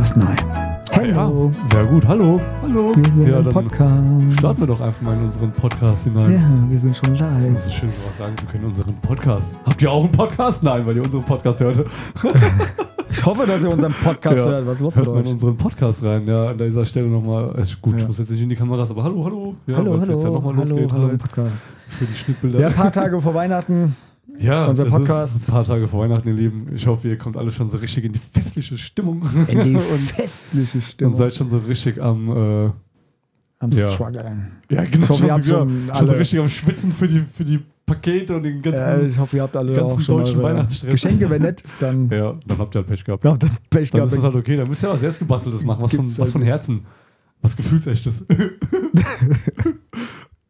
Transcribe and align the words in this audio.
Podcast 0.00 0.16
neu. 0.16 0.34
Hallo. 0.96 1.52
Ja, 1.70 1.82
ja 1.82 1.84
gut, 1.84 2.08
hallo. 2.08 2.40
Hallo. 2.62 2.92
Wir 2.96 3.10
sind 3.10 3.28
ja, 3.28 3.40
im 3.40 3.48
Podcast. 3.50 4.38
Starten 4.38 4.60
wir 4.60 4.66
doch 4.68 4.80
einfach 4.80 5.02
mal 5.02 5.14
in 5.14 5.24
unseren 5.24 5.52
Podcast 5.52 6.04
hinein. 6.04 6.32
Ja, 6.32 6.70
wir 6.70 6.78
sind 6.78 6.96
schon 6.96 7.12
Es 7.12 7.20
live. 7.20 7.56
ist 7.58 7.74
schön, 7.74 7.90
sowas 7.92 8.16
sagen 8.16 8.38
zu 8.38 8.46
können, 8.46 8.64
unseren 8.64 8.94
Podcast. 9.02 9.54
Habt 9.66 9.82
ihr 9.82 9.90
auch 9.92 10.04
einen 10.04 10.12
Podcast? 10.12 10.62
Nein, 10.62 10.86
weil 10.86 10.96
ihr 10.96 11.02
unseren 11.04 11.22
Podcast 11.24 11.60
hört. 11.60 11.84
Ich 13.12 13.26
hoffe, 13.26 13.44
dass 13.44 13.62
ihr 13.64 13.70
unseren 13.70 13.92
Podcast 13.92 14.36
Ja. 14.46 14.52
hört. 14.52 14.66
Was 14.68 14.76
ist 14.76 14.80
los 14.82 14.96
Hört 14.96 15.06
mit 15.06 15.14
mal 15.16 15.20
in 15.20 15.26
euch? 15.26 15.32
unseren 15.32 15.56
Podcast 15.58 16.04
rein. 16.04 16.26
Ja, 16.26 16.46
an 16.50 16.56
dieser 16.58 16.84
Stelle 16.86 17.08
nochmal. 17.08 17.54
Ist 17.58 17.82
gut, 17.82 17.94
Ja. 17.96 17.98
ich 18.02 18.06
muss 18.06 18.18
jetzt 18.18 18.30
nicht 18.30 18.40
in 18.40 18.48
die 18.48 18.56
Kameras, 18.56 18.90
aber 18.90 19.02
hallo, 19.02 19.24
hallo. 19.24 19.54
Ja, 19.66 19.76
hallo, 19.76 20.00
hallo, 20.00 20.12
jetzt 20.12 20.22
ja 20.24 20.30
nochmal 20.30 20.56
hallo, 20.56 20.70
losgeht. 20.70 20.92
hallo 20.92 21.08
halt 21.08 21.18
Podcast. 21.18 21.68
Für 21.88 22.04
die 22.06 22.14
Schnittbilder. 22.14 22.60
Ja, 22.60 22.68
ein 22.68 22.72
paar 22.72 22.92
Tage 22.92 23.20
vor 23.20 23.34
Weihnachten. 23.34 23.96
Ja, 24.38 24.66
unser 24.66 24.84
Podcast. 24.86 25.36
Ist 25.36 25.48
ein 25.48 25.52
paar 25.52 25.64
Tage 25.64 25.86
vor 25.88 26.00
Weihnachten, 26.02 26.28
ihr 26.28 26.34
Lieben. 26.34 26.68
Ich 26.74 26.86
hoffe, 26.86 27.08
ihr 27.08 27.18
kommt 27.18 27.36
alle 27.36 27.50
schon 27.50 27.68
so 27.68 27.78
richtig 27.78 28.04
in 28.04 28.12
die 28.12 28.18
festliche 28.20 28.78
Stimmung. 28.78 29.22
In 29.48 29.64
die 29.64 29.74
und, 29.76 29.80
festliche 29.82 30.78
und 30.78 30.84
Stimmung. 30.84 31.16
seid 31.16 31.34
schon 31.34 31.50
so 31.50 31.58
richtig 31.58 32.00
am. 32.00 32.28
Äh, 32.66 32.70
am 33.62 33.70
ja. 33.72 33.88
Struggeln. 33.90 34.52
ja, 34.70 34.84
genau. 34.84 35.04
Ich 35.04 35.08
hoffe, 35.10 35.18
schon, 35.18 35.26
ihr 35.26 35.34
habt 35.34 35.44
so, 35.44 35.50
schon 35.58 35.68
schon 35.68 35.86
so 35.86 35.92
alle- 35.92 36.18
richtig 36.18 36.38
am 36.40 36.48
Schwitzen 36.48 36.92
für 36.92 37.06
die, 37.08 37.20
für 37.20 37.44
die 37.44 37.60
Pakete 37.84 38.36
und 38.36 38.42
den 38.44 38.62
ganzen. 38.62 38.80
Äh, 38.80 39.06
ich 39.06 39.18
hoffe, 39.18 39.36
ihr 39.36 39.42
habt 39.42 39.54
alle 39.56 39.74
ganzen 39.74 39.96
auch 39.96 40.00
schon 40.00 40.18
deutschen 40.20 40.42
Weihnachtsstress. 40.42 40.90
Geschenke. 40.92 41.28
Wenn 41.28 41.42
nicht, 41.42 41.64
dann 41.80 42.08
ja, 42.08 42.34
dann 42.46 42.58
habt 42.58 42.74
ihr 42.74 42.78
halt 42.78 42.86
Pech 42.88 43.04
gehabt. 43.04 43.22
habt 43.24 43.44
ihr 43.44 43.50
Pech 43.68 43.90
Dann 43.90 43.98
gehabt. 43.98 44.12
ist 44.12 44.18
es 44.18 44.24
halt 44.24 44.34
okay, 44.36 44.56
dann 44.56 44.68
müsst 44.68 44.82
ihr 44.82 44.88
was 44.88 45.00
selbstgebasteltes 45.00 45.62
machen, 45.64 45.82
was 45.82 45.90
von, 45.90 46.00
Gibt's 46.06 46.18
was 46.18 46.28
halt 46.28 46.32
von 46.32 46.40
nicht. 46.40 46.50
Herzen. 46.50 46.86
Was 47.42 47.56
Gefühlsechtes. 47.56 48.24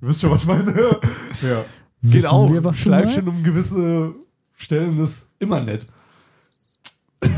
Ihr 0.02 0.09
wisst 0.09 0.20
schon, 0.20 0.30
was 0.30 0.42
ich 0.42 0.48
meine. 0.48 0.73
Ja. 1.42 1.64
Geht 2.02 2.27
auch. 2.27 2.50
wir, 2.52 2.64
was 2.64 2.78
Schleifchen 2.78 3.28
um 3.28 3.42
gewisse 3.42 4.14
Stellen 4.56 4.98
ist 5.00 5.27
immer 5.38 5.61
nett. 5.61 5.86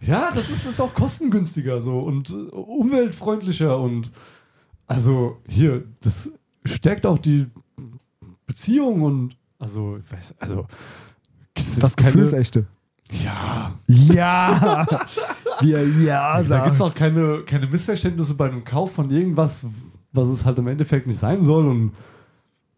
ja, 0.00 0.30
das 0.34 0.50
ist, 0.50 0.66
ist 0.66 0.80
auch 0.80 0.94
kostengünstiger 0.94 1.80
so 1.82 1.94
und 1.94 2.30
äh, 2.30 2.34
umweltfreundlicher 2.34 3.78
und 3.78 4.10
also 4.86 5.38
hier, 5.48 5.84
das 6.00 6.30
stärkt 6.64 7.06
auch 7.06 7.18
die 7.18 7.46
Beziehung 8.46 9.02
und 9.02 9.36
also, 9.58 9.98
ich 9.98 10.12
weiß, 10.12 10.34
also 10.38 10.66
das 11.54 11.72
sind 11.74 11.96
keine- 11.96 12.12
Gefühlsechte. 12.12 12.66
Ja, 13.10 13.74
Ja! 13.86 14.86
Wir 15.60 15.86
ja 15.86 16.32
da 16.32 16.38
gibt 16.38 16.48
sagen. 16.48 16.72
es 16.72 16.80
auch 16.80 16.94
keine, 16.94 17.42
keine 17.44 17.66
Missverständnisse 17.66 18.34
bei 18.34 18.48
dem 18.48 18.64
Kauf 18.64 18.92
von 18.92 19.10
irgendwas, 19.10 19.66
was 20.12 20.28
es 20.28 20.44
halt 20.44 20.58
im 20.58 20.66
Endeffekt 20.66 21.06
nicht 21.06 21.20
sein 21.20 21.44
soll. 21.44 21.66
Und 21.66 21.92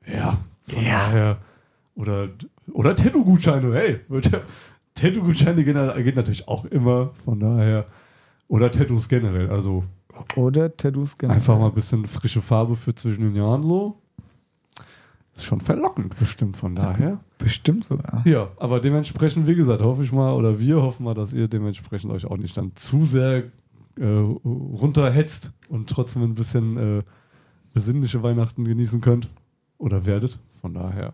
ja, 0.06 0.38
von 0.68 0.82
Ja. 0.84 0.90
daher. 1.06 1.38
Oder, 1.94 2.28
oder 2.72 2.94
Tattoo-Gutscheine, 2.94 3.72
hey. 3.74 4.00
Tattoo-Gutscheine 4.94 5.64
gehen 5.64 6.14
natürlich 6.14 6.46
auch 6.48 6.64
immer, 6.66 7.10
von 7.24 7.40
daher. 7.40 7.86
Oder 8.48 8.70
Tattoos 8.70 9.08
generell. 9.08 9.50
Also 9.50 9.84
Oder 10.36 10.74
Tattoos 10.76 11.16
generell. 11.18 11.38
einfach 11.38 11.58
mal 11.58 11.66
ein 11.68 11.74
bisschen 11.74 12.04
frische 12.06 12.40
Farbe 12.40 12.76
für 12.76 12.94
zwischen 12.94 13.22
den 13.24 13.34
Jahren 13.36 13.62
so. 13.62 13.96
Ist 15.34 15.44
schon 15.44 15.60
verlockend, 15.60 16.18
bestimmt, 16.18 16.56
von 16.56 16.74
daher. 16.74 17.20
Bestimmt 17.38 17.84
sogar. 17.84 18.22
Ja, 18.26 18.48
aber 18.56 18.80
dementsprechend, 18.80 19.46
wie 19.46 19.54
gesagt, 19.54 19.82
hoffe 19.82 20.02
ich 20.02 20.12
mal, 20.12 20.32
oder 20.32 20.58
wir 20.58 20.80
hoffen 20.82 21.04
mal, 21.04 21.12
dass 21.14 21.32
ihr 21.34 21.46
dementsprechend 21.48 22.10
euch 22.12 22.24
auch 22.24 22.38
nicht 22.38 22.56
dann 22.56 22.74
zu 22.74 23.02
sehr 23.02 23.44
äh, 23.98 24.04
runterhetzt 24.06 25.52
und 25.68 25.90
trotzdem 25.90 26.22
ein 26.22 26.34
bisschen 26.34 26.76
äh, 26.98 27.02
besinnliche 27.74 28.22
Weihnachten 28.22 28.64
genießen 28.64 29.00
könnt 29.02 29.28
oder 29.78 30.04
werdet. 30.06 30.38
Von 30.60 30.74
daher, 30.74 31.12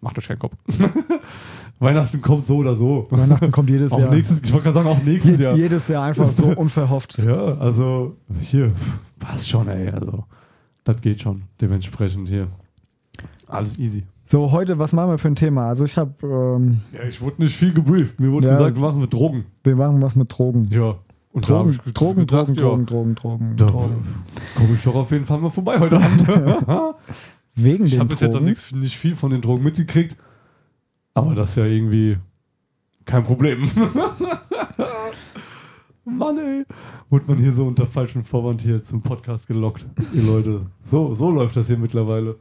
macht 0.00 0.16
euch 0.18 0.28
keinen 0.28 0.38
Kopf. 0.38 0.54
Weihnachten 1.78 2.20
kommt 2.22 2.46
so 2.46 2.56
oder 2.58 2.74
so. 2.74 3.06
Weihnachten 3.10 3.50
kommt 3.50 3.68
jedes 3.70 3.92
Auch 3.92 3.98
Jahr. 4.00 4.10
nächstes, 4.14 4.40
ich 4.42 4.52
wollte 4.52 4.64
gerade 4.72 4.78
sagen, 4.84 4.88
auch 4.88 5.02
nächstes 5.02 5.38
Je, 5.38 5.44
Jahr. 5.44 5.54
Jedes 5.56 5.88
Jahr 5.88 6.04
einfach 6.04 6.30
so 6.30 6.46
unverhofft. 6.56 7.18
Ja, 7.18 7.58
also 7.58 8.16
hier, 8.40 8.72
passt 9.18 9.48
schon, 9.48 9.68
ey. 9.68 9.90
Also, 9.90 10.24
das 10.84 11.00
geht 11.00 11.20
schon. 11.20 11.42
Dementsprechend 11.60 12.28
hier. 12.28 12.48
Alles 13.46 13.78
easy. 13.78 14.04
So, 14.28 14.50
heute, 14.50 14.78
was 14.78 14.92
machen 14.92 15.10
wir 15.10 15.18
für 15.18 15.28
ein 15.28 15.36
Thema? 15.36 15.68
Also, 15.68 15.84
ich 15.84 15.96
habe, 15.96 16.12
ähm, 16.26 16.80
Ja, 16.92 17.04
ich 17.04 17.20
wurde 17.20 17.42
nicht 17.42 17.56
viel 17.56 17.72
gebrieft. 17.72 18.18
Mir 18.18 18.32
wurde 18.32 18.48
Ja. 18.48 18.54
gesagt, 18.56 18.76
wir 18.76 18.82
machen 18.82 19.00
mit 19.00 19.12
Drogen. 19.12 19.44
wir 19.62 19.76
machen 19.76 20.02
was 20.02 20.16
mit 20.16 20.36
Drogen. 20.36 20.66
Ja. 20.70 20.96
Und 21.36 21.46
Drogen, 21.46 21.78
Drogen, 21.92 22.20
gedacht, 22.20 22.48
Drogen, 22.48 22.54
ja, 22.54 22.62
Drogen, 22.62 22.86
Drogen, 22.86 23.14
Drogen, 23.14 23.56
Da 23.58 23.66
Drogen. 23.66 24.06
komme 24.56 24.72
ich 24.72 24.82
doch 24.82 24.94
auf 24.94 25.10
jeden 25.10 25.26
Fall 25.26 25.38
mal 25.38 25.50
vorbei 25.50 25.78
heute 25.78 26.00
Abend. 26.00 26.26
Wegen 27.54 27.84
ich 27.84 27.98
habe 27.98 28.08
bis 28.08 28.20
jetzt 28.20 28.32
noch 28.32 28.38
Drogen. 28.40 28.48
nix, 28.50 28.72
nicht 28.72 28.96
viel 28.96 29.14
von 29.16 29.30
den 29.30 29.42
Drogen 29.42 29.62
mitgekriegt. 29.62 30.16
Aber 31.12 31.34
das 31.34 31.50
ist 31.50 31.56
ja 31.56 31.66
irgendwie 31.66 32.16
kein 33.04 33.22
Problem. 33.22 33.64
Mann, 36.06 36.38
ey. 36.38 36.64
Wurde 37.10 37.26
man 37.26 37.36
hier 37.36 37.52
so 37.52 37.66
unter 37.66 37.86
falschem 37.86 38.24
Vorwand 38.24 38.62
hier 38.62 38.82
zum 38.82 39.02
Podcast 39.02 39.46
gelockt, 39.46 39.84
ihr 40.14 40.22
Leute. 40.22 40.66
So, 40.82 41.12
so 41.12 41.30
läuft 41.30 41.56
das 41.56 41.66
hier 41.66 41.76
mittlerweile. 41.78 42.36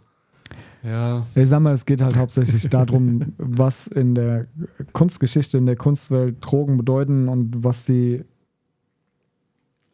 Ja. 0.84 1.26
Ich 1.36 1.50
sag 1.50 1.62
mal, 1.62 1.74
es 1.74 1.86
geht 1.86 2.02
halt 2.02 2.16
hauptsächlich 2.16 2.70
darum, 2.70 3.34
was 3.38 3.88
in 3.88 4.14
der 4.16 4.48
Kunstgeschichte, 4.94 5.58
in 5.58 5.66
der 5.66 5.76
Kunstwelt 5.76 6.38
Drogen 6.40 6.78
bedeuten 6.78 7.28
und 7.28 7.64
was 7.64 7.86
sie, 7.86 8.24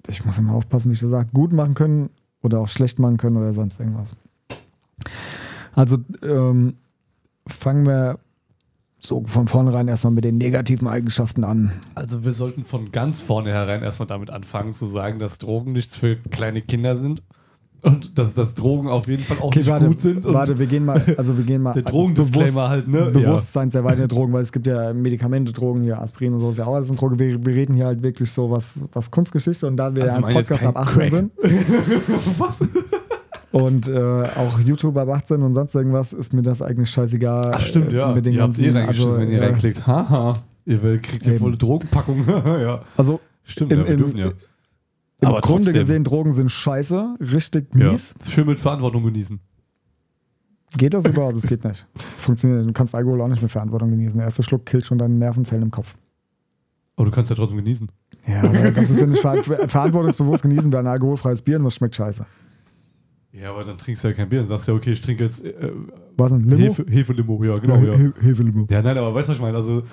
ich 0.08 0.26
muss 0.26 0.38
immer 0.38 0.54
aufpassen, 0.54 0.90
wie 0.90 0.94
ich 0.94 1.00
das 1.00 1.10
sage, 1.10 1.30
gut 1.34 1.54
machen 1.54 1.74
können 1.74 2.10
oder 2.42 2.60
auch 2.60 2.68
schlecht 2.68 3.00
machen 3.00 3.18
können 3.18 3.38
oder 3.38 3.54
sonst 3.54 3.80
irgendwas. 3.80 4.16
Also 5.74 5.98
ähm, 6.22 6.76
fangen 7.48 7.86
wir 7.86 8.20
so 9.00 9.24
von 9.26 9.48
vornherein 9.48 9.88
erstmal 9.88 10.14
mit 10.14 10.24
den 10.24 10.38
negativen 10.38 10.88
Eigenschaften 10.88 11.44
an. 11.44 11.72
Also 11.96 12.24
wir 12.24 12.34
sollten 12.34 12.64
von 12.64 12.92
ganz 12.92 13.22
vornherein 13.22 13.82
erstmal 13.82 14.08
damit 14.08 14.30
anfangen 14.30 14.74
zu 14.74 14.88
sagen, 14.88 15.18
dass 15.18 15.40
Drogen 15.40 15.72
nichts 15.72 15.98
für 15.98 16.18
kleine 16.18 16.62
Kinder 16.62 16.98
sind. 16.98 17.24
Und 17.84 18.18
dass, 18.20 18.34
dass 18.36 18.54
Drogen 18.54 18.88
auf 18.90 19.08
jeden 19.08 19.24
Fall 19.24 19.38
auch 19.40 19.46
Okay, 19.46 19.60
nicht 19.60 19.70
warte, 19.70 19.88
gut 19.88 20.00
sind. 20.00 20.24
Warte, 20.26 20.60
wir 20.60 20.68
gehen 20.68 20.86
mal, 20.86 21.02
also 21.18 21.36
wir 21.36 21.44
gehen 21.44 21.64
mal 21.64 21.74
Der 21.76 21.82
Drogendisclaimer 21.82 22.70
halt, 22.70 22.88
ne? 22.88 23.10
Bewusstseinserweiternde 23.12 24.08
Drogen, 24.08 24.32
weil 24.34 24.44
es 24.44 24.52
gibt 24.52 24.68
ja 24.68 24.94
Medikamente, 24.94 25.52
Drogen, 25.52 25.82
hier 25.82 26.00
Aspirin 26.00 26.34
und 26.34 26.40
so 26.42 26.52
ist 26.52 26.58
ja 26.58 26.66
auch 26.68 26.76
alles 26.76 26.90
eine 26.90 26.98
Droge. 26.98 27.18
Wir, 27.18 27.44
wir 27.44 27.56
reden 27.56 27.74
hier 27.74 27.86
halt 27.88 28.04
wirklich 28.04 28.32
so 28.32 28.52
was, 28.52 28.88
was 28.94 29.10
Kunstgeschichte 29.10 29.66
und 29.66 29.78
da 29.78 29.96
wir 29.96 30.04
Also 30.04 30.20
ja 30.22 30.28
ein 30.28 30.36
jetzt 30.36 30.48
Podcast 30.50 30.66
ab 30.66 30.78
18 30.78 31.00
Crack. 31.00 31.12
sind 31.12 31.32
Was? 32.40 32.56
und 33.52 33.88
äh, 33.88 34.00
auch 34.00 34.60
YouTube 34.60 34.96
ab 34.98 35.10
18 35.10 35.42
und 35.42 35.54
sonst 35.56 35.74
irgendwas, 35.76 36.14
ist 36.14 36.34
mir 36.34 36.42
das 36.44 36.62
eigentlich 36.62 36.90
scheißegal. 36.92 37.52
Ach 37.56 37.60
stimmt, 37.60 37.92
äh, 37.94 37.98
ja. 37.98 38.14
Mit 38.14 38.26
den 38.26 38.34
ihr 38.34 38.42
habt 38.44 38.56
ganzen, 38.58 38.64
eh 38.66 38.70
reingeschissen, 38.78 39.08
also, 39.10 39.22
wenn 39.22 39.30
ihr 39.32 39.40
ja, 39.40 39.46
reinklickt. 39.46 39.88
Haha. 39.88 40.34
Ihr 40.66 40.78
kriegt 41.00 41.24
hier 41.24 41.40
volle 41.40 41.58
Drogenpackung. 41.58 42.26
ja. 42.46 42.82
Also 42.96 43.20
Stimmt, 43.44 43.72
Im- 43.72 43.80
ja, 43.80 43.86
wir 43.86 43.92
im- 43.94 43.98
dürfen 43.98 44.18
ja. 44.18 44.30
Im 45.22 45.28
Aber 45.28 45.42
Grunde 45.42 45.64
trotzdem. 45.66 45.80
gesehen, 45.82 46.04
Drogen 46.04 46.34
sind 46.34 46.50
scheiße, 46.52 47.16
richtig 47.20 47.68
ja. 47.76 47.92
mies. 47.92 48.16
Schön 48.28 48.48
mit 48.48 48.60
Verantwortung 48.60 49.04
genießen. 49.04 49.40
Geht 50.78 50.94
das 50.94 51.06
überhaupt? 51.06 51.36
Das 51.36 51.46
geht 51.46 51.64
nicht. 51.64 51.86
Funktioniert. 52.18 52.66
Du 52.66 52.74
kannst 52.74 52.96
Alkohol 52.96 53.22
auch 53.22 53.28
nicht 53.28 53.42
mit 53.42 53.52
Verantwortung 53.52 53.92
genießen. 53.92 54.18
Der 54.18 54.26
erste 54.26 54.42
Schluck 54.44 54.66
killt 54.66 54.86
schon 54.86 54.98
deine 54.98 55.14
Nervenzellen 55.14 55.64
im 55.64 55.72
Kopf. 55.72 55.96
Aber 56.96 57.06
du 57.06 57.12
kannst 57.12 57.30
ja 57.30 57.36
trotzdem 57.36 57.58
genießen. 57.58 57.90
Ja, 58.28 58.44
aber 58.44 58.72
das 58.72 58.90
ist 58.90 59.02
ja 59.02 59.08
nicht 59.08 59.22
ver 59.22 59.42
verantwortungsbewusst 59.44 60.44
genießen, 60.44 60.72
wir 60.72 60.80
ein 60.80 60.88
alkoholfreies 60.88 61.42
Bier 61.42 61.58
und 61.58 61.66
was 61.66 61.76
schmeckt 61.76 61.96
scheiße. 61.96 62.26
Ja, 63.34 63.50
aber 63.52 63.64
dann 63.64 63.78
trinkst 63.78 64.04
du 64.04 64.10
ja 64.10 64.14
kein 64.14 64.30
Bier. 64.30 64.40
Dann 64.40 64.48
sagst 64.48 64.68
du 64.68 64.72
ja, 64.74 64.78
okay, 64.78 64.92
ich 64.92 65.02
trinke 65.02 65.24
jetzt 65.24 65.44
äh, 65.44 65.72
Was 66.18 66.32
ein 66.32 66.42
Limo? 66.42 66.74
Hefe. 66.88 67.14
Ja, 67.46 67.58
genau. 67.58 67.76
Ja. 67.78 67.96
He- 67.98 68.12
Hefelimo. 68.22 68.68
ja, 68.70 68.82
nein, 68.82 68.98
aber 68.98 69.14
weißt 69.14 69.30
du, 69.30 69.32
was 69.32 69.38
ich 69.38 69.42
meine? 69.42 69.58
Also, 69.58 69.84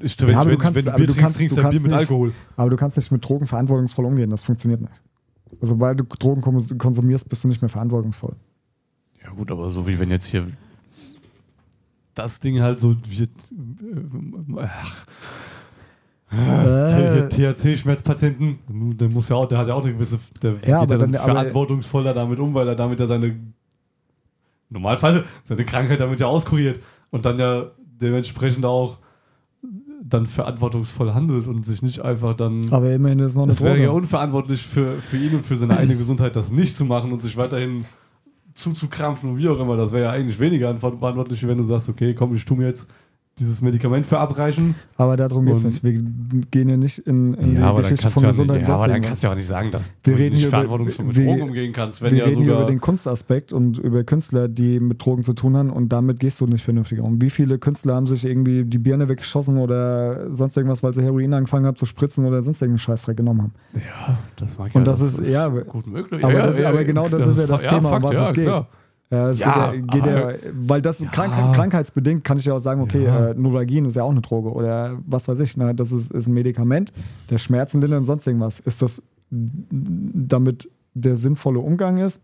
ich, 0.00 0.20
wenn, 0.20 0.30
Ja, 0.30 0.40
aber 0.40 0.50
wenn, 0.50 0.58
du 0.58 0.62
kannst- 0.62 0.76
wenn 0.76 0.84
du 0.84 0.90
Bier 0.92 1.06
du 1.06 1.12
trinkst, 1.12 1.20
kannst- 1.22 1.36
trinkst 1.38 1.56
du 1.56 1.60
ja 1.60 1.68
Bier 1.68 1.80
mit 1.80 1.90
nicht- 1.90 2.00
Alkohol. 2.00 2.32
Aber 2.56 2.70
du 2.70 2.76
kannst 2.76 2.96
nicht 2.96 3.10
mit 3.12 3.24
Drogen 3.28 3.46
verantwortungsvoll 3.46 4.04
umgehen, 4.06 4.30
das 4.30 4.44
funktioniert 4.44 4.80
nicht. 4.80 5.02
Also, 5.60 5.74
sobald 5.74 6.00
du 6.00 6.04
Drogen 6.04 6.42
kons- 6.42 6.76
konsumierst, 6.78 7.28
bist 7.28 7.44
du 7.44 7.48
nicht 7.48 7.60
mehr 7.60 7.68
verantwortungsvoll. 7.68 8.36
Ja, 9.22 9.30
gut, 9.30 9.50
aber 9.50 9.70
so 9.70 9.86
wie 9.86 9.98
wenn 9.98 10.10
jetzt 10.10 10.26
hier 10.26 10.46
das 12.14 12.40
Ding 12.40 12.60
halt 12.60 12.80
so 12.80 12.96
wird. 13.08 13.30
Äh, 13.50 14.66
ach, 14.66 15.06
Äh, 16.34 17.28
THC-Schmerzpatienten, 17.28 18.58
der 18.96 19.08
muss 19.10 19.28
ja 19.28 19.36
auch, 19.36 19.46
der 19.46 19.58
hat 19.58 19.68
ja 19.68 19.74
auch 19.74 19.84
eine 19.84 19.92
gewisse, 19.92 20.18
der 20.42 20.52
Ja, 20.52 20.58
geht 20.58 20.68
ja 20.68 20.86
dann 20.86 21.12
dann- 21.12 21.22
verantwortungsvoller 21.22 22.14
damit 22.14 22.38
um, 22.38 22.54
weil 22.54 22.68
er 22.68 22.74
damit 22.74 22.98
ja 23.00 23.06
seine 23.06 23.36
Normalfall 24.70 25.24
seine 25.44 25.66
Krankheit 25.66 26.00
damit 26.00 26.20
ja 26.20 26.26
auskuriert 26.28 26.80
und 27.10 27.26
dann 27.26 27.38
ja 27.38 27.66
dementsprechend 28.00 28.64
auch 28.64 28.98
dann 30.04 30.26
verantwortungsvoll 30.26 31.14
handelt 31.14 31.46
und 31.46 31.64
sich 31.64 31.82
nicht 31.82 32.00
einfach 32.00 32.36
dann. 32.36 32.62
aber 32.70 32.92
immerhin 32.92 33.20
ist 33.20 33.32
es 33.32 33.36
noch 33.36 33.44
eine 33.44 33.52
Es 33.52 33.62
wäre 33.62 33.80
ja 33.80 33.90
unverantwortlich 33.90 34.62
für, 34.62 34.94
für 34.96 35.16
ihn 35.16 35.36
und 35.36 35.46
für 35.46 35.56
seine 35.56 35.76
eigene 35.76 35.96
Gesundheit, 35.96 36.34
das 36.34 36.50
nicht 36.50 36.76
zu 36.76 36.84
machen 36.84 37.12
und 37.12 37.22
sich 37.22 37.36
weiterhin 37.36 37.84
zuzukrampfen 38.54 39.30
und 39.30 39.38
wie 39.38 39.48
auch 39.48 39.58
immer. 39.58 39.76
Das 39.76 39.92
wäre 39.92 40.04
ja 40.04 40.10
eigentlich 40.10 40.38
weniger 40.38 40.76
verantwortlich, 40.76 41.46
wenn 41.46 41.58
du 41.58 41.64
sagst, 41.64 41.88
okay, 41.88 42.14
komm, 42.14 42.34
ich 42.34 42.44
tu 42.44 42.54
mir 42.54 42.66
jetzt 42.66 42.90
dieses 43.38 43.62
Medikament 43.62 44.04
verabreichen. 44.06 44.74
Aber 44.98 45.16
darum 45.16 45.46
geht 45.46 45.56
es 45.56 45.64
nicht. 45.64 45.82
Wir 45.82 45.92
gehen 46.50 46.68
ja 46.68 46.76
nicht 46.76 46.98
in, 46.98 47.32
in 47.34 47.54
die 47.56 47.62
Geschichte 47.76 48.10
von 48.10 48.22
ja 48.22 48.28
und 48.30 48.66
ja, 48.68 48.74
aber 48.74 48.88
dann 48.88 49.00
kannst 49.00 49.22
du 49.22 49.26
ja 49.26 49.32
auch 49.32 49.36
nicht 49.36 49.46
sagen, 49.48 49.70
dass 49.70 49.90
Wir 50.04 50.14
du 50.14 50.18
reden 50.20 50.34
nicht 50.36 50.46
verantwortungsvoll 50.46 51.06
mit 51.06 51.16
wir- 51.16 51.24
Drogen 51.26 51.42
umgehen 51.42 51.72
kannst, 51.72 52.02
wenn 52.02 52.10
Wir 52.12 52.18
ja 52.18 52.24
reden 52.26 52.42
hier 52.42 52.52
über 52.52 52.66
den 52.66 52.80
Kunstaspekt 52.80 53.52
und 53.52 53.78
über 53.78 54.04
Künstler, 54.04 54.48
die 54.48 54.80
mit 54.80 55.04
Drogen 55.04 55.22
zu 55.22 55.32
tun 55.32 55.56
haben 55.56 55.70
und 55.70 55.88
damit 55.88 56.20
gehst 56.20 56.40
du 56.40 56.46
nicht 56.46 56.62
vernünftig 56.62 57.00
um. 57.00 57.20
Wie 57.22 57.30
viele 57.30 57.58
Künstler 57.58 57.94
haben 57.94 58.06
sich 58.06 58.24
irgendwie 58.26 58.64
die 58.64 58.78
Birne 58.78 59.08
weggeschossen 59.08 59.56
oder 59.58 60.30
sonst 60.32 60.56
irgendwas, 60.56 60.82
weil 60.82 60.92
sie 60.92 61.02
Heroin 61.02 61.32
angefangen 61.32 61.66
haben 61.66 61.76
zu 61.76 61.86
spritzen 61.86 62.26
oder 62.26 62.42
sonst 62.42 62.60
irgendeinen 62.60 62.78
Scheißdreck 62.78 63.16
genommen 63.16 63.42
haben? 63.42 63.52
Ja, 63.74 64.18
das 64.36 64.58
mag 64.58 64.74
Und 64.74 64.82
ja, 64.82 64.84
das 64.84 65.00
ist- 65.00 65.26
ja, 65.26 65.48
gut 65.48 65.86
möglich. 65.86 66.22
aber 66.22 66.34
ja, 66.34 66.46
das- 66.46 66.58
ja, 66.58 66.68
aber 66.68 66.84
genau 66.84 67.08
das 67.08 67.26
ist 67.26 67.38
ja 67.38 67.46
das 67.46 67.62
Thema, 67.62 67.76
um 67.76 67.82
Fakt, 67.88 68.04
was 68.04 68.12
ja, 68.16 68.24
es 68.26 68.32
geht. 68.34 68.44
Klar. 68.44 68.68
Ja, 69.12 69.28
es 69.28 69.38
Ja, 69.40 69.70
geht 69.72 69.80
ja, 69.94 69.98
geht 70.00 70.06
ja 70.06 70.32
weil 70.54 70.80
das 70.80 71.02
krank, 71.12 71.34
krankheitsbedingt 71.54 72.24
kann 72.24 72.38
ich 72.38 72.46
ja 72.46 72.54
auch 72.54 72.58
sagen, 72.58 72.80
okay, 72.80 73.04
Ja. 73.04 73.28
äh, 73.28 73.34
Novalgin 73.34 73.84
ist 73.84 73.94
ja 73.94 74.02
auch 74.04 74.10
eine 74.10 74.22
Droge 74.22 74.50
oder 74.50 74.98
was 75.06 75.28
weiß 75.28 75.38
ich, 75.40 75.56
ne? 75.56 75.74
das 75.74 75.92
ist, 75.92 76.10
ist 76.10 76.26
ein 76.28 76.32
Medikament, 76.34 76.92
der 77.28 77.36
Schmerzen 77.38 77.80
lindert 77.82 77.98
und 77.98 78.04
sonst 78.06 78.26
irgendwas. 78.26 78.58
Ist 78.58 78.80
das 78.80 79.02
damit 79.30 80.68
der 80.94 81.16
sinnvolle 81.16 81.58
Umgang 81.60 81.98
ist? 81.98 82.22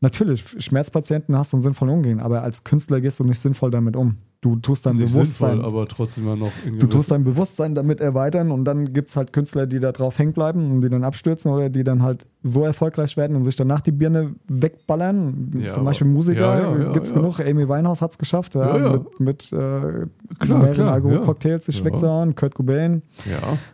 Natürlich, 0.00 0.44
Schmerzpatienten 0.62 1.36
hast 1.36 1.52
du 1.52 1.56
einen 1.56 1.62
sinnvollen 1.62 1.94
Umgang, 1.94 2.20
aber 2.20 2.42
als 2.42 2.62
Künstler 2.62 3.00
gehst 3.00 3.18
du 3.20 3.24
nicht 3.24 3.38
sinnvoll 3.40 3.70
damit 3.70 3.96
um. 3.96 4.16
Du 4.40 4.54
tust 4.54 4.86
dein 4.86 4.94
Nicht 4.94 5.12
Bewusstsein, 5.12 5.54
sinnvoll, 5.56 5.68
aber 5.68 5.88
trotzdem 5.88 6.28
ja 6.28 6.36
noch 6.36 6.52
du 6.64 6.86
tust 6.86 7.10
dein 7.10 7.24
Bewusstsein 7.24 7.74
damit 7.74 8.00
erweitern 8.00 8.52
und 8.52 8.64
dann 8.64 8.92
gibt 8.92 9.08
es 9.08 9.16
halt 9.16 9.32
Künstler, 9.32 9.66
die 9.66 9.80
da 9.80 9.90
drauf 9.90 10.16
hängen 10.20 10.32
bleiben 10.32 10.70
und 10.70 10.80
die 10.80 10.88
dann 10.88 11.02
abstürzen 11.02 11.50
oder 11.50 11.68
die 11.68 11.82
dann 11.82 12.04
halt 12.04 12.24
so 12.44 12.62
erfolgreich 12.62 13.16
werden 13.16 13.34
und 13.34 13.42
sich 13.42 13.56
danach 13.56 13.80
die 13.80 13.90
Birne 13.90 14.36
wegballern. 14.46 15.50
Ja, 15.60 15.70
Zum 15.70 15.84
Beispiel 15.84 16.06
Musiker, 16.06 16.40
ja, 16.40 16.78
ja, 16.78 16.92
gibt 16.92 17.06
es 17.06 17.12
genug. 17.12 17.40
Amy 17.40 17.68
Winehouse 17.68 18.00
hat 18.00 18.12
es 18.12 18.18
geschafft, 18.18 18.54
mit, 18.54 19.20
mit 19.20 19.52
äh, 19.52 20.06
Klar, 20.38 20.58
mehreren 20.60 20.74
klar, 20.74 20.92
Alkoholcocktails 20.92 21.64
sich 21.64 21.80
ja. 21.80 21.86
wegzuhauen, 21.86 22.36
Kurt 22.36 22.54
Cobain, 22.54 23.02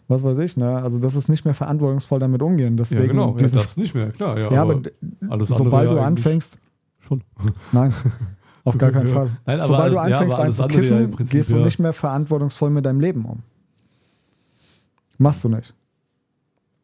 was 0.09 0.25
weiß 0.25 0.39
ich. 0.39 0.57
Ne? 0.57 0.83
Also 0.83 0.99
das 0.99 1.15
ist 1.15 1.29
nicht 1.29 1.45
mehr 1.45 1.53
verantwortungsvoll 1.53 2.21
damit 2.21 2.41
umgehen. 2.41 2.79
Deswegen 2.79 3.03
ja 3.03 3.09
genau. 3.09 3.29
Ja, 3.33 3.35
dieses, 3.35 3.53
das 3.61 3.77
nicht 3.77 3.95
mehr, 3.95 4.13
klar. 4.13 4.39
Ja, 4.39 4.51
ja, 4.51 4.63
aber, 4.63 4.81
aber 5.29 5.45
sobald 5.45 5.91
du 5.91 6.01
anfängst, 6.01 6.59
Schon. 7.01 7.23
nein, 7.73 7.93
auf 8.65 8.79
gar 8.79 8.91
keinen. 8.91 9.09
Fall. 9.09 9.31
Nein, 9.47 9.59
aber 9.61 9.67
sobald 9.67 9.93
du 9.93 9.99
alles- 9.99 10.11
ja, 10.11 10.19
anfängst 10.19 10.39
ja 10.39 10.45
einzukiffen, 10.65 11.05
im 11.05 11.11
Prinzip, 11.11 11.33
gehst 11.37 11.51
du 11.53 11.57
nicht 11.57 11.79
mehr 11.79 11.93
verantwortungsvoll 11.93 12.71
mit 12.71 12.85
deinem 12.87 13.01
Leben 13.01 13.25
um. 13.25 13.41
Machst 15.19 15.45
du 15.45 15.49
nicht. 15.49 15.75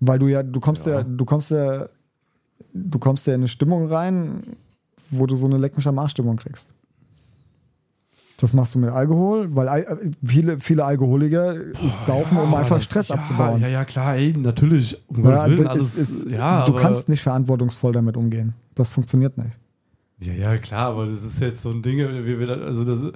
Weil 0.01 0.19
du 0.19 0.29
ja, 0.29 0.43
du 0.43 0.61
kommst 0.61 0.87
ja, 0.87 0.99
Ja. 0.99 1.03
du 1.03 1.25
kommst 1.25 1.51
ja, 1.51 1.89
du 2.73 2.99
kommst 2.99 3.27
ja 3.27 3.35
in 3.35 3.41
eine 3.41 3.49
Stimmung 3.49 3.89
rein, 3.89 4.43
wo 5.11 5.27
du 5.27 5.35
so 5.35 5.47
eine 5.47 5.59
Leck 5.59 5.77
mich 5.77 5.87
am 5.89 5.99
Arsch 5.99 6.13
Stimmung 6.13 6.37
kriegst. 6.37 6.75
Das 8.39 8.55
machst 8.55 8.75
du 8.75 8.79
mit 8.79 8.89
Alkohol, 8.91 9.55
weil 9.55 10.11
viele, 10.25 10.59
viele 10.61 10.85
Alkoholiker 10.87 11.57
saufen, 11.87 12.39
Ja, 12.39 12.45
um 12.45 12.55
einfach 12.55 12.77
das- 12.77 12.85
Stress 12.85 13.09
ja, 13.09 13.17
abzubauen. 13.17 13.61
Ja, 13.61 13.69
ja, 13.69 13.85
klar, 13.85 14.15
ey, 14.17 14.33
natürlich. 14.33 14.97
Um 15.09 15.25
Ja, 15.29 15.45
Willen, 15.45 15.57
das 15.59 15.67
alles, 15.67 15.99
ist, 15.99 16.25
ist, 16.25 16.31
ja, 16.31 16.65
du 16.65 16.73
kannst 16.75 17.11
nicht 17.11 17.21
verantwortungsvoll 17.23 17.93
damit 17.93 18.17
umgehen. 18.17 18.55
Das 18.75 18.91
funktioniert 18.91 19.37
nicht. 19.37 19.59
Ja, 20.21 20.33
ja, 20.35 20.59
klar, 20.59 20.89
aber 20.91 21.07
das 21.07 21.23
ist 21.25 21.41
jetzt 21.41 21.63
so 21.63 21.71
ein 21.71 21.83
Ding, 21.83 21.99
wie 21.99 22.39
wir 22.39 22.47
da- 22.47 22.55
also 22.65 22.85
das, 22.85 23.13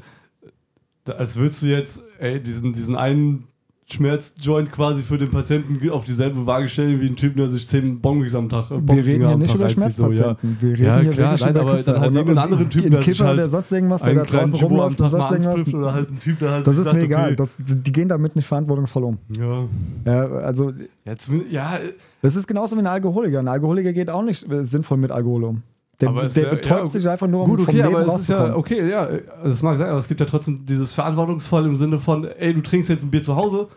da- 1.04 1.12
als 1.14 1.36
würdest 1.36 1.62
du 1.62 1.66
jetzt, 1.66 2.02
ey, 2.18 2.40
diesen, 2.42 2.72
diesen 2.72 2.96
einen 2.96 3.44
Schmerzjoint 3.86 4.72
quasi 4.72 5.02
für 5.02 5.18
den 5.18 5.30
Patienten 5.30 5.90
auf 5.90 6.06
dieselbe 6.06 6.46
Waage 6.46 6.68
stellen 6.70 7.02
wie 7.02 7.06
ein 7.06 7.16
Typ, 7.16 7.36
der 7.36 7.50
sich 7.50 7.68
zehn 7.68 8.00
Bongs 8.00 8.34
am 8.34 8.48
Tag 8.48 8.70
Wir 8.70 8.78
Bondinger 8.78 9.06
reden 9.06 9.18
hier 9.20 9.28
am 9.28 9.38
nicht 9.40 9.54
über 9.54 9.64
reinzieht, 9.66 9.92
so, 9.92 10.02
ja. 10.04 10.14
Schmerzpatienten. 10.14 10.56
Wir 10.60 10.70
reden 10.70 10.84
Ja, 10.86 11.00
hier 11.00 11.10
klar, 11.12 11.36
nein, 11.38 11.50
über 11.50 11.60
aber 11.60 11.70
Künstler. 11.72 11.92
dann 11.92 12.02
halt 12.02 12.14
irgendeinen 12.14 12.38
anderen 12.38 12.70
Typen, 12.70 12.86
ein 12.86 12.90
der 12.92 13.00
Kiffer 13.00 13.26
halt 13.26 13.38
oder 13.38 13.48
sonst 13.50 13.72
irgendwas, 13.72 14.02
der 14.02 14.14
da 14.14 14.22
draußen 14.24 14.54
Typo 14.54 14.66
rumläuft 14.68 15.00
und 15.02 15.10
sonst 15.10 15.30
irgendwas. 15.30 15.74
oder 15.74 15.92
halt 15.92 16.10
ein 16.10 16.18
Typ, 16.18 16.38
der 16.38 16.50
halt 16.50 16.66
Das 16.66 16.78
ist 16.78 16.84
sagt, 16.86 16.96
mir 16.96 17.02
egal. 17.04 17.26
okay, 17.26 17.36
Das, 17.36 17.58
die 17.60 17.92
gehen 17.92 18.08
damit 18.08 18.34
nicht 18.36 18.46
verantwortungsvoll 18.46 19.04
um. 19.04 19.18
Ja, 19.36 19.68
Ja, 20.06 20.28
also, 20.30 20.72
ja, 21.04 21.14
ja, 21.50 21.78
das 22.22 22.36
ist 22.36 22.46
genauso 22.46 22.76
wie 22.76 22.80
ein 22.80 22.86
Alkoholiker. 22.86 23.40
Ein 23.40 23.48
Alkoholiker 23.48 23.92
geht 23.92 24.08
auch 24.08 24.22
nicht 24.22 24.50
äh, 24.50 24.64
sinnvoll 24.64 24.96
mit 24.96 25.10
Alkohol 25.10 25.44
um. 25.44 25.62
Der, 26.00 26.08
Aber 26.08 26.22
der 26.22 26.34
wär- 26.34 26.50
betäubt 26.50 26.82
ja, 26.84 26.90
sich 26.90 27.08
einfach 27.08 27.26
nur, 27.28 27.42
um 27.44 27.50
Gut, 27.50 27.60
vom 27.60 27.68
okay, 27.68 27.82
Leben 27.82 27.94
aber 27.96 28.06
es 28.06 28.20
ist 28.22 28.28
ja, 28.28 28.56
okay, 28.56 28.90
ja, 28.90 29.08
das 29.44 29.62
mag 29.62 29.78
sein, 29.78 29.88
aber 29.88 29.98
es 29.98 30.08
gibt 30.08 30.18
ja 30.20 30.26
trotzdem 30.26 30.64
dieses 30.66 30.92
verantwortungsvoll 30.92 31.66
im 31.66 31.76
Sinne 31.76 31.98
von, 31.98 32.24
ey, 32.24 32.52
du 32.52 32.60
trinkst 32.62 32.90
jetzt 32.90 33.04
ein 33.04 33.10
Bier 33.10 33.22
zu 33.22 33.36
Hause 33.36 33.68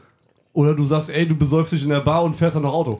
oder 0.53 0.73
du 0.73 0.83
sagst, 0.83 1.11
ey, 1.11 1.27
du 1.27 1.35
besäufst 1.35 1.73
dich 1.73 1.83
in 1.83 1.89
der 1.89 2.01
Bar 2.01 2.23
und 2.23 2.33
fährst 2.35 2.55
dann 2.55 2.63
noch 2.63 2.73
Auto. 2.73 2.99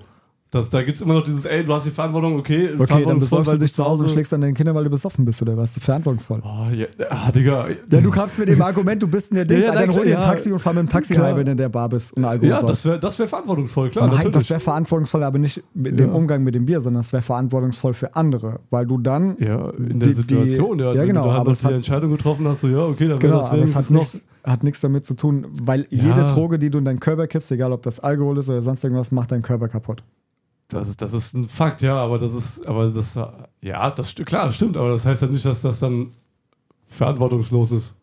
Das, 0.49 0.69
da 0.69 0.81
gibt 0.81 0.95
es 0.95 1.01
immer 1.01 1.13
noch 1.15 1.25
dieses, 1.25 1.43
ey, 1.45 1.65
du 1.65 1.73
hast 1.73 1.85
die 1.85 1.91
Verantwortung, 1.91 2.37
okay, 2.39 2.69
Okay, 2.79 3.03
dann 3.05 3.19
besäufst 3.19 3.51
du 3.51 3.57
dich 3.57 3.73
zu 3.73 3.83
Hause 3.83 4.03
und 4.03 4.09
schlägst 4.09 4.33
an 4.33 4.39
deinen 4.39 4.53
Kindern, 4.53 4.75
weil 4.75 4.85
du 4.85 4.89
besoffen 4.89 5.25
bist 5.25 5.41
oder 5.41 5.57
was? 5.57 5.77
Verantwortungsvoll. 5.77 6.41
Oh, 6.41 6.73
ja, 6.73 6.85
ah, 7.09 7.29
Digga. 7.33 7.67
Ja, 7.91 7.99
du 7.99 8.09
kamst 8.09 8.39
mit 8.39 8.47
dem 8.47 8.61
Argument, 8.61 9.03
du 9.03 9.07
bist 9.07 9.31
in 9.31 9.35
der 9.35 9.43
Dings, 9.45 9.65
Ja, 9.65 9.73
ja, 9.73 9.81
dann 9.81 9.93
hol 9.93 10.05
dir 10.05 10.17
ein 10.17 10.23
Taxi 10.23 10.49
und 10.49 10.59
fahr 10.59 10.71
mit 10.73 10.83
dem 10.83 10.89
Taxi 10.89 11.15
rein, 11.15 11.35
wenn 11.35 11.45
du 11.45 11.51
in 11.51 11.57
der 11.57 11.67
Bar 11.67 11.89
bist 11.89 12.13
und 12.15 12.23
Alkohol 12.23 12.49
Ja, 12.49 12.61
das 12.61 12.85
wäre 12.85 12.97
das 12.97 13.19
wär 13.19 13.27
verantwortungsvoll, 13.27 13.89
klar. 13.89 14.07
Nein, 14.07 14.31
das 14.31 14.49
wäre 14.49 14.61
verantwortungsvoll, 14.61 15.23
aber 15.23 15.37
nicht 15.37 15.61
mit 15.73 15.99
dem 15.99 16.09
Ja. 16.11 16.15
Umgang 16.15 16.43
mit 16.43 16.55
dem 16.55 16.65
Bier, 16.65 16.79
sondern 16.79 17.01
das 17.01 17.11
wäre 17.11 17.23
verantwortungsvoll 17.23 17.93
für 17.93 18.15
andere, 18.15 18.61
weil 18.69 18.85
du 18.85 18.97
dann 18.99 19.35
ja, 19.39 19.69
in 19.71 19.99
der 19.99 20.07
die- 20.09 20.13
die- 20.13 20.13
Situation, 20.13 20.79
ja, 20.79 20.93
ja, 20.93 21.01
wenn 21.01 21.07
genau, 21.07 21.23
du 21.23 21.27
da 21.29 21.35
aber 21.35 21.51
die 21.53 21.73
Entscheidung 21.73 22.11
getroffen 22.11 22.47
hast, 22.47 22.61
so, 22.61 22.69
ja, 22.69 22.85
okay, 22.85 23.09
dann 23.09 23.09
wäre 23.09 23.19
Genau, 23.19 23.41
das 23.41 23.51
aber 23.51 23.61
es 23.63 23.75
hat 23.75 23.89
noch. 23.89 23.99
nichts, 23.99 24.25
hat 24.45 24.63
nichts 24.63 24.79
damit 24.79 25.05
zu 25.05 25.13
tun, 25.15 25.47
weil 25.61 25.87
jede 25.89 26.25
Droge, 26.25 26.57
die 26.57 26.69
du 26.69 26.77
in 26.77 26.85
deinen 26.85 27.01
Körper 27.01 27.27
kippst, 27.27 27.51
egal 27.51 27.73
ob 27.73 27.83
das 27.83 27.99
Alkohol 27.99 28.37
ist 28.37 28.49
oder 28.49 28.61
sonst 28.61 28.81
irgendwas, 28.83 29.11
macht 29.11 29.33
deinen 29.33 29.41
Körper 29.41 29.67
kaputt. 29.67 30.03
Das, 30.69 30.89
ist- 30.89 31.01
das 31.01 31.13
ist 31.13 31.33
ein 31.33 31.47
Fakt, 31.47 31.81
ja, 31.81 31.95
aber 31.95 32.19
das 32.19 32.33
ist, 32.33 32.67
aber 32.67 32.89
das, 32.89 33.17
ja, 33.61 33.89
das 33.91 34.13
klar, 34.15 34.47
das 34.47 34.55
stimmt, 34.55 34.75
aber 34.77 34.89
das 34.89 35.05
heißt 35.05 35.21
ja 35.21 35.27
nicht, 35.29 35.45
dass 35.45 35.61
das 35.61 35.79
dann 35.79 36.07
verantwortungslos 36.87 37.71
ist. 37.71 37.95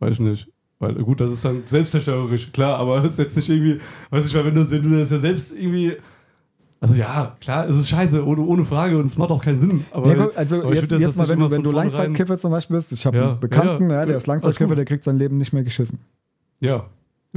Weiß 0.00 0.14
ich 0.14 0.20
nicht. 0.20 0.48
Weil, 0.80 0.94
gut, 0.94 1.20
das 1.20 1.30
ist 1.32 1.44
dann 1.44 1.62
selbstzerstörerisch, 1.66 2.52
klar, 2.52 2.78
aber 2.78 3.00
das 3.00 3.12
ist 3.12 3.18
jetzt 3.18 3.36
nicht 3.36 3.48
irgendwie, 3.48 3.80
weiß 4.10 4.26
ich, 4.26 4.34
weil 4.34 4.44
wenn 4.44 4.54
du, 4.54 4.70
wenn 4.70 4.82
du 4.82 4.98
das 5.00 5.10
ja 5.10 5.18
selbst 5.18 5.52
irgendwie, 5.52 5.96
also 6.80 6.94
ja, 6.94 7.36
klar, 7.40 7.68
es 7.68 7.76
ist 7.76 7.88
scheiße, 7.88 8.24
ohne, 8.24 8.42
ohne 8.42 8.64
Frage 8.64 8.96
und 8.98 9.06
es 9.06 9.18
macht 9.18 9.30
auch 9.30 9.42
keinen 9.42 9.58
Sinn. 9.58 9.84
Aber, 9.90 10.14
Ja, 10.16 10.26
guck, 10.26 10.36
also 10.38 10.58
aber 10.62 10.74
jetzt, 10.74 10.90
find, 10.90 11.00
jetzt 11.00 11.16
mal, 11.16 11.28
wenn 11.28 11.40
du, 11.40 11.50
wenn 11.50 11.64
du 11.64 11.72
Langzeitkiffer 11.72 12.38
zum 12.38 12.52
Beispiel 12.52 12.76
bist, 12.76 12.92
ich 12.92 13.04
habe 13.06 13.16
Ja, 13.16 13.30
einen 13.30 13.40
Bekannten, 13.40 13.90
ja, 13.90 14.06
der 14.06 14.16
ist 14.18 14.28
Langzeitkiffer, 14.28 14.76
der 14.76 14.84
kriegt 14.84 15.02
sein 15.02 15.16
Leben 15.18 15.36
nicht 15.38 15.52
mehr 15.52 15.64
geschissen. 15.64 15.98
Ja. 16.60 16.86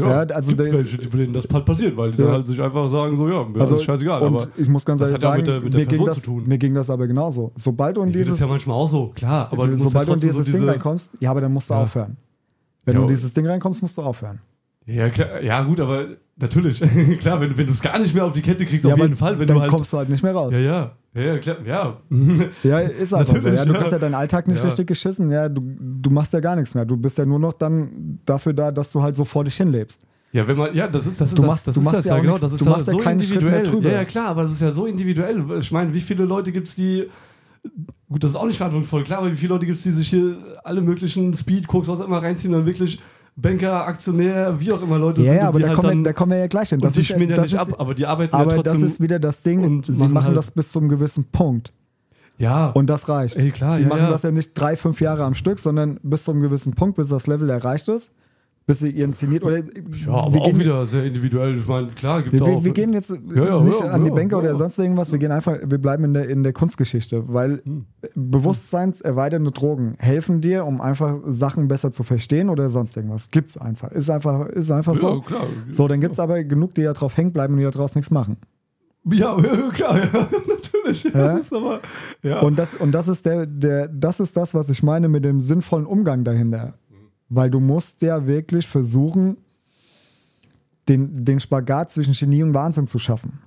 Ja, 0.01 0.23
Ja, 0.23 0.35
also 0.35 0.55
gibt 0.55 0.71
welche, 0.73 0.97
für 1.09 1.17
denen 1.17 1.33
das 1.33 1.47
halt 1.51 1.65
passiert, 1.65 1.95
weil 1.97 2.11
die 2.11 2.19
Ja. 2.19 2.25
dann 2.25 2.33
halt 2.35 2.47
sich 2.47 2.61
einfach 2.61 2.89
sagen, 2.89 3.15
so, 3.17 3.29
ja, 3.29 3.43
mir 3.47 3.61
Also, 3.61 3.75
ist 3.75 3.83
scheißegal, 3.83 4.21
und 4.21 4.35
aber 4.35 4.47
ich 4.57 4.67
muss 4.67 4.83
ganz 4.85 5.01
ehrlich 5.01 5.15
ja 5.15 5.19
sagen, 5.19 5.37
mit 5.37 5.47
der- 5.47 5.61
mit 5.61 5.73
der 5.73 5.79
mir, 5.81 5.85
ging 5.87 6.05
das, 6.05 6.19
zu 6.19 6.25
tun. 6.25 6.43
mir 6.45 6.57
ging 6.57 6.73
das 6.73 6.89
aber 6.89 7.07
genauso. 7.07 7.51
Sobald 7.55 7.97
du 7.97 8.01
in 8.01 8.09
das 8.09 8.13
dieses, 8.17 8.33
ist 8.35 8.39
ja 8.41 8.47
manchmal 8.47 8.75
auch 8.77 8.87
so, 8.89 9.11
klar, 9.15 9.47
aber 9.51 9.75
sobald 9.77 10.07
du 10.09 10.13
in 10.13 10.19
dieses 10.19 10.45
so 10.45 10.51
Ding 10.51 10.61
diese, 10.61 10.71
reinkommst, 10.71 11.13
ja, 11.19 11.31
aber 11.31 11.41
dann 11.41 11.53
musst 11.53 11.69
du 11.69 11.73
aufhören. 11.73 12.17
Wenn 12.85 12.95
du 12.95 13.01
in 13.03 13.07
dieses 13.09 13.31
Ding 13.33 13.45
reinkommst, 13.47 13.81
musst 13.81 13.97
du 13.97 14.01
aufhören. 14.01 14.39
Ja, 14.85 15.09
klar, 15.09 15.41
ja, 15.41 15.61
gut, 15.63 15.79
aber 15.79 16.07
natürlich. 16.37 16.79
klar, 17.19 17.39
wenn, 17.39 17.57
wenn 17.57 17.65
du 17.67 17.71
es 17.71 17.81
gar 17.81 17.99
nicht 17.99 18.13
mehr 18.13 18.25
auf 18.25 18.33
die 18.33 18.41
Kette 18.41 18.65
kriegst, 18.65 18.83
ja, 18.85 18.93
auf 18.93 18.99
jeden 18.99 19.15
Fall. 19.15 19.37
Wenn 19.39 19.47
dann 19.47 19.55
du 19.57 19.61
halt, 19.61 19.71
kommst 19.71 19.93
du 19.93 19.97
halt 19.97 20.09
nicht 20.09 20.23
mehr 20.23 20.33
raus. 20.33 20.53
Ja, 20.53 20.59
Ja, 20.59 20.65
ja. 20.73 20.91
Ja, 21.13 21.21
ja, 21.23 21.37
klar, 21.39 21.57
ja. 22.63 22.79
ist 22.79 23.13
einfach 23.13 23.37
so. 23.37 23.47
Ja, 23.49 23.65
du 23.65 23.73
ja. 23.73 23.81
hast 23.81 23.91
ja 23.91 23.99
deinen 23.99 24.15
Alltag 24.15 24.47
nicht 24.47 24.59
Ja. 24.59 24.65
richtig 24.65 24.87
geschissen. 24.87 25.29
Ja, 25.29 25.49
du, 25.49 25.61
du 25.61 26.09
machst 26.09 26.31
ja 26.33 26.39
gar 26.39 26.55
nichts 26.55 26.73
mehr. 26.73 26.85
Du 26.85 26.95
bist 26.95 27.17
ja 27.17 27.25
nur 27.25 27.37
noch 27.37 27.51
dann 27.53 28.19
dafür 28.25 28.53
da, 28.53 28.71
dass 28.71 28.91
du 28.93 29.01
halt 29.03 29.15
so 29.17 29.25
vor 29.25 29.43
dich 29.43 29.55
hinlebst. 29.55 30.05
ja, 30.31 30.47
wenn 30.47 30.55
man, 30.57 30.73
ja, 30.73 30.87
das 30.87 31.05
ist 31.07 31.19
das. 31.19 31.29
Ist 31.29 31.37
Du 31.37 31.41
das, 31.41 31.51
machst- 31.51 31.67
das 31.67 31.75
du 31.75 31.81
ist 31.81 31.83
machst 31.85 31.97
das 31.99 32.05
ja 32.05 32.15
auch 32.15 32.21
genau. 32.21 32.33
das 32.37 32.43
ist 32.53 32.61
du 32.61 32.65
ja 32.65 32.71
machst 32.71 32.87
ja 32.87 32.93
so 32.93 32.97
keinen 32.99 33.19
Schritt 33.21 33.41
mehr 33.43 33.57
individuell. 33.59 33.81
drüber. 33.81 33.89
Ja, 33.89 33.95
ja, 33.97 34.05
klar, 34.05 34.27
aber 34.29 34.43
das 34.43 34.53
ist 34.53 34.61
ja 34.61 34.71
so 34.71 34.85
individuell. 34.85 35.43
Ich 35.59 35.71
meine, 35.73 35.93
wie 35.93 35.99
viele 35.99 36.23
Leute 36.23 36.51
gibt 36.53 36.69
es, 36.69 36.75
die. 36.75 37.09
Gut, 38.09 38.23
das 38.23 38.31
ist 38.31 38.35
auch 38.37 38.45
nicht 38.47 38.57
verantwortungsvoll, 38.57 39.03
klar, 39.03 39.19
aber 39.19 39.31
wie 39.31 39.35
viele 39.35 39.53
Leute 39.53 39.65
gibt 39.65 39.77
es, 39.77 39.83
die 39.83 39.91
sich 39.91 40.09
hier 40.09 40.37
alle 40.63 40.81
möglichen 40.81 41.33
Speed, 41.33 41.67
Koks, 41.67 41.87
was 41.89 41.99
auch 42.01 42.07
immer 42.07 42.23
reinziehen 42.23 42.53
und 42.53 42.61
dann 42.61 42.67
wirklich 42.67 42.99
Banker, 43.35 43.87
Aktionär, 43.87 44.59
wie 44.59 44.71
auch 44.71 44.81
immer 44.81 44.97
Leute 44.99 45.21
Ja, 45.21 45.27
sind 45.27 45.37
ja, 45.37 45.47
aber 45.47 45.59
die 45.59 45.63
da, 45.63 45.67
halt 45.69 45.75
kommen 45.77 45.89
wir, 45.89 45.95
dann, 45.95 46.03
da 46.03 46.13
kommen 46.13 46.31
wir 46.31 46.39
ja 46.39 46.47
gleich 46.47 46.69
hin. 46.69 46.81
und 46.81 46.95
die 46.95 46.99
ist 46.99 47.07
schmieren 47.07 47.29
ja 47.29 47.35
das 47.37 47.45
nicht 47.51 47.53
ist- 47.61 47.69
ab, 47.73 47.79
aber 47.79 47.93
die 47.95 48.05
arbeiten 48.05 48.35
Aber 48.35 48.55
ja 48.57 48.61
das 48.61 48.73
trotzdem. 48.73 48.87
ist 48.87 49.01
wieder 49.01 49.19
das 49.19 49.41
Ding. 49.41 49.63
und 49.63 49.85
Sie 49.85 49.91
machen 49.93 50.13
machen 50.13 50.27
halt- 50.27 50.37
das 50.37 50.51
bis 50.51 50.71
zum 50.71 50.89
gewissen 50.89 51.23
Punkt. 51.25 51.71
ja, 52.37 52.67
Und 52.69 52.89
das 52.89 53.07
reicht. 53.07 53.37
Ey, 53.37 53.51
klar, 53.51 53.71
sie 53.71 53.83
ja, 53.83 53.87
machen 53.89 54.03
ja. 54.03 54.09
das 54.09 54.23
ja 54.23 54.31
nicht 54.31 54.53
drei, 54.53 54.75
fünf 54.75 54.99
Jahre 55.01 55.23
am 55.23 55.33
Stück, 55.33 55.59
sondern 55.59 55.99
bis 56.03 56.23
zu 56.25 56.31
einem 56.31 56.41
gewissen 56.41 56.73
Punkt, 56.73 56.97
bis 56.97 57.09
das 57.09 57.25
Level 57.27 57.49
erreicht 57.49 57.87
ist, 57.87 58.11
bis 58.67 58.79
sie 58.79 58.89
ihren 58.89 59.13
Zenit 59.13 59.43
oder 59.43 59.57
ja, 59.57 59.63
aber 60.07 60.33
wir 60.33 60.41
auch 60.41 60.45
gehen, 60.45 60.59
wieder 60.59 60.85
sehr 60.85 61.05
individuell. 61.05 61.57
Ich 61.57 61.67
meine, 61.67 61.87
klar, 61.87 62.21
gibt 62.21 62.33
wir, 62.33 62.43
auch. 62.43 62.63
wir, 62.63 62.71
gehen 62.71 62.93
jetzt 62.93 63.09
ja, 63.09 63.59
nicht 63.63 63.79
ja, 63.81 63.87
an 63.87 64.03
die 64.03 64.09
ja, 64.09 64.13
Bänke 64.13 64.35
ja. 64.35 64.39
oder 64.41 64.55
sonst 64.55 64.77
irgendwas, 64.77 65.11
wir 65.11 65.19
gehen 65.19 65.31
einfach, 65.31 65.57
wir 65.63 65.77
bleiben 65.77 66.03
in 66.03 66.13
der, 66.13 66.29
in 66.29 66.43
der 66.43 66.53
Kunstgeschichte, 66.53 67.33
weil 67.33 67.61
Hm. 67.71 67.85
bewusstseinserweiternde 68.15 69.51
Drogen 69.51 69.95
helfen 69.99 70.41
dir, 70.41 70.65
um 70.65 70.81
einfach 70.81 71.19
Sachen 71.27 71.67
besser 71.67 71.91
zu 71.91 72.03
verstehen 72.03 72.49
oder 72.49 72.69
sonst 72.69 72.95
irgendwas. 72.95 73.31
Gibt's 73.31 73.57
einfach. 73.57 73.91
Ist 73.91 74.09
einfach, 74.09 74.47
ist 74.47 74.71
einfach 74.71 74.93
ja, 74.93 74.99
so. 74.99 75.21
klar. 75.21 75.45
So, 75.69 75.87
dann 75.87 76.01
gibt's 76.01 76.19
aber 76.19 76.43
genug, 76.43 76.73
die 76.73 76.83
da 76.83 76.93
drauf 76.93 77.17
hängen 77.17 77.31
bleiben 77.31 77.53
und 77.53 77.59
die 77.59 77.65
da 77.65 77.71
draus 77.71 77.95
nichts 77.95 78.11
machen. 78.11 78.37
Ja, 79.05 79.39
ja, 79.41 79.69
klar, 79.69 79.97
ja, 79.97 80.29
natürlich. 80.47 81.03
Ja. 81.05 81.11
Ja? 81.11 81.33
Das 81.33 81.45
ist 81.45 81.53
aber, 81.53 81.81
ja. 82.23 82.39
Und 82.41 82.59
das, 82.59 82.75
und 82.75 82.91
das 82.91 83.07
ist 83.07 83.25
der, 83.25 83.45
der, 83.45 83.87
das 83.87 84.19
ist 84.19 84.37
das, 84.37 84.53
was 84.53 84.69
ich 84.69 84.83
meine 84.83 85.07
mit 85.07 85.25
dem 85.25 85.39
sinnvollen 85.39 85.85
Umgang 85.85 86.23
dahinter. 86.23 86.75
Weil 87.33 87.49
du 87.49 87.61
musst 87.61 88.01
ja 88.01 88.27
wirklich 88.27 88.67
versuchen, 88.67 89.37
den, 90.89 91.23
den 91.23 91.39
Spagat 91.39 91.89
zwischen 91.89 92.13
Genie 92.13 92.43
und 92.43 92.53
Wahnsinn 92.53 92.87
zu 92.87 92.99
schaffen. 92.99 93.39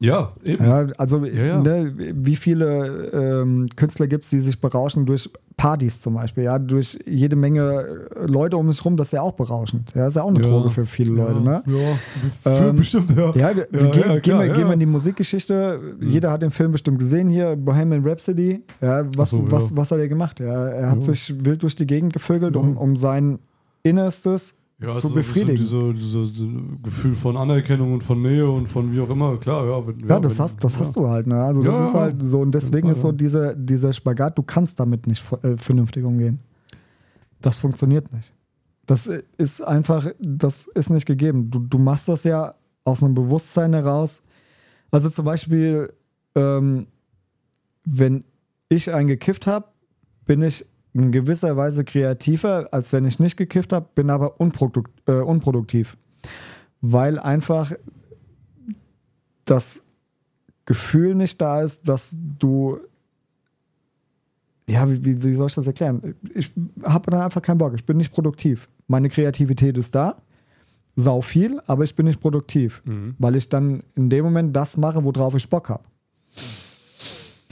Ja, 0.00 0.32
eben. 0.44 0.64
Ja, 0.64 0.86
also 0.96 1.24
Ja, 1.24 1.44
ja. 1.44 1.60
Ne, 1.60 1.92
wie 1.96 2.36
viele 2.36 3.10
ähm, 3.12 3.68
Künstler 3.76 4.06
gibt 4.06 4.24
es, 4.24 4.30
die 4.30 4.38
sich 4.38 4.58
berauschen 4.58 5.04
durch 5.04 5.30
Partys 5.58 6.00
zum 6.00 6.14
Beispiel, 6.14 6.44
ja, 6.44 6.58
durch 6.58 6.98
jede 7.04 7.36
Menge 7.36 8.08
Leute 8.26 8.56
um 8.56 8.72
sich 8.72 8.82
rum, 8.82 8.96
das 8.96 9.08
ist 9.08 9.12
ja 9.12 9.20
auch 9.20 9.34
berauschend. 9.34 9.92
Ja, 9.94 10.06
ist 10.06 10.16
ja 10.16 10.22
auch 10.22 10.28
eine. 10.28 10.40
Droge 10.40 10.70
für 10.70 10.86
viele 10.86 11.12
Leute, 11.12 11.40
ne? 11.42 11.62
Ja, 11.66 12.50
für 12.54 12.64
Ähm, 12.68 12.76
bestimmt, 12.76 13.10
ja. 13.14 13.34
Ja, 13.34 13.54
wir, 13.54 13.68
wir 13.70 13.90
gehen, 13.90 14.02
ja, 14.02 14.12
gehen, 14.14 14.22
klar, 14.22 14.42
wir, 14.42 14.52
gehen 14.54 14.66
wir 14.68 14.72
in 14.72 14.80
die 14.80 14.86
Musikgeschichte. 14.86 15.78
Jeder 16.00 16.30
hat 16.30 16.40
den 16.40 16.50
Film 16.50 16.72
bestimmt 16.72 16.98
gesehen 16.98 17.28
hier, 17.28 17.56
Bohemian 17.56 18.02
Rhapsody. 18.02 18.62
Ja, 18.80 19.04
was, 19.14 19.32
so, 19.32 19.50
was, 19.52 19.76
was 19.76 19.90
hat 19.90 19.98
er 19.98 20.08
gemacht? 20.08 20.40
Ja, 20.40 20.68
er 20.68 20.90
hat 20.92 21.02
sich 21.02 21.44
wild 21.44 21.62
durch 21.62 21.76
die 21.76 21.86
Gegend 21.86 22.14
gevögelt, 22.14 22.56
um, 22.56 22.78
um 22.78 22.96
sein 22.96 23.38
Innerstes 23.82 24.59
Ja, 24.80 24.92
zu 24.92 25.08
so 25.08 25.14
befriedigen. 25.14 25.56
Diese, 25.56 25.92
diese, 25.92 26.26
diese 26.26 26.48
Gefühl 26.82 27.14
von 27.14 27.36
Anerkennung 27.36 27.92
und 27.92 28.02
von 28.02 28.22
Nähe 28.22 28.50
und 28.50 28.66
von 28.66 28.94
wie 28.94 29.00
auch 29.00 29.10
immer, 29.10 29.36
klar, 29.36 29.66
ja. 29.66 29.86
Wenn, 29.86 30.08
Ja, 30.08 30.18
das, 30.18 30.38
wenn, 30.38 30.44
hast, 30.44 30.64
das 30.64 30.74
ja. 30.74 30.80
hast 30.80 30.96
du 30.96 31.06
halt. 31.06 31.26
Ne? 31.26 31.42
Also 31.42 31.62
das 31.62 31.76
Ja, 31.76 31.84
ist 31.84 31.94
halt 31.94 32.16
so 32.24 32.40
und 32.40 32.52
deswegen 32.54 32.88
ist 32.88 33.02
so 33.02 33.08
ja. 33.08 33.12
dieser, 33.12 33.54
dieser 33.54 33.92
Spagat, 33.92 34.38
du 34.38 34.42
kannst 34.42 34.80
damit 34.80 35.06
nicht 35.06 35.22
äh, 35.42 35.56
vernünftig 35.58 36.04
umgehen. 36.04 36.40
Das 37.42 37.58
funktioniert 37.58 38.10
nicht. 38.12 38.32
Das 38.86 39.06
ist 39.36 39.60
einfach, 39.62 40.06
das 40.18 40.66
ist 40.68 40.88
nicht 40.90 41.06
gegeben. 41.06 41.50
Du, 41.50 41.58
du 41.60 41.78
machst 41.78 42.08
das 42.08 42.24
ja 42.24 42.54
aus 42.84 43.02
einem 43.02 43.14
Bewusstsein 43.14 43.74
heraus. 43.74 44.22
Also 44.90 45.10
zum 45.10 45.26
Beispiel, 45.26 45.92
ähm, 46.34 46.86
wenn 47.84 48.24
ich 48.68 48.92
einen 48.92 49.08
gekifft 49.08 49.46
habe, 49.46 49.66
bin 50.24 50.42
ich 50.42 50.64
in 50.92 51.12
gewisser 51.12 51.56
Weise 51.56 51.84
kreativer, 51.84 52.68
als 52.72 52.92
wenn 52.92 53.04
ich 53.04 53.18
nicht 53.20 53.36
gekifft 53.36 53.72
habe, 53.72 53.88
bin 53.94 54.10
aber 54.10 54.40
unprodukt, 54.40 54.90
äh, 55.08 55.12
unproduktiv. 55.12 55.96
Weil 56.80 57.18
einfach 57.18 57.72
das 59.44 59.86
Gefühl 60.64 61.14
nicht 61.14 61.40
da 61.40 61.62
ist, 61.62 61.88
dass 61.88 62.16
du. 62.38 62.78
Ja, 64.68 64.88
wie, 64.88 65.04
wie, 65.04 65.22
wie 65.22 65.34
soll 65.34 65.48
ich 65.48 65.54
das 65.54 65.66
erklären? 65.66 66.14
Ich 66.34 66.52
habe 66.84 67.10
dann 67.10 67.20
einfach 67.22 67.42
keinen 67.42 67.58
Bock. 67.58 67.74
Ich 67.74 67.84
bin 67.84 67.96
nicht 67.96 68.12
produktiv. 68.12 68.68
Meine 68.86 69.08
Kreativität 69.08 69.76
ist 69.76 69.94
da, 69.94 70.22
sau 70.94 71.22
viel, 71.22 71.60
aber 71.66 71.82
ich 71.84 71.94
bin 71.96 72.06
nicht 72.06 72.20
produktiv, 72.20 72.82
Mhm. 72.84 73.14
weil 73.18 73.34
ich 73.36 73.48
dann 73.48 73.82
in 73.96 74.10
dem 74.10 74.24
Moment 74.24 74.54
das 74.54 74.76
mache, 74.76 75.02
worauf 75.04 75.34
ich 75.34 75.48
Bock 75.48 75.68
habe. 75.70 75.82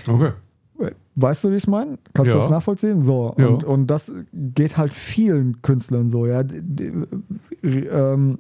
Okay. 0.07 0.33
Weißt 1.20 1.42
du, 1.42 1.50
wie 1.50 1.56
ich 1.56 1.66
meine? 1.66 1.98
Kannst 2.14 2.30
du 2.30 2.37
Ja. 2.37 2.40
das 2.42 2.48
nachvollziehen? 2.50 3.02
So. 3.02 3.34
Ja. 3.38 3.48
Und, 3.48 3.64
und 3.64 3.87
das 3.88 4.12
geht 4.32 4.76
halt 4.76 4.94
vielen 4.94 5.62
Künstlern 5.62 6.08
so, 6.10 6.26
ja. 6.26 6.44
Die, 6.44 6.62
die, 6.62 7.87
ähm, 7.87 8.38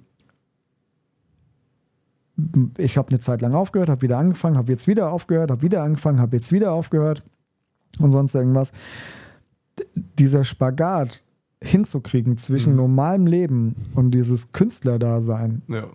ich 2.78 2.96
habe 2.96 3.08
eine 3.10 3.18
Zeit 3.20 3.40
lang 3.40 3.54
aufgehört, 3.54 3.88
habe 3.88 4.02
wieder 4.02 4.18
angefangen, 4.18 4.56
habe 4.56 4.70
jetzt 4.70 4.86
wieder 4.86 5.12
aufgehört, 5.12 5.50
habe 5.50 5.62
wieder 5.62 5.82
angefangen, 5.82 6.20
habe 6.20 6.36
jetzt 6.36 6.52
wieder 6.52 6.72
aufgehört 6.72 7.24
und 7.98 8.12
sonst 8.12 8.34
irgendwas. 8.34 8.70
Dieser 10.18 10.44
Spagat 10.44 11.24
hinzukriegen 11.60 12.36
zwischen 12.36 12.72
Mhm. 12.74 12.76
normalem 12.76 13.26
Leben 13.26 13.74
und 13.96 14.12
dieses 14.12 14.52
Künstlerdasein, 14.52 15.62
Ja. 15.66 15.86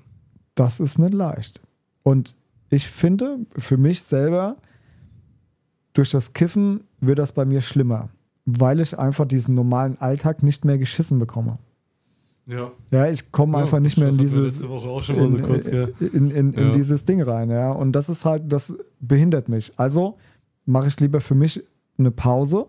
das 0.55 0.81
ist 0.81 0.99
nicht 0.99 1.13
leicht. 1.13 1.61
Und 2.03 2.35
ich 2.69 2.89
finde, 2.89 3.39
für 3.57 3.77
mich 3.77 4.03
selber, 4.03 4.57
durch 5.93 6.11
das 6.11 6.33
Kiffen 6.33 6.81
wird 6.99 7.19
das 7.19 7.31
bei 7.31 7.45
mir 7.45 7.61
schlimmer, 7.61 8.09
weil 8.45 8.79
ich 8.79 8.97
einfach 8.97 9.25
diesen 9.25 9.55
normalen 9.55 9.97
Alltag 9.99 10.43
nicht 10.43 10.65
mehr 10.65 10.77
geschissen 10.77 11.19
bekomme. 11.19 11.59
Ja. 12.45 12.71
Ja, 12.91 13.07
ich 13.09 13.31
komme 13.31 13.57
Ja, 13.57 13.63
einfach 13.63 13.79
nicht 13.79 13.97
mehr 13.97 14.09
in 14.09 14.17
dieses, 14.17 14.55
Letzte 14.59 14.69
Woche 14.69 14.89
auch 14.89 15.01
schon 15.03 15.15
mal 15.17 15.31
so 15.31 15.37
in, 15.37 15.43
kurz, 15.43 15.67
ja. 15.67 15.87
in, 15.99 16.29
in, 16.31 16.53
in 16.53 16.65
Ja. 16.67 16.71
dieses 16.71 17.05
Ding 17.05 17.21
rein, 17.21 17.49
ja. 17.49 17.71
Und 17.71 17.93
das 17.93 18.09
ist 18.09 18.25
halt, 18.25 18.51
das 18.51 18.77
behindert 18.99 19.47
mich. 19.47 19.71
Also 19.77 20.17
mache 20.65 20.87
ich 20.87 20.99
lieber 20.99 21.21
für 21.21 21.35
mich 21.35 21.63
eine 21.97 22.11
Pause 22.11 22.65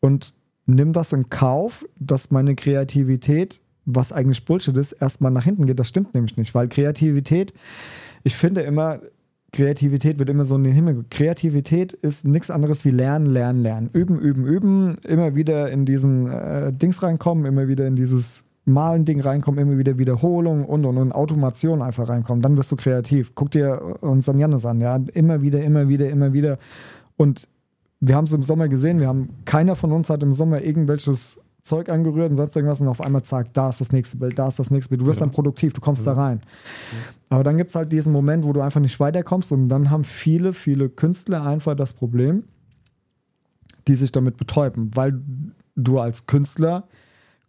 und 0.00 0.32
nimm 0.66 0.92
das 0.92 1.12
in 1.12 1.28
Kauf, 1.30 1.84
dass 1.98 2.30
meine 2.30 2.54
Kreativität, 2.54 3.60
was 3.84 4.12
eigentlich 4.12 4.44
Bullshit 4.44 4.76
ist, 4.76 4.92
erstmal 4.92 5.32
nach 5.32 5.44
hinten 5.44 5.66
geht. 5.66 5.78
Das 5.80 5.88
stimmt 5.88 6.14
nämlich 6.14 6.36
nicht, 6.36 6.54
weil 6.54 6.68
Kreativität, 6.68 7.52
ich 8.22 8.36
finde 8.36 8.60
immer, 8.60 9.00
Kreativität 9.52 10.18
wird 10.18 10.28
immer 10.28 10.44
so 10.44 10.56
in 10.56 10.64
den 10.64 10.74
Himmel. 10.74 11.04
Kreativität 11.10 11.94
ist 11.94 12.26
nichts 12.26 12.50
anderes 12.50 12.84
wie 12.84 12.90
lernen, 12.90 13.26
lernen, 13.26 13.62
lernen. 13.62 13.90
Üben, 13.92 14.18
üben, 14.18 14.46
üben. 14.46 14.98
Immer 15.04 15.34
wieder 15.34 15.70
in 15.70 15.86
diesen 15.86 16.30
äh, 16.30 16.72
Dings 16.72 17.02
reinkommen, 17.02 17.46
immer 17.46 17.66
wieder 17.66 17.86
in 17.86 17.96
dieses 17.96 18.46
Malen-Ding 18.66 19.20
reinkommen, 19.20 19.58
immer 19.58 19.78
wieder 19.78 19.98
Wiederholung 19.98 20.66
und 20.66 20.84
und 20.84 20.98
und 20.98 21.12
Automation 21.12 21.80
einfach 21.80 22.08
reinkommen. 22.08 22.42
Dann 22.42 22.58
wirst 22.58 22.70
du 22.72 22.76
kreativ. 22.76 23.34
Guck 23.34 23.50
dir 23.50 23.96
unseren 24.02 24.38
Jannis 24.38 24.66
an, 24.66 24.80
ja. 24.80 25.00
Immer 25.14 25.40
wieder, 25.40 25.62
immer 25.62 25.88
wieder, 25.88 26.10
immer 26.10 26.34
wieder. 26.34 26.58
Und 27.16 27.48
wir 28.00 28.14
haben 28.14 28.24
es 28.24 28.32
im 28.32 28.42
Sommer 28.42 28.68
gesehen, 28.68 29.00
wir 29.00 29.08
haben, 29.08 29.30
keiner 29.44 29.74
von 29.74 29.92
uns 29.92 30.10
hat 30.10 30.22
im 30.22 30.32
Sommer 30.32 30.62
irgendwelches 30.62 31.42
Zeug 31.68 31.88
angerührt 31.88 32.30
und 32.30 32.36
sonst 32.36 32.56
irgendwas 32.56 32.80
und 32.80 32.88
auf 32.88 33.00
einmal 33.00 33.22
zack, 33.22 33.52
da 33.52 33.68
ist 33.68 33.80
das 33.80 33.92
nächste 33.92 34.16
Bild, 34.16 34.38
da 34.38 34.48
ist 34.48 34.58
das 34.58 34.70
nächste 34.70 34.90
Bild. 34.90 35.02
Du 35.02 35.06
wirst 35.06 35.20
Ja. 35.20 35.26
dann 35.26 35.32
produktiv, 35.34 35.72
du 35.72 35.80
kommst 35.80 36.06
da 36.06 36.14
rein. 36.14 36.40
Aber 37.28 37.44
dann 37.44 37.56
gibt 37.56 37.70
es 37.70 37.76
halt 37.76 37.92
diesen 37.92 38.12
Moment, 38.12 38.44
wo 38.44 38.52
du 38.52 38.60
einfach 38.60 38.80
nicht 38.80 38.98
weiterkommst 38.98 39.52
und 39.52 39.68
dann 39.68 39.90
haben 39.90 40.04
viele, 40.04 40.52
viele 40.52 40.88
Künstler 40.88 41.44
einfach 41.46 41.76
das 41.76 41.92
Problem, 41.92 42.44
die 43.86 43.94
sich 43.94 44.12
damit 44.12 44.36
betäuben, 44.36 44.90
weil 44.94 45.20
du 45.76 45.98
als 45.98 46.26
Künstler 46.26 46.84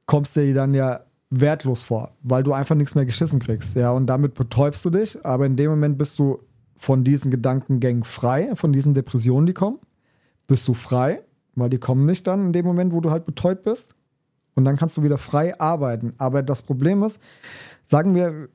kommst 0.05 0.35
dir 0.35 0.53
dann 0.53 0.73
ja 0.73 1.01
wertlos 1.29 1.83
vor, 1.83 2.11
weil 2.23 2.43
du 2.43 2.53
einfach 2.53 2.75
nichts 2.75 2.95
mehr 2.95 3.05
geschissen 3.05 3.39
kriegst. 3.39 3.75
Ja, 3.75 3.91
und 3.91 4.07
damit 4.07 4.33
betäubst 4.33 4.83
du 4.85 4.89
dich, 4.89 5.23
aber 5.25 5.45
in 5.45 5.55
dem 5.55 5.69
Moment 5.69 5.97
bist 5.97 6.17
du 6.19 6.39
von 6.75 7.03
diesen 7.03 7.29
Gedankengängen 7.29 8.03
frei, 8.03 8.55
von 8.55 8.71
diesen 8.73 8.93
Depressionen, 8.93 9.45
die 9.45 9.53
kommen, 9.53 9.77
bist 10.47 10.67
du 10.67 10.73
frei, 10.73 11.21
weil 11.55 11.69
die 11.69 11.77
kommen 11.77 12.05
nicht 12.05 12.25
dann 12.25 12.47
in 12.47 12.53
dem 12.53 12.65
Moment, 12.65 12.93
wo 12.93 13.01
du 13.01 13.11
halt 13.11 13.25
betäubt 13.25 13.63
bist. 13.63 13.95
Und 14.60 14.66
dann 14.66 14.75
kannst 14.75 14.98
du 14.98 15.04
wieder 15.04 15.18
frei 15.18 15.58
arbeiten. 15.58 16.13
Aber 16.18 16.44
das 16.44 16.62
Problem 16.63 17.01
ist, 17.01 17.22
sagen 17.82 18.13
wir, 18.13 18.50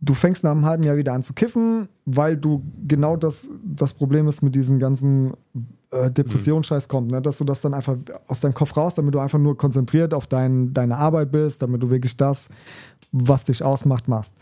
du 0.00 0.14
fängst 0.14 0.44
nach 0.44 0.52
einem 0.52 0.64
halben 0.64 0.82
Jahr 0.82 0.96
wieder 0.96 1.12
an 1.12 1.22
zu 1.22 1.34
kiffen, 1.34 1.90
weil 2.06 2.38
du 2.38 2.62
genau 2.88 3.16
das, 3.16 3.50
das 3.62 3.92
Problem 3.92 4.28
ist 4.28 4.40
mit 4.40 4.54
diesen 4.54 4.78
ganzen 4.78 5.34
äh, 5.90 6.10
Depressionsscheiß 6.10 6.88
kommt, 6.88 7.10
ne? 7.10 7.20
dass 7.20 7.36
du 7.36 7.44
das 7.44 7.60
dann 7.60 7.74
einfach 7.74 7.98
aus 8.28 8.40
deinem 8.40 8.54
Kopf 8.54 8.74
raus, 8.78 8.94
damit 8.94 9.14
du 9.14 9.18
einfach 9.18 9.38
nur 9.38 9.58
konzentriert 9.58 10.14
auf 10.14 10.26
dein, 10.26 10.72
deine 10.72 10.96
Arbeit 10.96 11.30
bist, 11.30 11.60
damit 11.60 11.82
du 11.82 11.90
wirklich 11.90 12.16
das, 12.16 12.48
was 13.12 13.44
dich 13.44 13.62
ausmacht, 13.62 14.08
machst. 14.08 14.34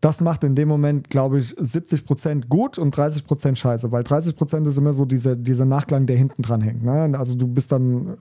Das 0.00 0.20
macht 0.20 0.44
in 0.44 0.54
dem 0.54 0.68
Moment, 0.68 1.10
glaube 1.10 1.40
ich, 1.40 1.58
70% 1.58 2.46
gut 2.46 2.78
und 2.78 2.96
30% 2.96 3.56
scheiße, 3.56 3.90
weil 3.90 4.04
30% 4.04 4.68
ist 4.68 4.78
immer 4.78 4.92
so 4.92 5.06
dieser, 5.06 5.34
dieser 5.34 5.64
Nachklang, 5.64 6.06
der 6.06 6.16
hinten 6.16 6.42
dran 6.42 6.60
hängt. 6.60 6.84
Ne? 6.84 7.18
Also 7.18 7.34
du 7.34 7.48
bist 7.48 7.72
dann, 7.72 8.16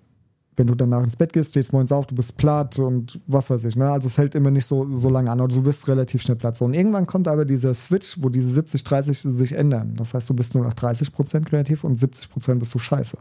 wenn 0.58 0.68
du 0.68 0.76
danach 0.76 1.04
ins 1.04 1.16
Bett 1.18 1.34
gehst, 1.34 1.52
stehst 1.52 1.74
morgens 1.74 1.92
auf, 1.92 2.06
du 2.08 2.16
bist 2.16 2.38
platt 2.38 2.80
und 2.80 3.20
was 3.28 3.50
weiß 3.50 3.66
ich. 3.66 3.76
Ne? 3.76 3.90
Also 3.92 4.08
es 4.08 4.18
hält 4.18 4.36
immer 4.36 4.52
nicht 4.52 4.66
so, 4.66 4.88
so 4.92 5.10
lange 5.10 5.30
an, 5.30 5.40
aber 5.40 5.50
du 5.50 5.66
wirst 5.66 5.88
relativ 5.88 6.22
schnell 6.22 6.38
platt. 6.38 6.56
So, 6.56 6.66
und 6.66 6.74
irgendwann 6.74 7.06
kommt 7.06 7.28
aber 7.28 7.44
dieser 7.46 7.74
Switch, 7.74 8.18
wo 8.22 8.30
diese 8.30 8.60
70-30 8.62 9.32
sich 9.32 9.54
ändern. 9.54 9.94
Das 9.98 10.14
heißt, 10.14 10.30
du 10.30 10.34
bist 10.34 10.56
nur 10.56 10.64
noch 10.64 10.74
30% 10.74 11.44
kreativ 11.46 11.84
und 11.84 12.00
70% 12.00 12.56
bist 12.56 12.74
du 12.74 12.80
scheiße. 12.80 13.18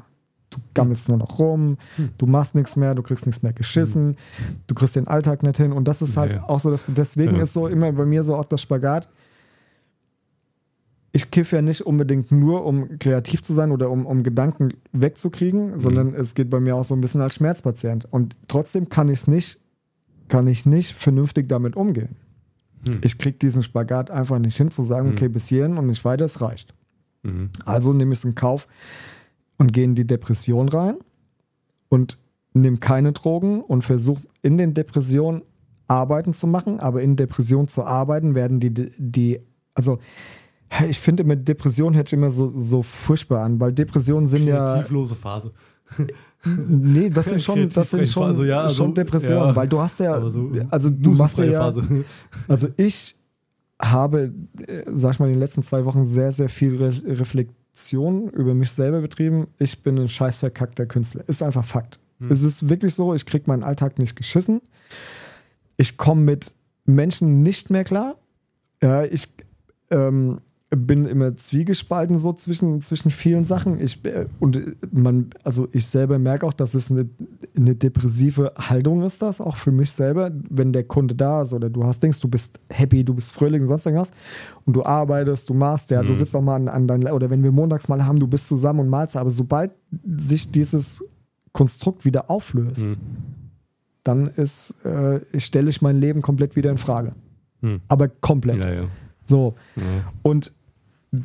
Du 0.51 0.59
gammelst 0.75 1.09
nur 1.09 1.19
noch 1.19 1.41
rum, 1.41 1.77
du 2.19 2.27
machst 2.27 2.55
nichts 2.55 2.77
mehr, 2.77 2.95
du 2.95 3.03
kriegst 3.03 3.27
nichts 3.27 3.43
mehr 3.43 3.53
geschissen, 3.53 4.17
du 4.69 4.75
kriegst 4.77 4.95
den 4.95 5.09
Alltag 5.09 5.43
nicht 5.43 5.57
hin. 5.57 5.73
Und 5.73 5.89
das 5.89 6.01
ist 6.03 6.17
halt 6.17 6.35
Nee. 6.35 6.39
auch 6.47 6.61
so, 6.61 6.71
dass, 6.71 6.85
deswegen 6.87 7.35
Ja. 7.37 7.43
ist 7.43 7.53
so 7.55 7.67
immer 7.67 7.91
bei 7.91 8.05
mir 8.05 8.23
so 8.23 8.37
auch 8.37 8.45
das 8.45 8.61
Spagat. 8.63 9.09
Ich 11.17 11.31
kiffe 11.31 11.55
ja 11.55 11.63
nicht 11.63 11.83
unbedingt 11.83 12.33
nur, 12.33 12.65
um 12.67 12.99
kreativ 12.99 13.41
zu 13.41 13.53
sein 13.53 13.71
oder 13.71 13.89
um, 13.89 14.05
um 14.05 14.25
Gedanken 14.25 14.71
wegzukriegen, 14.91 15.79
sondern 15.79 16.13
es 16.13 16.35
geht 16.35 16.51
bei 16.51 16.59
mir 16.59 16.75
auch 16.75 16.83
so 16.83 16.97
ein 16.97 17.01
bisschen 17.01 17.21
als 17.21 17.37
Schmerzpatient. 17.37 18.09
Und 18.11 18.35
trotzdem 18.49 18.89
kann 18.89 19.09
ich 19.09 19.21
es 19.21 19.27
nicht, 19.29 19.61
kann 20.27 20.49
ich 20.49 20.67
nicht 20.67 20.93
vernünftig 20.93 21.49
damit 21.49 21.77
umgehen. 21.77 22.17
Hm. 22.89 22.99
Ich 23.03 23.17
kriege 23.17 23.39
diesen 23.39 23.63
Spagat 23.63 24.11
einfach 24.11 24.41
nicht 24.41 24.57
hin, 24.57 24.73
zu 24.73 24.83
sagen, 24.83 25.07
Hm. 25.07 25.13
okay, 25.15 25.29
bis 25.29 25.47
hierhin 25.47 25.79
und 25.79 25.87
nicht 25.87 26.05
weiter, 26.05 26.25
es 26.25 26.41
reicht. 26.41 26.75
Mhm. 27.23 27.51
Also 27.65 27.93
nehme 27.93 28.13
ich 28.13 28.19
es 28.19 28.25
in 28.25 28.35
Kauf 28.35 28.67
und 29.57 29.73
gehe 29.73 29.85
in 29.85 29.95
die 29.95 30.09
Depression 30.09 30.69
rein 30.69 30.97
und 31.91 32.19
nehme 32.55 32.79
keine 32.79 33.13
Drogen 33.13 33.61
und 33.61 33.83
versuche 33.83 34.23
in 34.43 34.59
den 34.59 34.75
Depressionen 34.75 35.43
Arbeiten 35.87 36.33
zu 36.33 36.49
machen, 36.49 36.81
aber 36.81 37.03
in 37.03 37.15
Depression 37.15 37.69
zu 37.69 37.85
arbeiten 37.85 38.35
werden 38.35 38.59
die, 38.59 38.73
die 38.73 39.39
also 39.75 40.01
ich 40.89 40.99
finde 40.99 41.23
immer 41.23 41.37
Depression 41.37 41.95
hört 41.95 42.09
sich 42.09 42.19
immer 42.19 42.31
so, 42.31 42.53
so 42.57 42.83
furchtbar 42.83 43.45
an, 43.45 43.61
weil 43.61 43.73
Depressionen 43.73 44.27
sind 44.27 44.45
ja, 44.45 44.65
Kreativlose 44.65 45.15
Phase. 45.15 45.53
nee, 46.45 47.11
das 47.11 47.27
sind 47.27 47.43
schon, 47.43 47.69
das 47.69 47.91
sind 47.91 48.09
schon, 48.09 48.25
Also 48.25 48.45
ja, 48.45 48.63
also, 48.63 48.75
schon 48.75 48.95
Depressionen, 48.95 49.49
ja, 49.49 49.57
weil 49.57 49.69
du 49.69 49.81
hast 49.81 50.01
ja, 50.01 50.27
so 50.29 50.51
also 50.71 50.91
du 50.91 51.11
machst 51.13 51.39
ja, 51.39 51.53
Phase. 51.53 52.05
also 52.49 52.69
ich 52.77 53.17
habe, 53.81 54.33
äh, 54.67 54.85
sag 54.93 55.13
ich 55.13 55.19
mal, 55.21 55.27
in 55.27 55.33
den 55.33 55.41
letzten 55.41 55.63
zwei 55.63 55.85
Wochen 55.85 56.05
sehr, 56.05 56.33
sehr 56.33 56.49
viel 56.49 56.77
Re 56.77 56.93
Reflexion 57.05 58.29
über 58.31 58.55
mich 58.55 58.71
selber 58.71 59.01
betrieben. 59.01 59.49
Ich 59.59 59.83
bin 59.83 59.99
ein 59.99 60.09
scheiß 60.09 60.39
verkackter 60.39 60.87
Künstler. 60.87 61.29
Ist 61.29 61.43
einfach 61.43 61.65
Fakt. 61.65 61.99
Hm. 62.21 62.31
Es 62.31 62.43
ist 62.43 62.69
wirklich 62.69 62.95
so, 62.95 63.15
ich 63.15 63.27
kriege 63.27 63.45
meinen 63.47 63.65
Alltag 63.65 63.99
nicht 63.99 64.17
geschissen. 64.17 64.61
Ich 65.77 65.97
komme 65.97 66.23
mit 66.23 66.53
Menschen 66.85 67.43
nicht 67.43 67.71
mehr 67.71 67.85
klar. 67.85 68.17
Ja, 68.83 69.05
ich, 69.05 69.29
ähm, 69.91 70.39
bin 70.77 71.05
immer 71.05 71.37
zwiegespalten 71.37 72.19
so 72.19 72.33
zwischen, 72.33 72.81
zwischen 72.81 73.11
vielen 73.11 73.45
Sachen. 73.45 73.81
Ich, 73.81 74.05
äh, 74.05 74.27
und 74.41 74.77
man, 74.93 75.31
also 75.43 75.69
ich 75.73 75.87
selber 75.87 76.19
merke 76.19 76.47
auch, 76.47 76.53
dass 76.53 76.75
es 76.75 76.91
eine, 76.91 77.09
eine 77.57 77.75
depressive 77.75 78.53
Haltung 78.57 79.03
ist, 79.03 79.23
das 79.23 79.41
auch 79.41 79.57
für 79.57 79.73
mich 79.73 79.91
selber, 79.91 80.31
wenn 80.49 80.73
der 80.73 80.85
Kunde 80.85 81.15
da 81.15 81.43
ist 81.43 81.53
oder 81.53 81.71
du 81.71 81.85
hast 81.85 82.03
Dings, 82.03 82.21
du 82.21 82.29
bist 82.29 82.61
happy, 82.71 83.05
du 83.05 83.15
bist 83.15 83.33
fröhlich 83.33 83.61
und 83.61 83.67
sonst 83.67 83.87
irgendwas 83.87 84.11
und 84.65 84.75
du 84.75 84.85
arbeitest, 84.85 85.49
du 85.49 85.55
machst, 85.55 85.91
ja, 85.91 86.03
mhm. 86.03 86.07
du 86.07 86.15
sitzt 86.15 86.35
auch 86.35 86.43
mal 86.43 86.57
an, 86.57 86.69
an 86.69 86.87
dein, 86.87 87.05
oder 87.09 87.31
wenn 87.31 87.43
wir 87.43 87.53
montags 87.53 87.89
mal 87.89 88.05
haben, 88.05 88.19
du 88.19 88.27
bist 88.27 88.49
zusammen 88.49 88.81
und 88.81 88.89
malst, 88.89 89.17
aber 89.17 89.31
sobald 89.31 89.73
sich 90.17 90.51
dieses 90.51 91.05
Konstrukt 91.53 92.05
wieder 92.05 92.31
auflöst, 92.31 92.87
mhm. 92.87 92.97
dann 94.03 94.27
ist, 94.29 94.85
äh, 94.85 95.21
stelle 95.39 95.71
ich 95.71 95.83
mein 95.83 96.01
Leben 96.01 96.23
komplett 96.23 96.57
wieder 96.57 96.71
in 96.71 96.79
Frage. 96.79 97.13
Mhm. 97.61 97.81
Aber 97.89 98.09
komplett. 98.09 98.57
Ja, 98.57 98.73
ja. 98.73 98.89
So. 99.25 99.55
Ja. 99.77 99.83
Und 100.23 100.53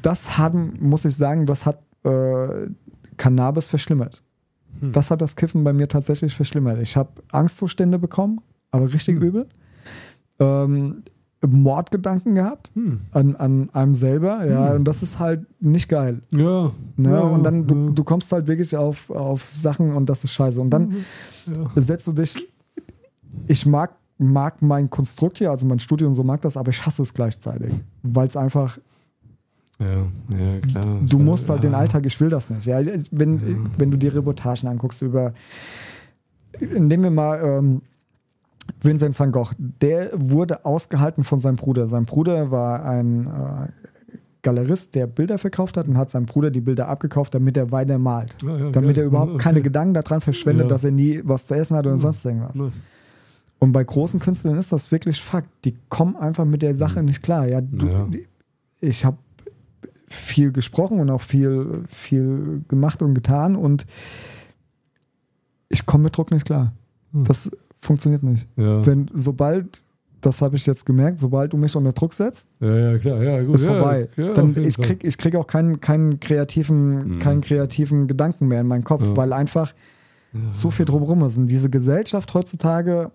das 0.02 0.38
haben, 0.38 0.74
muss 0.80 1.06
ich 1.06 1.16
sagen, 1.16 1.46
das 1.46 1.66
hat 1.66 1.82
äh, 2.04 2.68
Cannabis 3.18 3.70
verschlimmert. 3.70 4.24
Hm. 4.80 4.92
Das 4.92 5.12
hat 5.12 5.22
das 5.22 5.36
Kiffen 5.36 5.64
bei 5.64 5.74
mir 5.74 5.88
tatsächlich 5.88 6.36
verschlimmert. 6.36 6.80
Ich 6.82 6.96
habe 6.96 7.10
Angstzustände 7.32 8.00
bekommen, 8.00 8.42
aber 8.72 8.92
richtig 8.94 9.16
hm. 9.16 9.24
übel. 9.24 9.48
Ähm, 10.40 11.04
Mordgedanken 11.46 12.36
gehabt 12.36 12.72
hm. 12.74 13.02
an, 13.12 13.36
an 13.38 13.70
einem 13.72 13.96
selber, 13.96 14.46
ja, 14.46 14.70
hm. 14.70 14.78
und 14.78 14.86
das 14.86 15.02
ist 15.02 15.20
halt 15.20 15.46
nicht 15.62 15.88
geil. 15.88 16.22
Ja. 16.32 16.72
Ne? 16.98 17.12
ja 17.12 17.22
und 17.22 17.44
dann, 17.44 17.66
du, 17.66 17.92
du 17.92 18.04
kommst 18.04 18.32
halt 18.32 18.48
wirklich 18.48 18.76
auf, 18.76 19.10
auf 19.10 19.46
Sachen 19.46 19.94
und 19.94 20.10
das 20.10 20.24
ist 20.24 20.34
scheiße. 20.34 20.60
Und 20.60 20.70
dann 20.70 21.06
ja. 21.46 21.82
setzt 21.82 22.08
du 22.08 22.12
dich, 22.12 22.46
ich 23.48 23.66
mag, 23.66 23.96
mag 24.18 24.62
mein 24.62 24.90
Konstrukt 24.90 25.38
hier, 25.38 25.52
also 25.52 25.66
mein 25.66 25.80
Studium 25.80 26.14
so 26.14 26.24
mag 26.24 26.42
das, 26.42 26.58
aber 26.58 26.72
ich 26.72 26.86
hasse 26.86 27.04
es 27.04 27.14
gleichzeitig, 27.14 27.74
weil 28.04 28.28
es 28.28 28.36
einfach 28.36 28.78
ja, 29.80 30.06
ja, 30.38 30.60
klar. 30.60 31.00
Du 31.06 31.20
musst 31.20 31.50
halt 31.50 31.64
ja. 31.64 31.70
den 31.70 31.76
Alltag, 31.76 32.06
ich 32.06 32.20
will 32.20 32.30
das 32.30 32.50
nicht. 32.50 32.66
Ja, 32.66 32.82
wenn, 33.12 33.38
ja. 33.38 33.70
wenn 33.78 33.92
du 33.92 33.98
die 33.98 34.10
Reportagen 34.10 34.68
anguckst 34.68 35.02
über, 35.02 35.34
nehmen 36.60 37.04
wir 37.04 37.12
mal 37.12 37.42
ähm, 37.42 37.82
Vincent 38.82 39.18
van 39.18 39.32
Gogh, 39.32 39.54
der 39.58 40.12
wurde 40.14 40.66
ausgehalten 40.66 41.24
von 41.24 41.40
seinem 41.40 41.56
Bruder. 41.56 41.88
Sein 41.88 42.06
Bruder 42.06 42.52
war 42.52 42.84
ein 42.84 43.28
äh, 43.28 43.68
Galerist, 44.42 44.96
der 44.96 45.08
Bilder 45.08 45.38
verkauft 45.38 45.78
hat 45.78 45.88
und 45.88 45.98
hat 45.98 46.10
seinem 46.10 46.26
Bruder 46.26 46.52
die 46.52 46.62
Bilder 46.62 46.88
abgekauft, 46.88 47.34
damit 47.34 47.56
er 47.56 47.72
weiter 47.72 47.98
malt. 47.98 48.36
Ja, 48.44 48.72
damit 48.72 48.98
er 48.98 49.06
überhaupt 49.06 49.34
okay. 49.34 49.44
keine 49.44 49.62
Gedanken 49.62 49.94
daran 49.94 50.22
verschwendet, 50.22 50.72
dass 50.72 50.84
er 50.84 50.92
nie 50.92 51.22
was 51.24 51.46
zu 51.46 51.56
essen 51.56 51.78
hat 51.78 51.88
oder 51.88 51.98
sonst 51.98 52.26
irgendwas. 52.26 52.56
Nice. 52.56 52.82
Und 53.60 53.74
bei 53.74 53.84
großen 53.84 54.20
Künstlern 54.20 54.58
ist 54.58 54.72
das 54.72 54.92
wirklich 54.92 55.22
Fakt. 55.22 55.50
Die 55.66 55.76
kommen 55.90 56.16
einfach 56.16 56.46
mit 56.46 56.62
der 56.62 56.76
Sache 56.76 57.00
mhm. 57.00 57.06
nicht 57.06 57.22
klar. 57.22 57.48
Ja, 57.48 57.60
du, 57.62 58.10
ich 58.80 59.04
habe 59.04 59.18
viel 60.10 60.52
gesprochen 60.52 61.00
und 61.00 61.10
auch 61.10 61.22
viel, 61.22 61.84
viel 61.88 62.64
gemacht 62.68 63.02
und 63.02 63.14
getan 63.14 63.56
und 63.56 63.86
ich 65.70 65.86
komme 65.86 66.06
mit 66.06 66.18
Druck 66.18 66.32
nicht 66.32 66.46
klar. 66.46 66.74
Hm. 67.14 67.24
Das 67.24 67.52
funktioniert 67.80 68.24
nicht. 68.24 68.48
Ja. 68.58 68.86
Wenn, 68.86 69.10
sobald, 69.14 69.84
das 70.22 70.42
habe 70.42 70.56
ich 70.56 70.66
jetzt 70.66 70.86
gemerkt, 70.86 71.20
sobald 71.20 71.54
du 71.54 71.58
mich 71.58 71.76
unter 71.76 71.94
Druck 71.94 72.14
setzt, 72.14 72.50
ja, 72.60 72.92
ja, 72.92 72.98
klar, 72.98 73.24
ja, 73.24 73.42
gut, 73.44 73.56
ist 73.56 73.66
vorbei. 73.66 74.10
Dann 74.34 74.56
ich 74.58 74.78
krieg, 74.78 75.04
ich 75.04 75.18
krieg 75.18 75.36
auch 75.36 75.48
keinen, 75.48 75.80
keinen 75.80 76.20
kreativen, 76.20 77.16
mhm. 77.16 77.20
keinen 77.20 77.42
kreativen 77.42 78.08
Gedanken 78.08 78.48
mehr 78.48 78.62
in 78.62 78.68
meinen 78.68 78.84
Kopf, 78.84 79.04
weil 79.16 79.34
einfach 79.34 79.74
zu 80.52 80.70
viel 80.70 80.86
drumherum 80.86 81.24
ist. 81.24 81.38
Und 81.38 81.48
diese 81.48 81.70
Gesellschaft 81.70 82.34
heutzutage, 82.34 83.12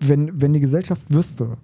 wenn, 0.00 0.40
wenn 0.40 0.52
die 0.52 0.60
Gesellschaft 0.60 1.02
wüsste, 1.08 1.56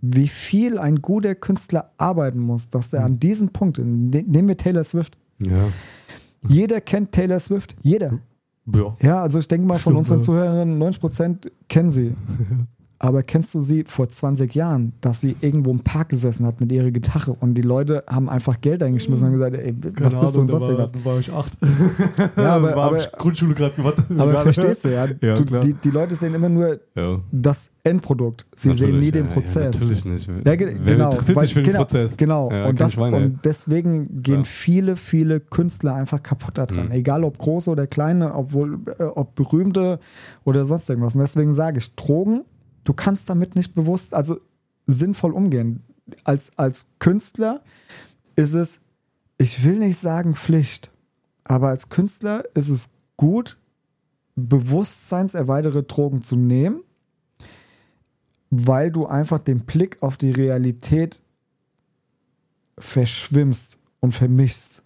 wie 0.00 0.28
viel 0.28 0.78
ein 0.78 1.02
guter 1.02 1.34
Künstler 1.34 1.92
arbeiten 1.96 2.40
muss, 2.40 2.68
dass 2.68 2.92
er 2.92 3.04
an 3.04 3.12
mhm. 3.12 3.20
diesem 3.20 3.48
Punkt, 3.50 3.78
nehmen 3.78 4.48
wir 4.48 4.56
Taylor 4.56 4.84
Swift. 4.84 5.16
Ja. 5.38 5.68
Jeder 6.48 6.80
kennt 6.80 7.12
Taylor 7.12 7.38
Swift, 7.40 7.76
jeder. 7.82 8.20
Ja, 8.66 8.96
ja 9.00 9.22
also 9.22 9.38
ich 9.38 9.48
denke 9.48 9.66
mal, 9.66 9.78
von 9.78 9.92
Stimmt, 9.92 9.98
unseren. 9.98 10.22
Zuhörern 10.22 10.78
90 10.78 11.00
Prozent 11.00 11.52
kennen 11.68 11.90
sie. 11.90 12.14
Aber 12.98 13.22
kennst 13.22 13.54
du 13.54 13.60
sie 13.60 13.84
vor 13.84 14.08
20 14.08 14.54
Jahren, 14.54 14.94
dass 15.02 15.20
sie 15.20 15.36
irgendwo 15.42 15.70
im 15.70 15.80
Park 15.80 16.08
gesessen 16.08 16.46
hat 16.46 16.60
mit 16.60 16.72
ihrer 16.72 16.90
Gitarre 16.90 17.34
und 17.34 17.52
die 17.54 17.62
Leute 17.62 18.04
haben 18.06 18.30
einfach 18.30 18.60
Geld 18.62 18.82
eingeschmissen 18.82 19.26
und 19.26 19.32
gesagt, 19.34 19.54
ey, 19.54 19.74
was 19.98 20.14
Keine 20.14 20.22
bist 20.22 20.36
du 20.36 20.40
und 20.40 20.50
sonst 20.50 20.68
irgendwas? 20.68 20.92
Da 20.92 21.04
war 21.04 21.18
ich 21.18 21.30
acht. 21.30 21.56
Ja, 22.36 22.56
aber, 22.56 22.74
war 22.74 22.84
aber 22.86 22.98
Grundschule 23.18 23.54
gerade 23.54 23.74
gemacht. 23.74 23.96
Aber 24.18 24.36
verstehst 24.38 24.84
du, 24.84 24.92
ja, 24.92 25.06
ja 25.20 25.34
du, 25.34 25.44
die, 25.60 25.72
die, 25.74 25.90
Leute 25.90 26.14
sehen 26.14 26.34
immer 26.34 26.48
nur 26.48 26.80
ja. 26.94 27.20
das 27.30 27.70
Endprodukt. 27.82 28.46
Sie 28.54 28.68
natürlich, 28.68 28.90
sehen 28.90 28.98
nie 28.98 29.10
den 29.10 29.26
Prozess. 29.26 29.74
Ja, 29.74 29.80
natürlich 29.80 30.04
nicht. 30.04 30.28
Ja, 30.44 30.56
ge 30.56 30.76
Wer 30.80 30.94
genau, 30.94 31.10
interessiert 31.10 31.36
weil, 31.36 31.44
sich 31.44 31.54
für 31.54 31.62
den 31.62 31.72
genau, 31.72 31.84
Prozess? 31.84 32.16
Genau. 32.16 32.68
und, 32.68 32.80
das, 32.80 32.96
und 32.98 33.40
deswegen 33.44 34.22
gehen 34.22 34.44
viele, 34.44 34.96
viele 34.96 35.40
Künstler 35.40 35.94
einfach 35.94 36.22
kaputt 36.22 36.58
daran. 36.58 36.86
Mhm. 36.86 36.92
Egal 36.92 37.24
ob 37.24 37.38
große 37.38 37.70
oder 37.70 37.86
kleine, 37.86 38.34
obwohl, 38.34 38.78
äh, 38.98 39.04
ob 39.04 39.34
berühmte 39.34 39.98
oder 40.44 40.64
sonst 40.64 40.88
irgendwas. 40.88 41.14
Und 41.14 41.20
deswegen 41.20 41.54
sage 41.54 41.78
ich, 41.78 41.94
Drogen 41.94 42.44
du 42.86 42.94
kannst 42.94 43.28
damit 43.28 43.54
nicht 43.54 43.74
bewusst, 43.74 44.14
also 44.14 44.38
sinnvoll 44.86 45.32
umgehen. 45.32 45.82
Als, 46.24 46.56
als 46.56 46.86
Künstler 46.98 47.60
ist 48.36 48.54
es, 48.54 48.80
ich 49.38 49.64
will 49.64 49.78
nicht 49.78 49.98
sagen 49.98 50.34
Pflicht, 50.34 50.90
aber 51.44 51.68
als 51.68 51.90
Künstler 51.90 52.44
ist 52.54 52.68
es 52.68 52.90
gut, 53.16 53.58
bewusstseinserweiterte 54.36 55.82
Drogen 55.82 56.22
zu 56.22 56.36
nehmen, 56.36 56.80
weil 58.50 58.92
du 58.92 59.06
einfach 59.06 59.40
den 59.40 59.64
Blick 59.64 60.02
auf 60.02 60.16
die 60.16 60.30
Realität 60.30 61.20
verschwimmst 62.78 63.80
und 64.00 64.12
vermischst 64.12 64.84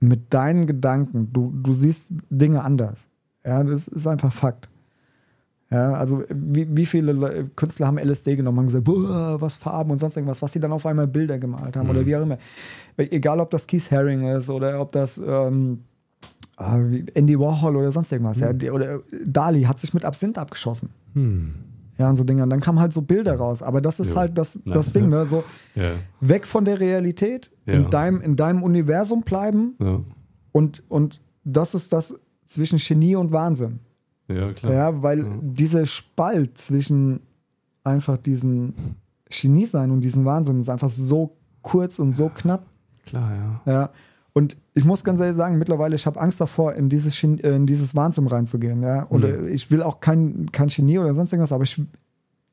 mit 0.00 0.34
deinen 0.34 0.66
Gedanken. 0.66 1.32
Du, 1.32 1.52
du 1.62 1.72
siehst 1.72 2.12
Dinge 2.28 2.62
anders. 2.62 3.08
Ja, 3.44 3.62
das 3.62 3.88
ist 3.88 4.06
einfach 4.06 4.32
Fakt. 4.32 4.67
Ja, 5.70 5.92
also 5.92 6.24
wie, 6.30 6.66
wie 6.74 6.86
viele 6.86 7.50
Künstler 7.54 7.88
haben 7.88 7.98
LSD 7.98 8.36
genommen 8.36 8.58
und 8.60 8.66
gesagt, 8.66 8.84
boah, 8.84 9.38
was 9.38 9.56
Farben 9.56 9.90
und 9.90 9.98
sonst 9.98 10.16
irgendwas, 10.16 10.40
was 10.40 10.52
sie 10.52 10.60
dann 10.60 10.72
auf 10.72 10.86
einmal 10.86 11.06
Bilder 11.06 11.38
gemalt 11.38 11.76
haben 11.76 11.84
mhm. 11.84 11.90
oder 11.90 12.06
wie 12.06 12.16
auch 12.16 12.22
immer. 12.22 12.38
Egal, 12.96 13.38
ob 13.38 13.50
das 13.50 13.66
Keith 13.66 13.90
Haring 13.90 14.26
ist 14.28 14.48
oder 14.48 14.80
ob 14.80 14.92
das 14.92 15.18
ähm, 15.18 15.84
ah, 16.56 16.78
Andy 17.12 17.38
Warhol 17.38 17.76
oder 17.76 17.92
sonst 17.92 18.10
irgendwas. 18.12 18.38
Mhm. 18.38 18.58
Ja, 18.62 18.72
oder 18.72 19.00
Dali 19.26 19.62
hat 19.64 19.78
sich 19.78 19.92
mit 19.92 20.06
Absinth 20.06 20.38
abgeschossen. 20.38 20.88
Mhm. 21.12 21.54
Ja, 21.98 22.08
und 22.08 22.16
so 22.16 22.24
Dinge. 22.24 22.44
Und 22.44 22.50
dann 22.50 22.60
kamen 22.60 22.78
halt 22.78 22.94
so 22.94 23.02
Bilder 23.02 23.36
raus. 23.36 23.62
Aber 23.62 23.82
das 23.82 24.00
ist 24.00 24.12
jo. 24.12 24.20
halt 24.20 24.38
das, 24.38 24.58
das. 24.64 24.92
Ding, 24.92 25.10
ne? 25.10 25.26
So 25.26 25.44
weg 26.20 26.46
von 26.46 26.64
der 26.64 26.80
Realität, 26.80 27.50
in, 27.66 27.90
deinem, 27.90 28.22
in 28.22 28.36
deinem 28.36 28.62
Universum 28.62 29.22
bleiben. 29.22 29.74
Und, 30.52 30.82
und 30.88 31.20
das 31.44 31.74
ist 31.74 31.92
das 31.92 32.18
zwischen 32.46 32.78
Genie 32.78 33.16
und 33.16 33.32
Wahnsinn. 33.32 33.80
Ja, 34.28 34.52
klar. 34.52 34.72
Ja, 34.72 35.02
weil 35.02 35.20
ja. 35.20 35.38
dieser 35.42 35.86
Spalt 35.86 36.58
zwischen 36.58 37.20
einfach 37.84 38.18
diesen 38.18 38.74
Genie 39.30 39.66
sein 39.66 39.90
und 39.90 40.00
diesen 40.02 40.24
Wahnsinn 40.24 40.60
ist 40.60 40.68
einfach 40.68 40.90
so 40.90 41.36
kurz 41.62 41.98
und 41.98 42.12
so 42.12 42.28
knapp. 42.28 42.66
Klar, 43.06 43.32
ja. 43.66 43.72
Ja. 43.72 43.90
Und 44.32 44.56
ich 44.74 44.84
muss 44.84 45.02
ganz 45.02 45.20
ehrlich 45.20 45.36
sagen, 45.36 45.58
mittlerweile, 45.58 45.96
ich 45.96 46.06
habe 46.06 46.20
Angst 46.20 46.40
davor, 46.40 46.74
in 46.74 46.88
dieses, 46.88 47.20
in 47.22 47.66
dieses 47.66 47.96
Wahnsinn 47.96 48.26
reinzugehen. 48.26 48.82
Ja? 48.82 49.06
Oder 49.10 49.38
mhm. 49.38 49.48
ich 49.48 49.70
will 49.70 49.82
auch 49.82 50.00
kein, 50.00 50.52
kein 50.52 50.68
Genie 50.68 50.98
oder 50.98 51.14
sonst 51.14 51.32
irgendwas, 51.32 51.52
aber 51.52 51.64
ich, 51.64 51.82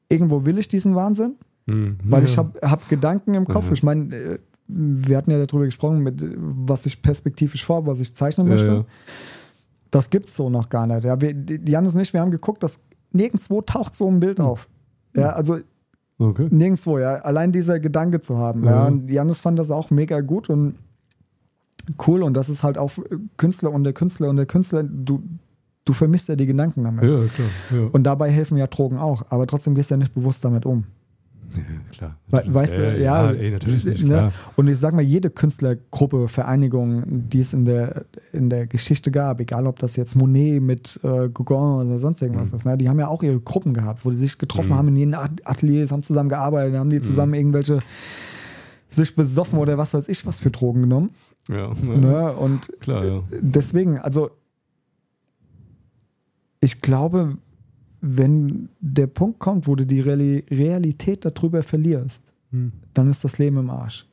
irgendwo 0.10 0.46
will 0.46 0.58
ich 0.58 0.68
diesen 0.68 0.96
Wahnsinn, 0.96 1.36
mhm. 1.66 1.98
weil 2.04 2.24
ja. 2.24 2.30
ich 2.30 2.38
habe 2.38 2.60
hab 2.62 2.90
Gedanken 2.90 3.36
im 3.36 3.46
Kopf. 3.46 3.68
Mhm. 3.68 3.74
Ich 3.74 3.84
meine, 3.84 4.16
äh, 4.16 4.40
wir 4.68 5.18
hatten 5.18 5.30
ja 5.30 5.46
darüber 5.46 5.66
gesprochen, 5.66 6.00
mit, 6.00 6.24
was 6.36 6.88
ich 6.88 7.02
perspektivisch 7.02 7.64
vor, 7.64 7.86
was 7.86 8.00
ich 8.00 8.16
zeichnen 8.16 8.48
möchte. 8.48 8.66
Ja, 8.66 8.86
das 9.92 10.10
gibt 10.10 10.28
es 10.28 10.36
so 10.36 10.50
noch 10.50 10.70
gar 10.70 10.88
nicht. 10.88 11.04
Ja, 11.04 11.20
wir, 11.22 11.34
die 11.34 11.72
Janis 11.72 11.96
nicht, 11.96 12.14
wir 12.14 12.22
haben 12.22 12.32
geguckt, 12.32 12.64
dass 12.64 12.84
nirgendwo 13.12 13.62
taucht 13.62 13.96
so 13.96 14.08
ein 14.10 14.20
Bild 14.20 14.40
hm. 14.40 14.46
auf. 14.46 14.68
Ja, 15.16 15.30
also 15.30 15.60
okay. 16.20 16.48
nirgendwo, 16.52 17.00
ja. 17.00 17.16
Allein 17.16 17.52
dieser 17.52 17.80
Gedanke 17.80 18.20
zu 18.20 18.38
haben. 18.38 18.64
Ja. 18.66 18.72
ja. 18.72 18.86
Und 18.88 19.10
Janis 19.10 19.42
fand 19.42 19.58
das 19.58 19.72
auch 19.72 19.90
mega 19.90 20.22
gut 20.22 20.50
und 20.50 20.76
cool. 22.08 22.24
Und 22.24 22.36
das 22.36 22.50
ist 22.50 22.64
halt 22.64 22.78
auch 22.78 22.92
Künstler 23.38 23.72
und 23.72 23.84
der 23.84 23.94
Künstler 23.94 24.30
und 24.30 24.38
der 24.38 24.46
Künstler, 24.46 24.84
du, 24.84 25.24
du 25.86 25.94
vermisst 25.94 26.28
ja 26.28 26.36
die 26.36 26.46
Gedanken 26.46 26.84
damit. 26.84 27.04
Ja, 27.04 27.26
klar. 27.28 27.48
Ja. 27.74 27.90
Und 27.92 28.04
dabei 28.04 28.30
helfen 28.30 28.58
ja 28.58 28.68
Drogen 28.68 28.98
auch, 28.98 29.26
aber 29.30 29.48
trotzdem 29.48 29.76
gehst 29.76 29.92
du 29.92 29.96
ja 29.96 29.98
nicht 29.98 30.14
bewusst 30.14 30.44
damit 30.44 30.66
um. 30.66 30.86
Ja, 31.56 31.64
klar. 31.92 32.18
We 32.28 32.54
weißt 32.54 32.78
du, 32.78 32.82
ja, 32.98 33.30
ja 33.30 33.32
ey, 33.32 33.52
natürlich 33.52 33.86
nicht, 33.86 34.06
ne? 34.06 34.32
Und 34.56 34.68
ich 34.68 34.78
sag 34.78 34.94
mal, 34.94 35.02
jede 35.02 35.30
Künstlergruppe, 35.30 36.28
Vereinigung, 36.28 37.04
die 37.06 37.40
es 37.40 37.54
in 37.54 37.66
der, 37.66 38.06
in 38.36 38.50
der 38.50 38.68
Geschichte 38.68 39.12
gab, 39.12 39.40
egal 39.40 39.68
ob 39.68 39.80
das 39.80 39.96
jetzt 39.96 40.16
Monet 40.16 40.62
mit 40.62 41.00
äh, 41.04 41.30
Gauguin 41.30 41.88
oder 41.88 42.00
sonst 42.00 42.22
irgendwas 42.22 42.52
mhm. 42.52 42.56
ist, 42.56 42.66
ne? 42.66 42.78
die 42.78 42.90
haben 42.90 43.00
ja 43.00 43.08
auch 43.08 43.24
ihre 43.24 43.40
Gruppen 43.40 43.74
gehabt, 43.74 44.06
wo 44.06 44.10
die 44.10 44.16
sich 44.16 44.38
getroffen 44.38 44.70
mhm. 44.70 44.76
haben 44.76 44.88
in 44.90 44.96
ihren 44.96 45.14
Ateliers, 45.16 45.92
haben 45.92 46.04
zusammen 46.04 46.30
gearbeitet, 46.30 46.76
haben 46.76 46.90
die 46.90 47.00
mhm. 47.00 47.04
zusammen 47.04 47.34
irgendwelche 47.34 47.80
sich 48.88 49.16
besoffen 49.16 49.60
oder 49.60 49.78
was 49.78 49.94
weiß 49.94 50.08
ich 50.08 50.26
was 50.26 50.40
für 50.40 50.52
Drogen 50.52 50.82
genommen. 50.82 51.10
Ja. 51.50 51.74
Ne? 51.74 52.34
Und 52.34 52.72
Klar, 52.80 53.06
ja. 53.06 53.24
deswegen, 53.42 53.98
also 53.98 54.30
ich 56.60 56.82
glaube, 56.82 57.38
wenn 58.02 58.70
der 58.80 59.08
Punkt 59.08 59.40
kommt, 59.40 59.68
wo 59.68 59.76
du 59.76 59.86
die 59.86 60.00
Realität 60.00 61.26
darüber 61.26 61.64
verlierst, 61.64 62.36
Hm. 62.56 62.72
dann 62.94 63.10
ist 63.10 63.24
das 63.24 63.38
Leben 63.38 63.58
im 63.58 63.70
Arsch. 63.70 64.06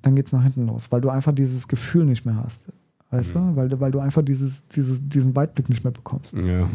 Dann 0.00 0.16
geht 0.16 0.26
es 0.26 0.32
nach 0.32 0.42
hinten 0.42 0.66
los, 0.66 0.90
weil 0.90 1.00
du 1.00 1.10
einfach 1.10 1.34
dieses 1.34 1.68
Gefühl 1.68 2.06
nicht 2.06 2.24
mehr 2.24 2.36
hast. 2.36 2.68
Weißt 3.14 3.34
Mhm. 3.34 3.50
du? 3.50 3.56
Weil, 3.56 3.68
du- 3.68 3.80
weil 3.80 3.90
du 3.90 3.98
einfach 4.00 4.22
dieses, 4.22 4.66
dieses, 4.68 5.00
diesen 5.06 5.34
Weitblick 5.36 5.68
nicht 5.68 5.84
mehr 5.84 5.92
bekommst. 5.92 6.34
Ja. 6.36 6.68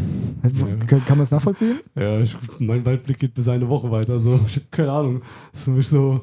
Kann, 0.88 1.06
kann 1.06 1.18
man 1.18 1.22
es 1.22 1.32
nachvollziehen? 1.32 1.80
Ja, 1.96 2.20
ich, 2.20 2.38
mein 2.60 2.86
Weitblick 2.86 3.20
geht 3.20 3.34
bis 3.34 3.48
eine 3.50 3.70
Woche 3.70 3.92
weiter. 3.92 4.20
So. 4.20 4.40
Ich 4.48 4.56
hab 4.58 4.72
keine 4.72 4.92
Ahnung. 4.92 5.22
Das 5.52 5.60
ist 5.62 5.66
für 5.66 5.72
mich 5.72 5.88
so. 5.88 6.22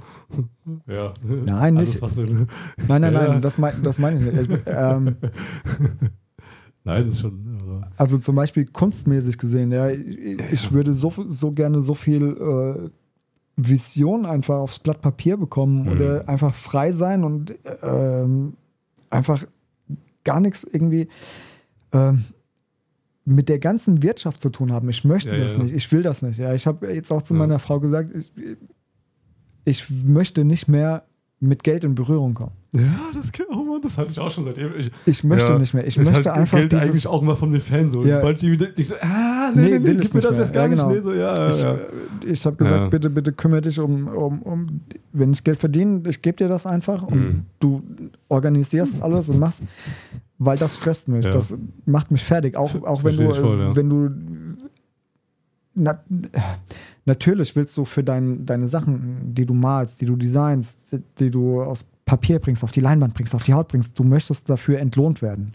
Ja. 0.86 1.12
Nein, 1.24 1.76
Alles, 1.76 1.90
nicht. 1.90 2.02
Was 2.02 2.14
du, 2.16 2.22
Nein, 2.24 2.46
nein, 2.88 3.12
Ja. 3.12 3.28
nein, 3.28 3.40
das, 3.40 3.58
mein, 3.58 3.74
das 3.82 3.98
meine 3.98 4.18
ich 4.26 4.32
nicht. 4.32 4.50
Ich, 4.50 4.58
ähm, 4.66 5.16
Nein, 6.84 7.06
das 7.06 7.14
ist 7.16 7.20
schon. 7.20 7.58
Aber, 7.62 7.80
also 7.96 8.18
zum 8.18 8.36
Beispiel 8.36 8.64
kunstmäßig 8.66 9.38
gesehen, 9.38 9.72
ja, 9.72 9.90
ich, 9.90 10.38
ich 10.52 10.72
würde 10.72 10.92
so, 10.92 11.12
so 11.28 11.50
gerne 11.50 11.80
so 11.80 11.94
viel 11.94 12.36
äh, 12.36 12.90
Vision 13.56 14.24
einfach 14.26 14.56
aufs 14.58 14.78
Blatt 14.78 15.00
Papier 15.00 15.36
bekommen 15.36 15.82
Mhm. 15.82 15.88
oder 15.88 16.28
einfach 16.28 16.54
frei 16.54 16.92
sein 16.92 17.24
und 17.24 17.54
ähm, 17.82 18.52
einfach 19.10 19.44
gar 20.26 20.40
nichts 20.40 20.62
irgendwie 20.64 21.08
ähm, 21.92 22.24
mit 23.24 23.48
der 23.48 23.58
ganzen 23.58 24.02
Wirtschaft 24.02 24.40
zu 24.40 24.50
tun 24.50 24.70
haben. 24.72 24.88
Ich 24.90 25.04
möchte 25.04 25.30
Ja, 25.30 25.38
das 25.38 25.56
ja. 25.56 25.62
nicht, 25.62 25.74
ich 25.74 25.90
will 25.90 26.02
das 26.02 26.20
nicht. 26.22 26.38
Ja, 26.38 26.52
ich 26.54 26.66
habe 26.66 26.92
jetzt 26.92 27.10
auch 27.10 27.22
zu 27.22 27.32
Ja. 27.34 27.38
meiner 27.38 27.58
Frau 27.58 27.80
gesagt, 27.80 28.10
ich, 28.14 28.30
ich 29.64 29.90
möchte 29.90 30.44
nicht 30.44 30.68
mehr 30.68 31.04
mit 31.40 31.64
Geld 31.64 31.84
in 31.84 31.94
Berührung 31.94 32.34
kommen. 32.34 32.52
Ja, 32.76 33.10
das, 33.14 33.32
kann- 33.32 33.46
oh 33.50 33.64
Mann, 33.64 33.80
das 33.82 33.96
hatte 33.98 34.10
ich 34.10 34.18
auch 34.20 34.30
schon 34.30 34.44
seitdem. 34.44 34.70
Ich, 34.78 34.90
Ich 35.06 35.24
möchte 35.24 35.48
ja, 35.52 35.58
nicht 35.58 35.74
mehr. 35.74 35.86
Ich, 35.86 35.96
möchte 35.96 36.14
halt 36.14 36.26
einfach 36.28 36.58
Geld 36.58 36.72
dieses, 36.72 36.84
eigentlich 36.88 37.06
auch 37.06 37.22
mal 37.22 37.36
von 37.36 37.50
mir 37.50 37.60
Fan. 37.60 37.90
So. 37.90 38.04
Ja. 38.04 38.16
Sobald 38.16 38.40
die 38.42 38.50
wieder. 38.52 38.66
Ich 38.76 38.88
so, 38.88 38.94
ah, 39.00 39.50
nee, 39.54 39.60
Nee, 39.62 39.68
nee, 39.70 39.78
nee, 39.78 39.78
gib 39.78 39.88
mir 39.88 39.94
nicht 39.96 40.14
das 40.14 40.30
mehr. 40.32 40.40
jetzt 40.40 40.52
gar 40.52 40.62
Ja, 40.64 40.68
nicht. 40.68 40.78
genau. 40.82 40.94
Nee, 40.94 41.00
so, 41.00 41.12
ja, 41.12 41.48
Ich, 41.48 41.60
ja. 41.62 41.74
äh, 41.74 41.78
ich 42.26 42.46
habe 42.46 42.56
gesagt, 42.56 42.90
bitte, 42.90 43.10
bitte 43.10 43.32
kümmere 43.32 43.62
dich 43.62 43.78
um, 43.78 44.08
um, 44.08 44.42
um, 44.42 44.80
wenn 45.12 45.32
ich 45.32 45.42
Geld 45.44 45.58
verdiene, 45.58 46.02
ich 46.08 46.20
gebe 46.22 46.36
dir 46.36 46.48
das 46.48 46.66
einfach 46.66 47.02
und 47.02 47.18
Mhm. 47.18 47.42
du 47.60 47.82
organisierst 48.28 49.02
alles 49.02 49.28
und 49.28 49.38
machst, 49.38 49.62
weil 50.38 50.58
das 50.58 50.76
stresst 50.76 51.08
mich. 51.08 51.24
Das 51.26 51.56
macht 51.86 52.10
mich 52.10 52.22
fertig. 52.24 52.56
Auch, 52.56 52.74
auch 52.82 53.04
wenn 53.04 53.14
Verstehe 53.16 53.28
du, 53.28 53.34
voll, 53.34 53.76
wenn 53.76 53.88
du 53.88 54.10
na, 55.78 56.00
natürlich 57.04 57.54
willst 57.54 57.76
du 57.76 57.84
für 57.84 58.02
dein, 58.02 58.46
deine 58.46 58.66
Sachen, 58.66 59.34
die 59.34 59.44
du 59.44 59.52
malst, 59.52 60.00
die 60.00 60.06
du 60.06 60.16
designst, 60.16 60.96
die 61.18 61.30
du 61.30 61.60
aus 61.60 61.86
Papier 62.06 62.38
bringst, 62.38 62.64
auf 62.64 62.72
die 62.72 62.80
Leinwand 62.80 63.12
bringst, 63.14 63.34
auf 63.34 63.42
die 63.44 63.52
Haut 63.52 63.68
bringst, 63.68 63.98
du 63.98 64.04
möchtest 64.04 64.48
dafür 64.48 64.78
entlohnt 64.78 65.20
werden. 65.20 65.52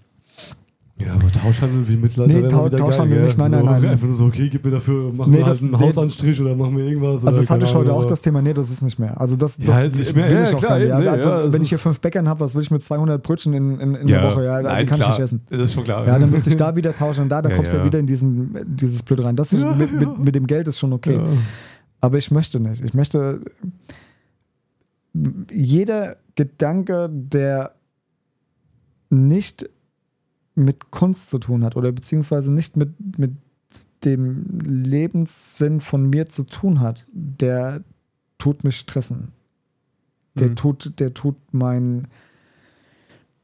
Ja, 1.00 1.14
aber 1.14 1.32
Tauschhandel 1.32 1.88
wie 1.88 1.96
Mittelalter. 1.96 2.32
Nee, 2.42 2.48
Tau- 2.48 2.70
Tauschhandel 2.70 3.18
geil, 3.18 3.26
nicht, 3.26 3.38
nein, 3.40 3.50
so, 3.50 3.58
nein, 3.58 3.66
nein. 3.82 3.86
Einfach 3.92 4.06
nur 4.06 4.16
so, 4.16 4.26
okay, 4.26 4.50
gib 4.50 4.64
mir 4.64 4.70
dafür, 4.70 5.12
mach 5.16 5.26
Nee, 5.26 5.38
mir 5.38 5.44
das- 5.46 5.62
halt 5.62 5.74
einen 5.74 5.82
nee. 5.82 5.88
Hausanstrich 5.88 6.40
oder 6.42 6.56
mach 6.56 6.70
mir 6.70 6.84
irgendwas. 6.84 7.26
Also 7.26 7.40
das 7.40 7.50
hatte 7.50 7.66
ich 7.66 7.74
heute 7.74 7.92
auch 7.94 8.06
das 8.06 8.22
Thema, 8.22 8.40
nee, 8.44 8.54
das 8.54 8.70
ist 8.70 8.84
nicht 8.84 9.00
mehr. 9.00 9.20
Also 9.20 9.36
das, 9.36 9.58
Ja, 9.58 9.66
das 9.66 9.78
halt 9.78 9.96
nicht 9.96 10.16
mehr. 10.16 10.30
will 10.30 10.38
Ja, 10.38 10.44
ich 10.44 10.54
auch 10.54 10.60
klar, 10.60 10.80
gar 10.80 10.98
nicht. 11.00 11.06
nee, 11.06 11.08
also 11.08 11.30
ja, 11.30 11.52
wenn 11.54 11.62
ich 11.64 11.70
hier 11.70 11.80
fünf 11.80 12.02
Bäckern 12.02 12.30
habe, 12.30 12.42
was 12.42 12.54
will 12.54 12.62
ich 12.62 12.70
mit 12.70 12.84
200 12.84 13.24
Brötchen 13.24 13.54
in, 13.54 13.80
in, 13.80 13.96
in 13.96 14.06
der 14.08 14.22
Woche? 14.22 14.44
Ja, 14.46 14.56
also 14.58 14.68
nein, 14.70 14.86
kann 14.86 14.98
ich 15.00 15.04
klar. 15.06 15.10
nicht 15.10 15.20
essen. 15.24 15.42
Das 15.50 15.60
ist 15.62 15.74
schon 15.74 15.86
klar. 15.86 16.06
Ja, 16.06 16.20
dann 16.20 16.30
müsste 16.30 16.50
ich 16.52 16.58
da 16.58 16.76
wieder 16.76 16.94
tauschen 16.94 17.22
und 17.24 17.30
da, 17.30 17.42
dann 17.42 17.56
kommst 17.56 17.74
du 17.74 17.78
ja 17.78 17.84
wieder 17.86 17.98
in 17.98 18.06
diesen, 18.06 18.56
dieses 18.68 19.02
Blöd 19.02 19.24
rein. 19.24 19.36
Das 19.36 19.54
ist 19.54 19.66
mit. 19.66 19.92
Mit, 20.00 20.20
mit 20.20 20.36
dem 20.36 20.46
Geld 20.46 20.68
ist 20.68 20.78
schon 20.78 20.94
okay. 20.94 21.20
Aber 22.04 22.18
ich 22.18 22.30
möchte 22.32 22.60
nicht. 22.60 22.84
Ich 22.84 22.94
möchte 22.94 23.42
jeder 25.52 26.18
Gedanke, 26.36 27.10
der 27.12 27.76
nicht 29.10 29.70
mit 30.56 30.92
Kunst 30.92 31.30
zu 31.30 31.40
tun 31.40 31.64
hat 31.64 31.76
oder 31.76 31.92
beziehungsweise 31.92 32.52
nicht 32.52 32.78
mit, 32.78 33.18
mit 33.18 33.32
dem 34.04 34.60
Lebenssinn 34.60 35.80
von 35.80 36.10
mir 36.10 36.28
zu 36.28 36.44
tun 36.44 36.80
hat, 36.80 37.08
der 37.12 37.84
tut 38.38 38.64
mich 38.64 38.78
stressen. 38.78 39.30
Der 40.36 40.50
Mhm. 40.50 40.56
tut, 40.56 41.00
der 41.00 41.14
tut 41.14 41.36
mein, 41.52 42.08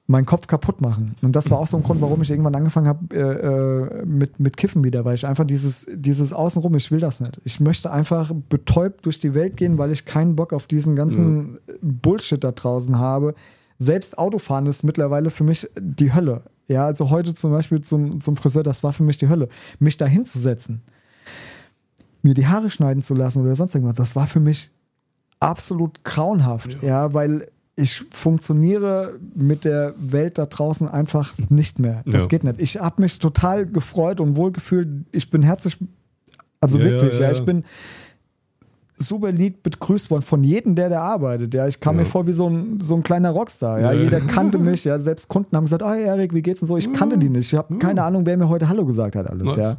meinen 0.07 0.25
Kopf 0.25 0.47
kaputt 0.47 0.79
machen. 0.79 1.15
Und 1.21 1.35
das 1.35 1.51
war 1.51 1.59
auch 1.59 1.67
so 1.67 1.75
ein 1.75 1.83
Grund, 1.83 1.99
warum 1.99 2.21
ich 2.21 2.31
irgendwann 2.31 2.55
angefangen 2.55 2.87
habe 2.87 3.13
äh, 3.13 4.01
äh, 4.01 4.05
mit, 4.05 4.39
mit 4.39 4.55
Kiffen 4.55 4.85
wieder, 4.85 5.03
weil 5.03 5.15
ich 5.15 5.27
einfach 5.27 5.45
dieses, 5.45 5.85
dieses 5.93 6.31
Außenrum, 6.31 6.75
ich 6.75 6.91
will 6.91 7.01
das 7.01 7.19
nicht. 7.19 7.41
Ich 7.43 7.59
möchte 7.59 7.91
einfach 7.91 8.31
betäubt 8.47 9.05
durch 9.05 9.19
die 9.19 9.35
Welt 9.35 9.57
gehen, 9.57 9.77
weil 9.77 9.91
ich 9.91 10.05
keinen 10.05 10.37
Bock 10.37 10.53
auf 10.53 10.65
diesen 10.65 10.95
ganzen 10.95 11.59
Bullshit 11.81 12.41
da 12.41 12.53
draußen 12.53 12.97
habe. 12.97 13.35
Selbst 13.79 14.17
Autofahren 14.17 14.65
ist 14.65 14.83
mittlerweile 14.83 15.29
für 15.29 15.43
mich 15.43 15.69
die 15.77 16.13
Hölle. 16.13 16.43
Ja, 16.69 16.85
also 16.85 17.09
heute 17.09 17.33
zum 17.33 17.51
Beispiel 17.51 17.81
zum, 17.81 18.21
zum 18.21 18.37
Friseur, 18.37 18.63
das 18.63 18.83
war 18.83 18.93
für 18.93 19.03
mich 19.03 19.17
die 19.17 19.27
Hölle. 19.27 19.49
Mich 19.79 19.97
da 19.97 20.05
hinzusetzen, 20.05 20.81
mir 22.23 22.33
die 22.33 22.47
Haare 22.47 22.69
schneiden 22.69 23.01
zu 23.03 23.13
lassen 23.13 23.41
oder 23.41 23.55
sonst 23.57 23.75
irgendwas, 23.75 23.95
das 23.95 24.15
war 24.15 24.27
für 24.27 24.39
mich 24.39 24.71
absolut 25.39 26.03
grauenhaft. 26.03 26.81
Ja, 26.81 27.13
weil 27.13 27.47
ich 27.79 28.03
funktioniere 28.09 29.13
mit 29.35 29.63
der 29.63 29.93
Welt 29.99 30.39
da 30.39 30.47
draußen 30.47 30.87
einfach 30.87 31.33
nicht 31.49 31.77
mehr. 31.77 32.01
Das 32.07 32.23
Ja. 32.23 32.27
geht 32.27 32.43
nicht. 32.43 32.59
Ich 32.59 32.77
habe 32.79 33.01
mich 33.03 33.19
total 33.19 33.67
gefreut 33.67 34.19
und 34.19 34.35
wohlgefühlt. 34.35 34.87
Ich 35.11 35.29
bin 35.29 35.43
herzlich, 35.43 35.77
also 36.59 36.79
Ja, 36.79 36.85
wirklich, 36.85 37.19
ja, 37.19 37.27
ja, 37.27 37.31
ich 37.31 37.45
bin 37.45 37.63
super 38.97 39.31
lieb 39.31 39.61
begrüßt 39.61 40.09
worden 40.09 40.23
von 40.23 40.43
jedem, 40.43 40.73
der 40.73 40.89
da 40.89 41.01
arbeitet. 41.03 41.53
Ja, 41.53 41.67
ich 41.67 41.79
kam 41.79 41.97
mir 41.97 42.05
vor 42.05 42.25
wie 42.25 42.33
so 42.33 42.49
ein, 42.49 42.79
so 42.81 42.95
ein 42.95 43.03
kleiner 43.03 43.29
Rockstar. 43.29 43.79
Ja, 43.79 43.93
jeder 43.93 44.21
kannte 44.21 44.57
mich. 44.57 44.83
Ja, 44.83 44.97
selbst 44.97 45.27
Kunden 45.27 45.55
haben 45.55 45.65
gesagt, 45.65 45.83
oh 45.83 45.93
Erik, 45.93 46.33
wie 46.33 46.41
geht's 46.41 46.63
und 46.63 46.67
so. 46.67 46.77
Ich 46.77 46.91
kannte 46.93 47.19
die 47.19 47.29
nicht. 47.29 47.53
Ich 47.53 47.55
habe 47.57 47.77
keine 47.77 48.01
Ahnung, 48.01 48.25
wer 48.25 48.37
mir 48.37 48.49
heute 48.49 48.67
Hallo 48.69 48.85
gesagt 48.85 49.15
hat, 49.15 49.29
alles. 49.29 49.55
Nice. 49.55 49.55
Ja, 49.57 49.77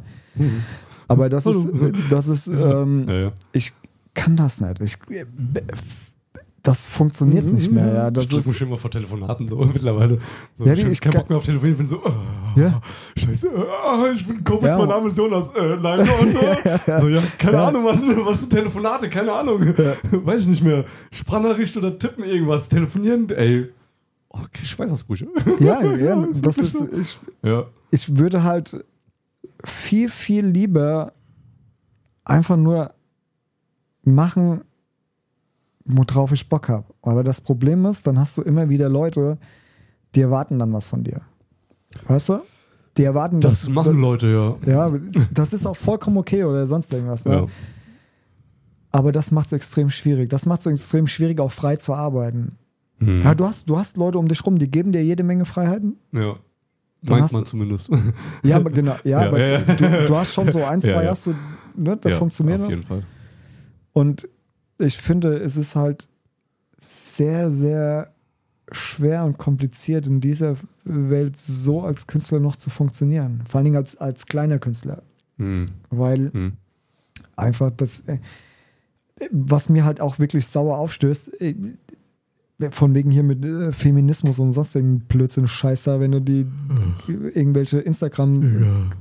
aber 1.09 1.27
das 1.27 1.45
ist, 1.45 1.65
Hallo. 1.65 1.91
das 2.09 2.29
ist, 2.29 2.47
ähm, 2.47 3.31
ich 3.51 3.73
kann 4.13 4.37
das 4.37 4.61
nicht. 4.61 4.79
Ich, 4.81 4.97
das 6.63 6.85
funktioniert 6.87 7.45
nicht 7.45 7.71
mehr. 7.71 7.93
Ja, 7.93 8.11
das 8.11 8.25
ich 8.25 8.29
drück 8.31 8.39
ist, 8.39 8.47
mich 8.47 8.61
immer 8.61 8.77
vor 8.77 8.91
Telefonaten 8.91 9.47
so 9.47 9.55
mittlerweile. 9.73 10.19
So, 10.57 10.65
Ja, 10.65 10.73
ich 10.73 10.79
wie 10.79 10.83
hab 10.85 10.91
ich 10.91 11.01
keinen 11.01 11.13
Bock 11.13 11.29
mehr 11.29 11.37
auf 11.37 11.45
Telefonieren. 11.45 11.81
Ich 11.85 11.89
bin 11.89 11.97
so, 11.97 12.01
oh, 12.05 12.59
Ja. 12.59 12.81
scheiße, 13.17 13.49
oh, 13.55 14.05
ich 14.13 14.25
bin 14.27 14.43
Kopf, 14.43 14.63
Ja. 14.63 14.77
mein 14.77 14.87
Name 14.89 15.09
ist 15.09 15.17
Jonas. 15.17 15.47
Äh, 15.55 15.77
nein, 15.81 15.99
äh, 16.01 16.05
so, 17.01 17.07
ja, 17.07 17.21
keine. 17.37 17.61
Ahnung, 17.61 17.85
was, 17.85 17.97
was 18.25 18.39
sind 18.39 18.49
Telefonate, 18.49 19.09
keine 19.09 19.31
Ahnung. 19.31 19.61
Weiß 20.11 20.41
ich 20.41 20.47
nicht 20.47 20.63
mehr. 20.63 20.85
Sprachnachricht 21.11 21.75
oder 21.77 21.97
tippen 21.97 22.23
irgendwas, 22.23 22.67
telefonieren, 22.69 23.29
ey. 23.29 23.69
Oh, 24.29 24.39
krieg 24.51 24.63
ich 24.63 24.69
Schweißausbrüche. 24.69 25.27
ja, 25.59 25.81
ja, 25.95 26.27
das 26.33 26.57
wirklich 26.57 26.93
ist, 26.99 27.19
ich, 27.43 27.49
Ja. 27.49 27.65
ich 27.91 28.17
würde 28.17 28.43
halt 28.43 28.85
viel, 29.63 30.07
viel 30.09 30.45
lieber 30.45 31.13
einfach 32.25 32.57
nur 32.57 32.93
machen, 34.03 34.61
worauf 35.89 36.31
ich 36.31 36.47
Bock 36.49 36.69
habe. 36.69 36.85
Aber 37.01 37.23
das 37.23 37.41
Problem 37.41 37.85
ist, 37.85 38.05
dann 38.07 38.19
hast 38.19 38.37
du 38.37 38.41
immer 38.43 38.69
wieder 38.69 38.87
Leute, 38.89 39.37
die 40.15 40.21
erwarten 40.21 40.59
dann 40.59 40.71
was 40.73 40.89
von 40.89 41.03
dir. 41.03 41.21
Weißt 42.07 42.29
du? 42.29 42.39
Die 42.97 43.03
erwarten 43.03 43.39
Das 43.41 43.67
machen 43.69 43.99
Leute, 43.99 44.57
ja. 44.65 44.71
Ja, 44.89 44.99
das 45.33 45.53
ist 45.53 45.65
auch 45.65 45.75
vollkommen 45.75 46.17
okay 46.17 46.43
oder 46.43 46.65
sonst 46.65 46.91
irgendwas. 46.93 47.25
Ne? 47.25 47.33
Ja. 47.33 47.45
Aber 48.91 49.11
das 49.11 49.31
macht 49.31 49.47
es 49.47 49.53
extrem 49.53 49.89
schwierig. 49.89 50.29
Das 50.29 50.45
macht 50.45 50.61
es 50.61 50.65
extrem 50.65 51.07
schwierig, 51.07 51.39
auch 51.39 51.51
frei 51.51 51.75
zu 51.75 51.93
arbeiten. 51.93 52.57
Hm. 52.99 53.19
Ja, 53.21 53.35
du 53.35 53.45
hast, 53.45 53.69
du 53.69 53.77
hast 53.77 53.97
Leute 53.97 54.17
um 54.17 54.27
dich 54.27 54.45
rum, 54.45 54.57
die 54.57 54.69
geben 54.69 54.91
dir 54.91 55.03
jede 55.03 55.23
Menge 55.23 55.45
Freiheiten. 55.45 55.97
ja. 56.11 56.35
Dann 57.01 57.11
Meint 57.13 57.23
hast 57.23 57.31
man 57.31 57.43
du- 57.45 57.49
zumindest. 57.49 57.89
Ja, 58.43 58.57
aber 58.57 58.71
genau. 58.71 58.95
Ja, 59.05 59.21
Ja, 59.21 59.27
aber 59.29 59.39
ja, 59.39 59.59
ja. 59.61 59.73
Du, 59.73 60.05
du 60.07 60.15
hast 60.17 60.33
schon 60.33 60.49
so 60.49 60.65
ein, 60.65 60.81
zwei 60.81 61.07
hast 61.07 61.27
du, 61.27 61.33
ne, 61.77 61.95
da 61.95 62.09
funktioniert 62.09 62.59
auf 62.59 62.67
das. 62.67 62.75
jeden 62.75 62.87
Fall. 62.89 63.03
Und 63.93 64.27
ich 64.79 64.97
finde, 64.97 65.37
es 65.37 65.57
ist 65.57 65.75
halt 65.75 66.07
sehr, 66.77 67.51
sehr 67.51 68.13
schwer 68.71 69.25
und 69.25 69.37
kompliziert 69.37 70.07
in 70.07 70.21
dieser 70.21 70.55
Welt 70.83 71.35
so 71.35 71.81
als 71.81 72.07
Künstler 72.07 72.39
noch 72.39 72.55
zu 72.55 72.69
funktionieren. 72.69 73.41
Vor 73.47 73.59
allen 73.59 73.65
Dingen 73.65 73.77
als, 73.77 73.97
als 73.97 74.25
kleiner 74.25 74.59
Künstler. 74.59 75.03
Hm. 75.37 75.69
Weil 75.89 76.31
Hm. 76.31 76.53
einfach 77.35 77.71
das, 77.71 78.01
äh, 78.01 78.19
was 79.31 79.69
mir 79.69 79.85
halt 79.85 79.99
auch 80.01 80.19
wirklich 80.19 80.47
sauer 80.47 80.77
aufstößt, 80.77 81.41
äh, 81.41 81.55
von 82.71 82.93
wegen 82.93 83.09
hier 83.09 83.23
mit 83.23 83.43
äh, 83.43 83.71
Feminismus 83.71 84.39
und 84.39 84.51
sonstigen 84.51 84.99
Blödsinn 85.01 85.47
Scheiß 85.47 85.83
da, 85.83 85.99
wenn 85.99 86.11
du 86.11 86.21
die 86.21 86.45
irgendwelche 87.07 87.79
Instagram 87.79 88.91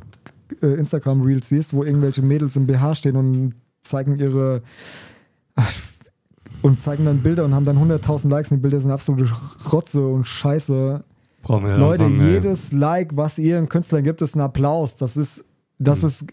äh, 0.63 0.75
Instagram 0.75 1.23
Reels 1.23 1.49
siehst, 1.49 1.75
wo 1.75 1.85
irgendwelche 1.85 2.23
Mädels 2.23 2.57
im 2.57 2.67
BH 2.67 2.95
stehen 2.95 3.17
und 3.17 3.55
zeigen 3.83 4.19
ihre 4.19 4.63
ach, 4.63 5.18
und 6.63 6.81
zeigen 6.81 7.05
dann 7.05 7.23
Bilder 7.23 7.45
und 7.45 7.55
haben 7.55 7.65
dann 7.65 7.79
100.000 7.79 8.29
Likes 8.29 8.51
und 8.51 8.59
die 8.59 8.63
Bilder 8.63 8.81
sind 8.81 8.91
absolute 8.91 9.31
Rotze 9.73 10.07
und 10.07 10.27
Scheiße. 10.27 11.05
Brauchen 11.43 11.65
wir 11.65 11.71
ja 11.73 11.77
Leute, 11.79 12.05
anfangen, 12.05 12.21
ey. 12.27 12.35
jedes 12.35 12.73
Like, 12.73 13.17
was 13.17 13.39
ihr 13.39 13.59
einen 13.59 13.69
Künstlern 13.69 14.03
gibt, 14.05 14.21
ist 14.23 14.35
ein 14.35 14.41
Applaus. 14.41 14.97
Das 14.97 15.17
ist, 15.17 15.45
das 15.79 16.03
Mhm. 16.03 16.09
ist 16.09 16.27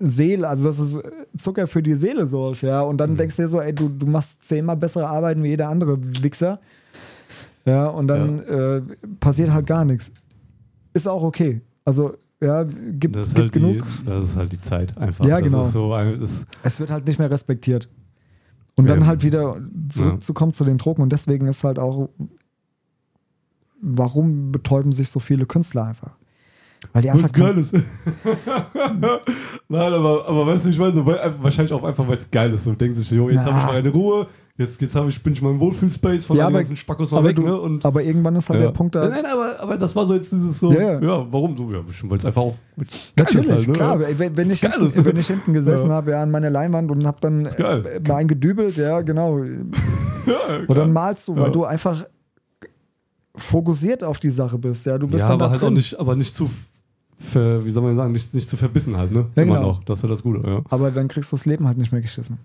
Seele, 0.00 0.48
also 0.48 0.68
das 0.68 0.78
ist 0.78 0.98
Zucker 1.36 1.66
für 1.66 1.82
die 1.82 1.94
Seele 1.94 2.24
so, 2.24 2.54
ja. 2.62 2.80
Und 2.80 2.96
dann 2.98 3.12
Mhm. 3.12 3.16
denkst 3.18 3.36
du 3.36 3.42
dir 3.42 3.48
so, 3.48 3.60
ey, 3.60 3.74
du, 3.74 3.88
du 3.90 4.06
machst 4.06 4.42
zehnmal 4.42 4.76
bessere 4.76 5.06
Arbeiten 5.06 5.42
wie 5.42 5.48
jeder 5.48 5.68
andere 5.68 5.98
Wichser. 6.22 6.60
Ja, 7.66 7.86
und 7.88 8.08
dann 8.08 8.40
Äh, 8.40 8.80
passiert 9.20 9.50
halt 9.52 9.66
gar 9.66 9.84
nichts. 9.84 10.12
Ist 10.94 11.06
auch 11.08 11.22
okay. 11.22 11.60
Also, 11.84 12.14
ja, 12.40 12.62
gibt, 12.64 13.14
gibt 13.14 13.34
halt 13.38 13.52
genug. 13.52 13.84
Die, 14.00 14.04
das 14.06 14.24
ist 14.24 14.36
halt 14.36 14.52
die 14.52 14.60
Zeit 14.60 14.96
einfach. 14.96 15.24
Ja, 15.26 15.40
das 15.40 15.44
genau. 15.50 15.62
So, 15.64 15.90
das, 16.20 16.46
Es 16.62 16.80
wird 16.80 16.90
halt 16.90 17.06
nicht 17.06 17.18
mehr 17.18 17.30
respektiert. 17.30 17.88
Und 18.76 18.88
dann 18.88 19.02
Ja. 19.02 19.06
halt 19.06 19.22
wieder 19.22 19.56
zurückzukommen 19.88 20.52
zu 20.52 20.64
den 20.64 20.78
Drogen. 20.78 21.02
Und 21.02 21.10
deswegen 21.10 21.46
ist 21.46 21.62
halt 21.64 21.78
auch, 21.78 22.08
warum 23.80 24.50
betäuben 24.52 24.92
sich 24.92 25.10
so 25.10 25.20
viele 25.20 25.46
Künstler 25.46 25.84
einfach? 25.84 26.12
Weil 26.92 27.02
die 27.02 27.10
einfach 27.10 27.32
geil 27.32 27.56
ist. 27.56 27.72
Nein, 29.68 29.92
aber, 29.92 30.26
aber 30.26 30.46
weißt 30.46 30.64
du, 30.66 30.68
ich 30.68 30.78
meine, 30.78 30.94
so, 30.94 31.06
weil, 31.06 31.34
wahrscheinlich 31.42 31.72
auch 31.72 31.82
einfach, 31.84 32.06
weil 32.06 32.18
es 32.18 32.30
geil 32.30 32.52
ist. 32.52 32.64
So 32.64 32.72
denken 32.74 32.96
sich, 32.96 33.10
jo, 33.10 33.30
jetzt 33.30 33.44
habe 33.46 33.58
ich 33.58 33.66
meine 33.66 33.88
Ruhe, 33.90 34.26
jetzt, 34.56 34.80
jetzt 34.80 34.94
ich, 34.94 35.22
bin 35.22 35.32
ich 35.32 35.40
in 35.40 35.48
meinem 35.48 35.60
Wohlfühlspace 35.60 36.26
von 36.26 36.36
Ja, 36.36 36.48
den 36.48 36.54
ganzen 36.54 36.76
Spackos 36.76 37.10
mal 37.10 37.18
aber, 37.18 37.28
weg, 37.28 37.36
du, 37.36 37.42
ne? 37.42 37.60
Und, 37.60 37.84
aber 37.84 38.02
irgendwann 38.02 38.36
ist 38.36 38.48
halt 38.48 38.60
ja. 38.60 38.66
der 38.66 38.72
Punkt 38.72 38.94
da. 38.94 39.08
Nein, 39.08 39.22
nein, 39.22 39.32
aber, 39.32 39.60
aber 39.60 39.76
das 39.76 39.94
war 39.96 40.06
so 40.06 40.14
jetzt 40.14 40.30
dieses 40.32 40.60
so, 40.60 40.72
Ja, 40.72 41.00
ja, 41.00 41.26
warum 41.32 41.56
so? 41.56 41.70
Ja, 41.72 41.80
bestimmt, 41.80 42.10
weil 42.10 42.18
es 42.18 42.24
einfach 42.24 42.42
auch 42.42 42.54
Natürlich, 43.16 43.48
ist 43.48 43.50
halt, 43.50 43.66
ne? 43.68 43.72
klar. 43.72 44.00
Wenn, 44.00 44.36
wenn, 44.36 44.50
ich 44.50 44.60
Geil 44.60 44.72
hinten, 44.72 44.86
ist. 44.86 45.04
wenn 45.04 45.16
ich 45.16 45.26
hinten 45.26 45.52
gesessen 45.52 45.88
Ja. 45.88 45.94
habe, 45.94 46.12
ja, 46.12 46.22
an 46.22 46.30
meiner 46.30 46.50
Leinwand 46.50 46.90
und 46.90 47.04
habe 47.06 47.18
dann 47.20 47.46
äh, 47.46 48.00
mal 48.06 48.16
eingedübelt, 48.16 48.76
ja, 48.76 49.00
genau. 49.02 49.40
Ja, 50.26 50.36
Und 50.66 50.78
dann 50.78 50.90
malst 50.90 51.28
du, 51.28 51.36
weil 51.36 51.52
du 51.52 51.64
einfach 51.66 52.06
fokussiert 53.36 54.02
auf 54.02 54.18
die 54.20 54.30
Sache 54.30 54.56
bist, 54.58 54.86
ja. 54.86 54.96
Du 54.96 55.06
bist 55.06 55.20
ja, 55.20 55.28
dann 55.28 55.34
aber 55.34 55.44
da 55.46 55.50
halt 55.50 55.60
drin. 55.62 55.68
auch 55.68 55.76
nicht, 55.76 55.98
aber 56.00 56.16
nicht 56.16 56.34
zu, 56.34 56.48
ver, 57.18 57.64
wie 57.64 57.70
soll 57.70 57.82
man 57.82 57.94
sagen, 57.96 58.12
nicht, 58.12 58.32
nicht 58.32 58.48
zu 58.48 58.56
verbissen 58.56 58.96
halt, 58.96 59.12
ne? 59.12 59.26
Ja, 59.34 59.42
Immer 59.42 59.56
genau. 59.56 59.66
noch. 59.68 59.84
Das 59.84 59.98
ist 59.98 60.02
ja 60.02 60.08
das 60.08 60.22
Gute, 60.22 60.48
ja. 60.48 60.62
Aber 60.70 60.90
dann 60.90 61.08
kriegst 61.08 61.32
du 61.32 61.36
das 61.36 61.44
Leben 61.46 61.66
halt 61.66 61.78
nicht 61.78 61.92
mehr 61.92 62.00
geschissen. 62.00 62.38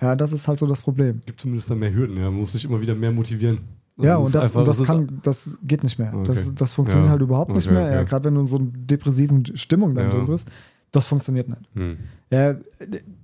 Ja, 0.00 0.14
das 0.14 0.32
ist 0.32 0.46
halt 0.46 0.58
so 0.58 0.66
das 0.66 0.82
Problem. 0.82 1.22
Gibt 1.26 1.40
zumindest 1.40 1.70
dann 1.70 1.78
mehr 1.78 1.92
Hürden, 1.94 2.16
ja. 2.16 2.24
Man 2.24 2.34
muss 2.40 2.52
sich 2.52 2.64
immer 2.64 2.80
wieder 2.80 2.94
mehr 2.94 3.12
motivieren. 3.12 3.60
Also 3.98 4.08
ja, 4.08 4.16
und 4.16 4.34
das, 4.34 4.44
einfach- 4.46 4.58
und 4.60 4.68
das, 4.68 4.80
ist- 4.80 4.86
kann, 4.86 5.20
das 5.22 5.58
geht 5.62 5.82
nicht 5.82 5.98
mehr. 5.98 6.12
Okay. 6.14 6.26
Das, 6.26 6.54
das 6.54 6.72
funktioniert 6.74 7.06
Ja. 7.06 7.12
halt 7.12 7.22
überhaupt 7.22 7.52
nicht 7.54 7.66
Okay, 7.66 7.74
mehr. 7.76 7.90
Ja, 7.92 8.00
okay. 8.00 8.10
Gerade 8.10 8.24
wenn 8.26 8.34
du 8.34 8.40
in 8.42 8.46
so 8.46 8.58
einer 8.58 8.66
depressiven 8.72 9.56
Stimmung 9.56 9.94
dann 9.94 10.10
Ja. 10.10 10.10
drin 10.10 10.26
bist, 10.26 10.50
das 10.92 11.06
funktioniert 11.06 11.48
nicht. 11.48 11.62
Hm. 11.74 11.96
Ja, 12.28 12.56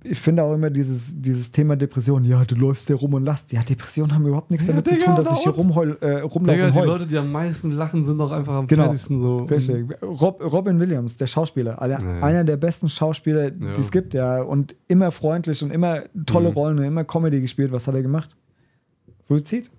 ich 0.05 0.17
finde 0.17 0.43
auch 0.43 0.53
immer 0.53 0.69
dieses, 0.69 1.21
dieses 1.21 1.51
Thema 1.51 1.75
Depression, 1.75 2.23
ja, 2.23 2.45
du 2.45 2.55
läufst 2.55 2.87
hier 2.87 2.95
rum 2.95 3.13
und 3.15 3.23
lachst. 3.25 3.51
Ja, 3.51 3.61
Depressionen 3.61 4.13
haben 4.15 4.25
überhaupt 4.25 4.49
nichts 4.49 4.65
Ja, 4.65 4.71
damit 4.71 4.87
Digga, 4.87 4.99
zu 4.99 5.05
tun, 5.07 5.15
dass 5.17 5.31
ich 5.33 5.39
hier 5.43 5.51
rumheul, 5.51 5.97
äh, 5.99 6.19
rumlaufe 6.21 6.55
Digga, 6.55 6.67
und 6.67 6.73
die 6.75 6.79
heul. 6.79 6.87
Leute, 6.87 7.07
die 7.07 7.17
am 7.17 7.29
meisten 7.29 7.71
lachen, 7.71 8.05
sind 8.05 8.17
doch 8.17 8.31
einfach 8.31 8.53
am 8.53 8.67
Genau. 8.67 8.83
fertigsten 8.83 9.19
so. 9.19 9.39
Richtig. 9.43 9.87
Rob, 10.01 10.41
Robin 10.41 10.79
Williams, 10.79 11.17
der 11.17 11.27
Schauspieler, 11.27 11.81
einer, 11.81 11.99
Ja, 11.99 12.21
einer 12.23 12.45
der 12.45 12.55
besten 12.55 12.87
Schauspieler, 12.87 13.51
die 13.51 13.81
es 13.81 13.91
gibt, 13.91 14.13
ja. 14.13 14.41
Und 14.41 14.73
immer 14.87 15.11
freundlich 15.11 15.61
und 15.61 15.71
immer 15.71 16.03
tolle 16.25 16.49
Mhm. 16.51 16.53
Rollen 16.55 16.79
und 16.79 16.85
immer 16.85 17.03
Comedy 17.03 17.41
gespielt. 17.41 17.73
Was 17.73 17.85
hat 17.89 17.95
er 17.95 18.03
gemacht? 18.03 18.37
Suizid. 19.21 19.69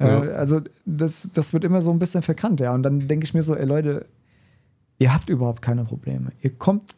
Äh, 0.00 0.04
also, 0.04 0.60
das, 0.84 1.30
das 1.32 1.52
wird 1.52 1.62
immer 1.62 1.80
so 1.80 1.92
ein 1.92 2.00
bisschen 2.00 2.22
verkannt, 2.22 2.58
ja. 2.58 2.74
Und 2.74 2.82
dann 2.82 3.06
denke 3.06 3.24
ich 3.24 3.34
mir 3.34 3.42
so, 3.42 3.54
ey 3.54 3.66
Leute, 3.66 4.06
ihr 4.98 5.14
habt 5.14 5.28
überhaupt 5.28 5.62
keine 5.62 5.84
Probleme. 5.84 6.32
Ihr 6.40 6.50
kommt, 6.50 6.94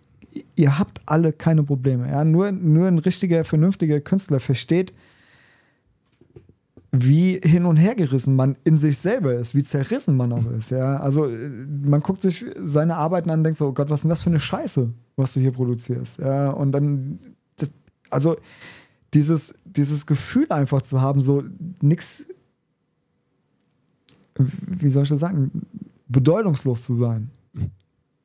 ihr 0.56 0.78
habt 0.78 1.00
alle 1.06 1.32
keine 1.32 1.62
Probleme. 1.62 2.08
Ja? 2.08 2.24
Nur, 2.24 2.52
nur 2.52 2.86
ein 2.86 2.98
richtiger, 2.98 3.44
vernünftiger 3.44 4.00
Künstler 4.00 4.40
versteht, 4.40 4.92
wie 6.92 7.40
hin 7.42 7.66
und 7.66 7.76
her 7.76 7.94
gerissen 7.94 8.34
man 8.34 8.56
in 8.64 8.76
sich 8.76 8.98
selber 8.98 9.34
ist, 9.34 9.54
wie 9.54 9.62
zerrissen 9.62 10.16
man 10.16 10.32
auch 10.32 10.44
ist. 10.50 10.70
Ja? 10.70 10.96
Also 10.98 11.28
man 11.28 12.00
guckt 12.00 12.20
sich 12.20 12.44
seine 12.56 12.96
Arbeiten 12.96 13.30
an 13.30 13.40
und 13.40 13.44
denkt 13.44 13.58
so, 13.58 13.68
oh 13.68 13.72
Gott, 13.72 13.90
was 13.90 14.00
ist 14.00 14.02
denn 14.04 14.10
das 14.10 14.22
für 14.22 14.30
eine 14.30 14.40
Scheiße, 14.40 14.92
was 15.16 15.34
du 15.34 15.40
hier 15.40 15.52
produzierst? 15.52 16.18
Ja? 16.18 16.50
Und 16.50 16.72
dann, 16.72 17.20
das, 17.56 17.70
also 18.10 18.36
dieses, 19.14 19.54
dieses 19.64 20.06
Gefühl 20.06 20.46
einfach 20.50 20.82
zu 20.82 21.00
haben, 21.00 21.20
so 21.20 21.44
nix, 21.80 22.26
wie 24.36 24.88
soll 24.88 25.04
ich 25.04 25.08
das 25.08 25.20
sagen, 25.20 25.50
bedeutungslos 26.08 26.82
zu 26.82 26.94
sein, 26.94 27.30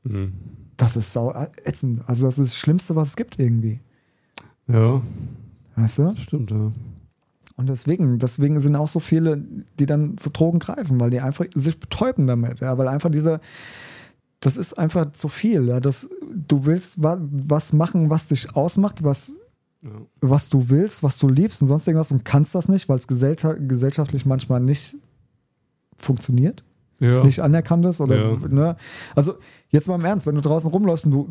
Mhm. 0.06 0.34
Das 0.78 0.96
ist 0.96 1.14
sau 1.14 1.34
ätzend. 1.64 2.02
Also 2.08 2.26
das 2.26 2.40
ist 2.40 2.54
das 2.54 2.58
Schlimmste, 2.58 2.96
was 2.96 3.10
es 3.10 3.16
gibt 3.16 3.40
irgendwie. 3.40 3.80
Ja, 4.68 5.02
Weißt 5.76 6.00
du? 6.00 6.16
stimmt, 6.16 6.52
ja. 6.52 6.72
Und 7.58 7.70
deswegen, 7.70 8.20
deswegen 8.20 8.60
sind 8.60 8.76
auch 8.76 8.88
so 8.88 9.00
viele, 9.00 9.42
die 9.80 9.86
dann 9.86 10.18
zu 10.18 10.30
Drogen 10.30 10.60
greifen, 10.60 11.00
weil 11.00 11.10
die 11.10 11.22
einfach 11.22 11.46
sich 11.54 11.80
betäuben 11.80 12.28
damit. 12.28 12.60
Ja, 12.60 12.78
weil 12.78 12.88
einfach 12.88 13.10
dieser, 13.10 13.40
das 14.42 14.58
ist 14.58 14.74
einfach 14.78 15.12
zu 15.14 15.30
viel. 15.30 15.68
Ja, 15.68 15.80
das, 15.80 16.10
du 16.34 16.66
willst 16.66 17.02
wa 17.02 17.18
was 17.20 17.72
machen, 17.72 18.10
was 18.10 18.28
dich 18.28 18.56
ausmacht, 18.56 19.04
was, 19.04 19.38
ja. 19.82 19.90
was 20.20 20.50
du 20.50 20.70
willst, 20.70 21.02
was 21.02 21.18
du 21.18 21.30
liebst 21.30 21.62
und 21.62 21.68
sonst 21.68 21.88
irgendwas 21.88 22.12
und 22.12 22.26
kannst 22.26 22.56
das 22.56 22.68
nicht, 22.68 22.90
weil 22.90 22.98
es 22.98 23.08
gesellscha 23.08 23.54
gesellschaftlich 23.54 24.26
manchmal 24.26 24.60
nicht 24.60 24.98
funktioniert, 25.98 26.66
Ja. 27.14 27.24
nicht 27.24 27.40
anerkannt 27.42 27.86
ist. 27.86 28.02
Oder, 28.02 28.32
Ja. 28.32 28.38
ne? 28.50 28.76
Also 29.16 29.34
jetzt 29.70 29.88
mal 29.88 29.96
im 29.96 30.06
Ernst, 30.06 30.28
wenn 30.28 30.36
du 30.36 30.42
draußen 30.42 30.70
rumläufst 30.72 31.06
und 31.06 31.12
du 31.12 31.28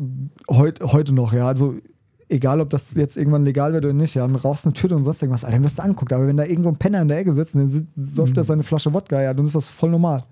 heut, 0.49 0.81
heute 0.81 1.13
noch, 1.13 1.33
ja, 1.33 1.47
also 1.47 1.75
egal 2.27 2.59
ob 2.59 2.71
das 2.71 2.95
jetzt 2.95 3.17
irgendwann 3.17 3.43
legal 3.43 3.71
wird 3.73 3.85
oder 3.85 3.93
nicht, 3.93 4.15
ja, 4.15 4.23
und 4.25 4.33
rauchst 4.33 4.65
eine 4.65 4.73
Tüte 4.73 4.95
und 4.95 5.03
sonst 5.03 5.21
irgendwas, 5.21 5.43
Alter, 5.43 5.57
dann 5.57 5.63
wirst 5.63 5.77
du 5.77 5.83
anguckt. 5.83 6.11
Aber 6.11 6.25
wenn 6.25 6.35
da 6.37 6.43
irgend 6.43 6.63
so 6.63 6.71
ein 6.71 6.75
Penner 6.75 7.03
in 7.03 7.07
der 7.07 7.19
Ecke 7.19 7.31
sitzt 7.33 7.53
und 7.53 7.61
dann 7.71 7.87
säuft 7.95 8.35
er 8.35 8.43
seine 8.43 8.63
Flasche 8.63 8.91
Wodka, 8.95 9.21
ja, 9.21 9.31
dann 9.31 9.45
ist 9.45 9.53
das 9.53 9.69
voll 9.69 9.91
normal. 9.91 10.23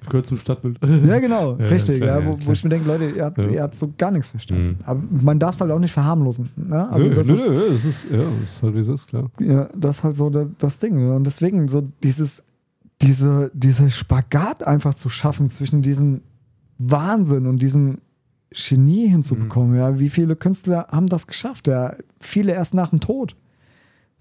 Ich 0.00 0.08
gehöre 0.08 0.24
zum 0.24 0.38
Stadtbild. 0.38 0.78
Ja, 1.06 1.18
genau, 1.18 1.58
Ja, 1.58 1.66
richtig. 1.66 2.00
klar, 2.00 2.22
ja, 2.22 2.26
wo, 2.26 2.38
wo 2.46 2.52
ich 2.52 2.64
mir 2.64 2.70
denke, 2.70 2.88
Leute, 2.88 3.10
ihr 3.10 3.24
habt, 3.26 3.36
Ja. 3.36 3.48
ihr 3.50 3.62
habt 3.62 3.74
so 3.76 3.92
gar 3.98 4.10
nichts 4.10 4.30
verstanden. 4.30 4.66
Mhm. 4.68 4.76
Aber 4.86 5.02
man 5.10 5.38
darf 5.38 5.54
es 5.54 5.60
halt 5.60 5.70
auch 5.72 5.78
nicht 5.78 5.92
verharmlosen. 5.92 6.48
Ne? 6.56 6.90
Also 6.90 7.08
nö, 7.08 7.14
das, 7.14 7.26
nö, 7.26 7.34
ist, 7.34 7.46
nö, 7.50 7.62
das 7.70 7.84
ist, 7.84 8.06
ja, 8.10 8.16
das 8.18 8.50
ist 8.54 8.62
halt 8.62 8.74
wie 8.74 8.78
es 8.78 8.88
ist, 8.88 9.06
klar. 9.06 9.30
ja, 9.38 9.68
das 9.76 9.98
ist 9.98 10.04
halt 10.04 10.16
so 10.16 10.30
das, 10.30 10.46
das 10.56 10.78
Ding. 10.78 10.96
Ne? 11.06 11.14
Und 11.14 11.24
deswegen 11.26 11.68
so 11.68 11.82
dieses, 12.02 12.44
diese, 13.02 13.50
diese 13.54 13.90
Spagat 13.90 14.62
einfach 14.62 14.94
zu 14.94 15.08
schaffen 15.08 15.50
zwischen 15.50 15.82
diesem 15.82 16.22
Wahnsinn 16.78 17.46
und 17.46 17.60
diesem 17.62 17.98
Genie 18.50 19.08
hinzubekommen. 19.08 19.76
Ja, 19.76 19.98
wie 19.98 20.08
viele 20.10 20.36
Künstler 20.36 20.86
haben 20.90 21.06
das 21.06 21.26
geschafft? 21.26 21.66
Ja, 21.68 21.94
viele 22.20 22.52
erst 22.52 22.74
nach 22.74 22.90
dem 22.90 23.00
Tod. 23.00 23.36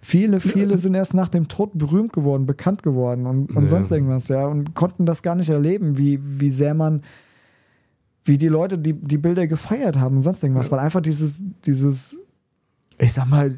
Viele, 0.03 0.39
viele 0.39 0.77
sind 0.79 0.95
erst 0.95 1.13
nach 1.13 1.27
dem 1.27 1.47
Tod 1.47 1.77
berühmt 1.77 2.11
geworden, 2.13 2.45
bekannt 2.47 2.81
geworden 2.81 3.27
und, 3.27 3.55
und 3.55 3.63
Ja. 3.63 3.69
sonst 3.69 3.91
irgendwas, 3.91 4.29
ja, 4.29 4.47
und 4.47 4.73
konnten 4.73 5.05
das 5.05 5.21
gar 5.21 5.35
nicht 5.35 5.49
erleben, 5.49 5.97
wie, 5.99 6.19
wie 6.23 6.49
sehr 6.49 6.73
man, 6.73 7.03
wie 8.25 8.39
die 8.39 8.47
Leute 8.47 8.79
die, 8.79 8.93
die 8.93 9.19
Bilder 9.19 9.45
gefeiert 9.45 9.99
haben 9.99 10.15
und 10.15 10.21
sonst 10.23 10.41
irgendwas, 10.41 10.67
Ja. 10.67 10.71
weil 10.73 10.79
einfach 10.79 11.01
dieses, 11.01 11.43
dieses, 11.65 12.19
ich 12.97 13.13
sag 13.13 13.27
mal, 13.29 13.53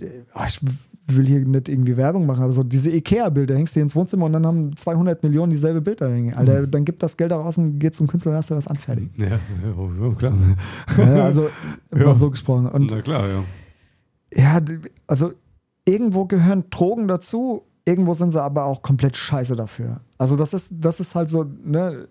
ich 0.47 0.59
will 1.07 1.25
hier 1.25 1.39
nicht 1.45 1.67
irgendwie 1.69 1.97
Werbung 1.97 2.25
machen, 2.25 2.43
aber 2.43 2.53
so 2.53 2.63
diese 2.63 2.89
Ikea-Bilder 2.91 3.55
hängst 3.55 3.75
du 3.75 3.81
ins 3.81 3.95
Wohnzimmer 3.95 4.25
und 4.25 4.33
dann 4.33 4.45
haben 4.45 4.75
200 4.75 5.21
Millionen 5.23 5.51
dieselbe 5.51 5.81
Bilder 5.81 6.09
hängen. 6.09 6.33
Alter, 6.35 6.61
Mhm. 6.61 6.71
dann 6.71 6.85
gibt 6.85 7.03
das 7.03 7.17
Geld 7.17 7.33
auch 7.33 7.43
aus 7.45 7.57
und 7.57 7.77
geht 7.79 7.95
zum 7.95 8.07
Künstler 8.07 8.33
hast 8.35 8.51
du 8.51 8.55
was 8.55 8.67
anfertigen. 8.67 9.11
Ja, 9.17 9.27
ja, 9.27 10.13
klar. 10.17 10.33
Ja, 10.97 11.25
also, 11.25 11.49
Ja. 11.95 12.05
mal 12.05 12.15
so 12.15 12.31
gesprochen. 12.31 12.67
Und 12.67 12.91
Na 12.91 13.01
klar, 13.01 13.25
ja. 13.27 13.43
ja, 14.33 14.61
also 15.07 15.33
irgendwo 15.85 16.25
gehören 16.25 16.63
Drogen 16.69 17.07
dazu, 17.09 17.63
irgendwo 17.85 18.13
sind 18.13 18.31
sie 18.31 18.41
aber 18.41 18.63
auch 18.63 18.81
komplett 18.81 19.17
scheiße 19.17 19.55
dafür. 19.57 19.99
Also 20.17 20.37
das 20.37 20.53
ist, 20.53 20.73
das 20.79 21.01
ist 21.01 21.15
halt 21.15 21.29
so, 21.29 21.45
ne, 21.65 22.07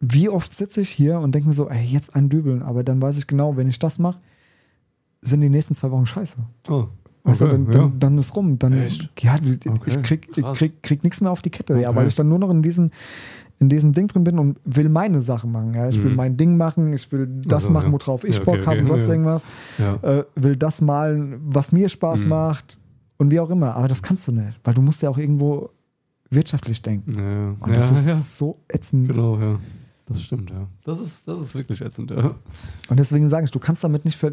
wie 0.00 0.28
oft 0.28 0.52
sitze 0.52 0.80
ich 0.80 0.90
hier 0.90 1.18
und 1.20 1.34
denke 1.34 1.48
mir 1.48 1.54
so, 1.54 1.68
ey, 1.68 1.84
jetzt 1.84 2.16
ein 2.16 2.28
Dübeln, 2.28 2.62
aber 2.62 2.82
dann 2.82 3.00
weiß 3.00 3.16
ich 3.18 3.26
genau, 3.26 3.56
wenn 3.56 3.68
ich 3.68 3.78
das 3.78 3.98
mache, 3.98 4.18
sind 5.22 5.40
die 5.40 5.48
nächsten 5.48 5.74
zwei 5.74 5.90
Wochen 5.90 6.06
scheiße. 6.06 6.38
Oh, 6.68 6.86
Weißt 7.24 7.40
du, 7.40 7.44
okay, 7.44 7.52
dann, 7.54 7.64
ja. 7.66 7.70
dann, 7.72 7.98
dann 8.00 8.18
ist 8.18 8.34
rum. 8.34 8.58
Dann, 8.58 8.72
Echt? 8.72 9.08
ja, 9.20 9.36
ich 9.36 9.66
Okay, 9.70 10.02
krieg, 10.02 10.28
ich 10.36 10.44
krieg, 10.54 10.82
krieg 10.82 11.04
nichts 11.04 11.20
mehr 11.20 11.30
auf 11.30 11.40
die 11.40 11.50
Kette, 11.50 11.78
ja, 11.78 11.88
Okay. 11.90 11.96
weil 11.98 12.06
ich 12.08 12.16
dann 12.16 12.28
nur 12.28 12.38
noch 12.40 12.50
in 12.50 12.62
diesen, 12.62 12.90
in 13.60 13.68
diesem 13.68 13.92
Ding 13.92 14.08
drin 14.08 14.24
bin 14.24 14.40
und 14.40 14.58
will 14.64 14.88
meine 14.88 15.20
Sachen 15.20 15.52
machen. 15.52 15.72
Ja. 15.74 15.88
Ich 15.88 16.02
will 16.02 16.10
Mhm. 16.10 16.16
mein 16.16 16.36
Ding 16.36 16.56
machen, 16.56 16.92
ich 16.92 17.10
will 17.12 17.28
das 17.44 17.64
Also, 17.64 17.70
machen, 17.72 17.92
ja. 17.92 18.00
worauf 18.00 18.24
ich 18.24 18.34
Ja, 18.34 18.42
okay, 18.42 18.44
Bock 18.50 18.54
okay, 18.56 18.66
habe 18.66 18.80
und 18.80 18.86
sonst 18.86 19.06
ja. 19.06 19.12
irgendwas. 19.12 19.46
Ja. 19.78 19.94
Äh, 20.02 20.24
will 20.34 20.56
das 20.56 20.80
malen, 20.80 21.38
was 21.44 21.70
mir 21.70 21.88
Spaß 21.88 22.24
Mhm. 22.24 22.28
macht 22.30 22.78
und 23.18 23.30
wie 23.30 23.38
auch 23.38 23.50
immer. 23.50 23.76
Aber 23.76 23.86
das 23.86 24.02
kannst 24.02 24.26
du 24.26 24.32
nicht, 24.32 24.58
weil 24.64 24.74
du 24.74 24.82
musst 24.82 25.00
ja 25.02 25.08
auch 25.10 25.18
irgendwo 25.18 25.70
wirtschaftlich 26.30 26.82
denken. 26.82 27.14
Ja, 27.14 27.22
ja. 27.30 27.48
Und 27.60 27.68
ja, 27.68 27.74
das 27.76 27.90
ist 27.92 28.08
ja. 28.08 28.14
so 28.14 28.58
ätzend. 28.68 29.08
Genau, 29.12 29.38
ja. 29.38 29.60
Das 30.06 30.20
stimmt, 30.22 30.50
ja. 30.50 30.66
Das 30.84 30.98
ist, 30.98 31.28
das 31.28 31.40
ist 31.40 31.54
wirklich 31.54 31.80
ätzend, 31.82 32.10
ja. 32.10 32.32
Und 32.88 32.98
deswegen 32.98 33.28
sage 33.28 33.44
ich, 33.44 33.52
du 33.52 33.60
kannst 33.60 33.84
damit 33.84 34.04
nicht 34.04 34.16
ver 34.16 34.32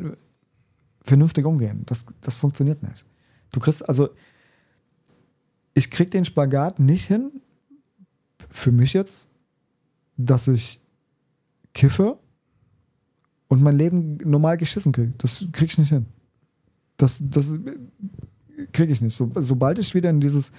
vernünftig 1.09 1.45
umgehen. 1.45 1.83
Das, 1.85 2.05
das 2.21 2.35
funktioniert 2.35 2.81
nicht. 2.83 3.05
Du 3.51 3.59
kriegst, 3.59 3.87
also, 3.87 4.09
ich 5.73 5.91
krieg 5.91 6.11
den 6.11 6.25
Spagat 6.25 6.79
nicht 6.79 7.05
hin, 7.05 7.31
für 8.49 8.71
mich 8.71 8.93
jetzt, 8.93 9.29
dass 10.17 10.47
ich 10.47 10.81
kiffe 11.73 12.17
und 13.47 13.61
mein 13.61 13.77
Leben 13.77 14.17
normal 14.23 14.57
geschissen 14.57 14.91
kriege. 14.91 15.13
Das 15.17 15.45
krieg 15.51 15.69
ich 15.69 15.77
nicht 15.77 15.89
hin. 15.89 16.05
Das, 16.97 17.21
das 17.21 17.57
kriege 18.73 18.91
ich 18.91 19.01
nicht. 19.01 19.15
So, 19.15 19.31
sobald 19.35 19.79
ich 19.79 19.95
wieder 19.95 20.09
in 20.09 20.19
dieses 20.19 20.51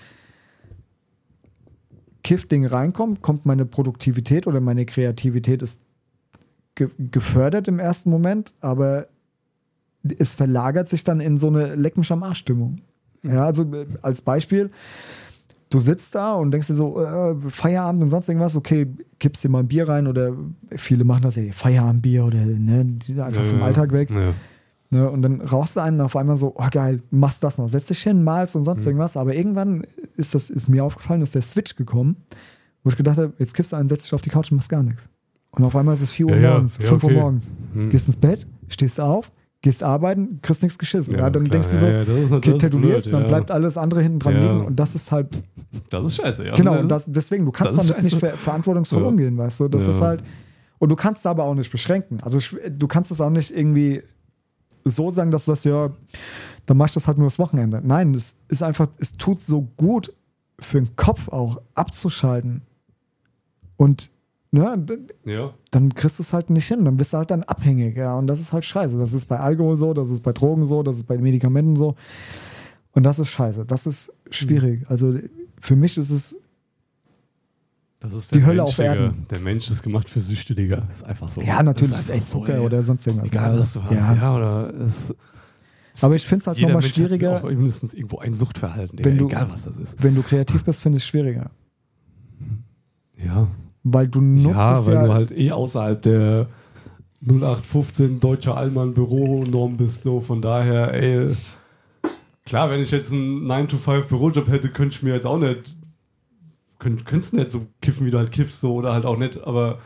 Kiff-Ding 2.23 2.67
reinkomme, 2.67 3.17
kommt 3.17 3.47
meine 3.47 3.67
Produktivität 3.67 4.47
oder 4.47 4.61
meine 4.61 4.87
Kreativität 4.87 5.63
ist 5.63 5.83
ge 6.75 6.89
gefördert 6.99 7.69
im 7.69 7.79
ersten 7.79 8.11
Moment, 8.11 8.55
aber 8.61 9.09
es 10.19 10.35
verlagert 10.35 10.89
sich 10.89 11.05
dann 11.05 11.21
in 11.21 11.37
so 11.37 11.49
eine 11.49 11.75
Leck 11.75 11.97
mich 11.97 12.11
am 12.13 12.23
Arsch-Stimmung. 12.23 12.79
Ja, 13.23 13.45
also 13.45 13.67
als 14.03 14.23
Beispiel, 14.23 14.71
du 15.69 15.79
sitzt 15.79 16.15
da 16.15 16.35
und 16.35 16.51
denkst 16.53 16.69
dir 16.69 16.75
so, 16.75 17.01
äh, 17.01 17.35
Feierabend 17.49 18.03
und 18.03 18.09
sonst 18.11 18.29
irgendwas, 18.29 18.57
okay, 18.57 18.87
kippst 19.19 19.45
dir 19.45 19.51
mal 19.51 19.61
ein 19.61 19.69
Bier 19.69 19.89
rein 19.89 20.07
oder 20.07 20.33
viele 20.75 21.05
machen 21.05 21.23
das, 21.23 21.37
ey, 21.37 21.53
Feierabendbier 21.53 22.25
oder 22.25 22.39
ne, 22.45 22.81
einfach 23.19 23.43
ja, 23.43 23.49
vom. 23.49 23.63
Alltag 23.63 23.93
weg. 23.93 24.11
Ja. 24.11 24.33
Ne, 24.93 25.09
und 25.09 25.23
dann 25.23 25.41
rauchst 25.43 25.77
du 25.77 25.81
einen 25.81 26.01
auf 26.01 26.17
einmal 26.17 26.37
so, 26.37 26.55
oh 26.57 26.67
geil, 26.71 27.01
machst 27.11 27.45
das 27.45 27.59
noch, 27.59 27.69
setz 27.69 27.87
dich 27.89 28.03
hin, 28.03 28.25
malst 28.25 28.57
und 28.57 28.65
sonst 28.65 28.81
Mhm. 28.83 28.89
irgendwas. 28.89 29.17
Aber 29.17 29.35
irgendwann 29.35 29.87
ist 30.17 30.35
das, 30.35 30.51
ist 30.51 30.69
mir 30.69 30.83
aufgefallen, 30.83 31.23
ist 31.23 31.35
der 31.35 31.43
Switch 31.43 31.77
gekommen, 31.77 32.17
wo 32.83 32.91
ich 32.91 32.97
gedacht 32.97 33.19
habe, 33.19 33.35
jetzt 33.39 33.55
kippst 33.55 33.73
du 33.73 33.77
einen, 33.77 33.89
setzt 33.89 34.07
dich 34.07 34.15
auf 34.15 34.23
die 34.23 34.31
Couch 34.31 34.51
und 34.51 34.57
machst 34.57 34.71
gar 34.71 34.83
nichts. 34.83 35.09
Und 35.53 35.63
auf 35.65 35.77
einmal 35.77 35.95
ist 35.95 36.01
es 36.03 36.11
4 36.11 36.27
Uhr 36.27 36.37
Ja, 36.37 36.53
morgens, 36.53 36.79
ja, 36.79 36.89
5 36.89 37.05
Uhr 37.05 37.11
okay. 37.11 37.21
morgens. 37.21 37.53
Hm. 37.75 37.91
Gehst 37.91 38.07
ins 38.07 38.17
Bett, 38.17 38.47
stehst 38.69 38.99
auf, 38.99 39.31
gehst 39.63 39.83
arbeiten, 39.83 40.41
kriegst 40.43 40.63
nichts 40.63 40.79
geschissen. 40.79 41.15
Ja, 41.15 41.29
dann 41.29 41.45
klar. 41.45 41.53
denkst 41.61 41.71
du 41.71 41.79
so, 41.79 41.87
ja, 41.87 42.03
ja, 42.03 42.37
okay, 42.37 42.57
tätowierst, 42.57 43.07
blöd, 43.07 43.15
dann 43.15 43.23
ja. 43.23 43.29
bleibt 43.29 43.51
alles 43.51 43.77
andere 43.77 44.01
hinten 44.03 44.19
dran 44.21 44.35
Ja. 44.35 44.41
liegen 44.53 44.67
und 44.67 44.77
das 44.77 44.95
ist 44.95 45.13
halt, 45.13 45.43
Das 45.91 46.05
ist 46.05 46.17
scheiße, 46.17 46.47
ja. 46.47 46.55
genau, 46.55 46.79
und 46.79 46.89
das, 46.91 47.05
deswegen, 47.07 47.45
du 47.45 47.53
kannst 47.53 47.77
damit 47.77 48.03
nicht 48.03 48.17
ver 48.19 48.33
verantwortungsvoll 48.39 49.03
Ja. 49.03 49.09
umgehen, 49.09 49.37
weißt 49.37 49.61
du, 49.61 49.69
das 49.69 49.85
Ja. 49.85 49.91
ist 49.91 50.01
halt, 50.01 50.25
und 50.79 50.89
du 50.89 50.97
kannst 50.97 51.21
es 51.21 51.27
aber 51.27 51.45
auch 51.45 51.55
nicht 51.55 51.71
beschränken, 51.71 52.19
also 52.23 52.39
ich- 52.39 52.57
du 52.71 52.87
kannst 52.89 53.11
es 53.11 53.21
auch 53.21 53.29
nicht 53.31 53.55
irgendwie 53.55 54.03
so 54.87 55.11
sagen, 55.11 55.31
dass 55.31 55.45
du 55.45 55.53
das 55.53 55.65
ja, 55.65 55.91
dann 56.65 56.77
machst 56.79 56.97
du 56.97 57.01
das 57.01 57.07
halt 57.07 57.19
nur 57.19 57.27
das 57.27 57.39
Wochenende. 57.39 57.83
Nein, 57.85 58.15
es 58.15 58.41
ist 58.49 58.63
einfach, 58.63 58.87
es 58.99 59.19
tut 59.19 59.43
so 59.43 59.69
gut 59.77 60.15
für 60.59 60.81
den 60.81 60.97
Kopf 60.97 61.29
auch 61.29 61.61
abzuschalten 61.75 62.63
und 63.77 64.11
ne, 64.53 64.87
ja. 65.25 65.55
dann 65.71 65.95
kriegst 65.95 66.19
du 66.19 66.23
es 66.23 66.33
halt 66.33 66.51
nicht 66.51 66.67
hin, 66.67 66.85
dann 66.85 66.97
bist 66.97 67.13
du 67.13 67.19
halt 67.19 67.31
dann 67.31 67.43
abhängig, 67.45 67.97
ja, 67.97 68.17
und 68.17 68.27
das 68.27 68.41
ist 68.41 68.53
halt 68.53 68.65
scheiße. 68.65 68.99
Das 68.99 69.13
ist 69.13 69.27
bei 69.27 69.39
Alkohol 69.39 69.77
so, 69.77 69.95
das 69.95 70.11
ist 70.11 70.21
bei 70.23 70.33
Drogen 70.33 70.65
so, 70.67 70.83
das 70.83 70.97
ist 70.97 71.05
bei 71.05 71.17
Medikamenten 71.19 71.77
so. 71.77 71.95
Und 72.93 73.05
das 73.05 73.19
ist 73.21 73.29
scheiße, 73.31 73.65
das 73.67 73.87
ist 73.87 74.13
schwierig. 74.31 74.85
Also 74.89 75.15
für 75.61 75.77
mich 75.77 75.97
ist 75.97 76.11
es, 76.11 76.37
Das 78.01 78.15
ist 78.15 78.35
Die 78.35 78.45
Hölle 78.45 78.65
auf. 78.65 78.79
Erden. 78.79 79.27
Der 79.31 79.39
Mensch 79.41 79.71
ist 79.71 79.83
gemacht 79.83 80.09
für 80.09 80.21
Süchte, 80.21 80.55
Digga. 80.55 80.89
Ist 80.91 81.05
einfach 81.05 81.29
so. 81.29 81.43
ja, 81.43 81.63
natürlich, 81.63 81.93
Ist 82.09 82.31
so, 82.31 82.41
Zucker 82.41 82.55
ey. 82.55 82.61
oder 82.65 82.83
sonst 82.83 83.07
irgendwas. 83.07 83.31
Egal, 83.31 83.59
was 83.59 83.73
du 83.75 83.85
hast. 83.85 83.93
Ja. 83.93 84.15
Ja, 84.15 84.37
oder 84.37 84.75
es, 84.75 85.15
Aber 86.01 86.15
ich 86.15 86.27
finde 86.27 86.41
es 86.41 86.47
halt 86.47 86.59
nochmal 86.61 86.83
schwieriger, 86.83 87.35
hat 87.35 87.45
auch 87.45 87.49
mindestens 87.51 87.93
irgendwo 87.95 88.19
ein 88.19 88.33
Suchtverhalten, 88.35 88.97
Digga. 88.97 89.09
Wenn 89.11 89.19
du- 89.19 89.27
Egal, 89.29 89.51
was 89.51 89.65
das 89.65 89.77
ist. 89.77 90.03
wenn 90.03 90.15
du 90.15 90.23
kreativ 90.23 90.65
bist, 90.65 90.81
finde 90.83 90.97
ich 90.99 91.05
es 91.05 91.09
schwieriger. 91.09 91.51
Ja. 93.19 93.49
Weil 93.83 94.09
du 94.09 94.21
nutzt 94.21 94.57
ja, 94.57 94.73
es 94.79 94.87
weil 94.87 94.95
ja. 94.95 95.05
du 95.05 95.13
halt 95.13 95.33
eh 95.33 95.53
außerhalb 95.53 96.03
der 96.03 96.49
0815 97.27 98.21
deutscher 98.21 98.57
Allmann 98.57 98.95
Büronorm 98.95 99.77
bist, 99.77 100.03
so 100.03 100.21
von 100.21 100.41
daher, 100.41 100.95
ey, 100.95 101.35
klar, 102.47 102.71
wenn 102.71 102.83
ich 102.83 102.91
jetzt 102.91 103.13
einen 103.13 103.47
9-to-5 103.47 104.09
Bürojob 104.09 104.49
hätte, 104.49 104.71
könnte 104.71 104.97
ich 104.97 105.03
mir 105.03 105.15
jetzt 105.15 105.27
auch 105.27 105.39
nicht, 105.39 105.77
könnt, 106.79 107.05
könntest 107.05 107.35
nicht 107.35 107.53
so 107.53 107.67
kiffen, 107.83 108.07
wie 108.07 108.11
du 108.11 108.19
halt 108.19 108.33
kiffst, 108.33 108.61
so, 108.61 108.75
oder 108.75 108.93
halt 108.93 109.05
auch 109.05 109.19
nicht, 109.19 109.43
aber, 109.45 109.79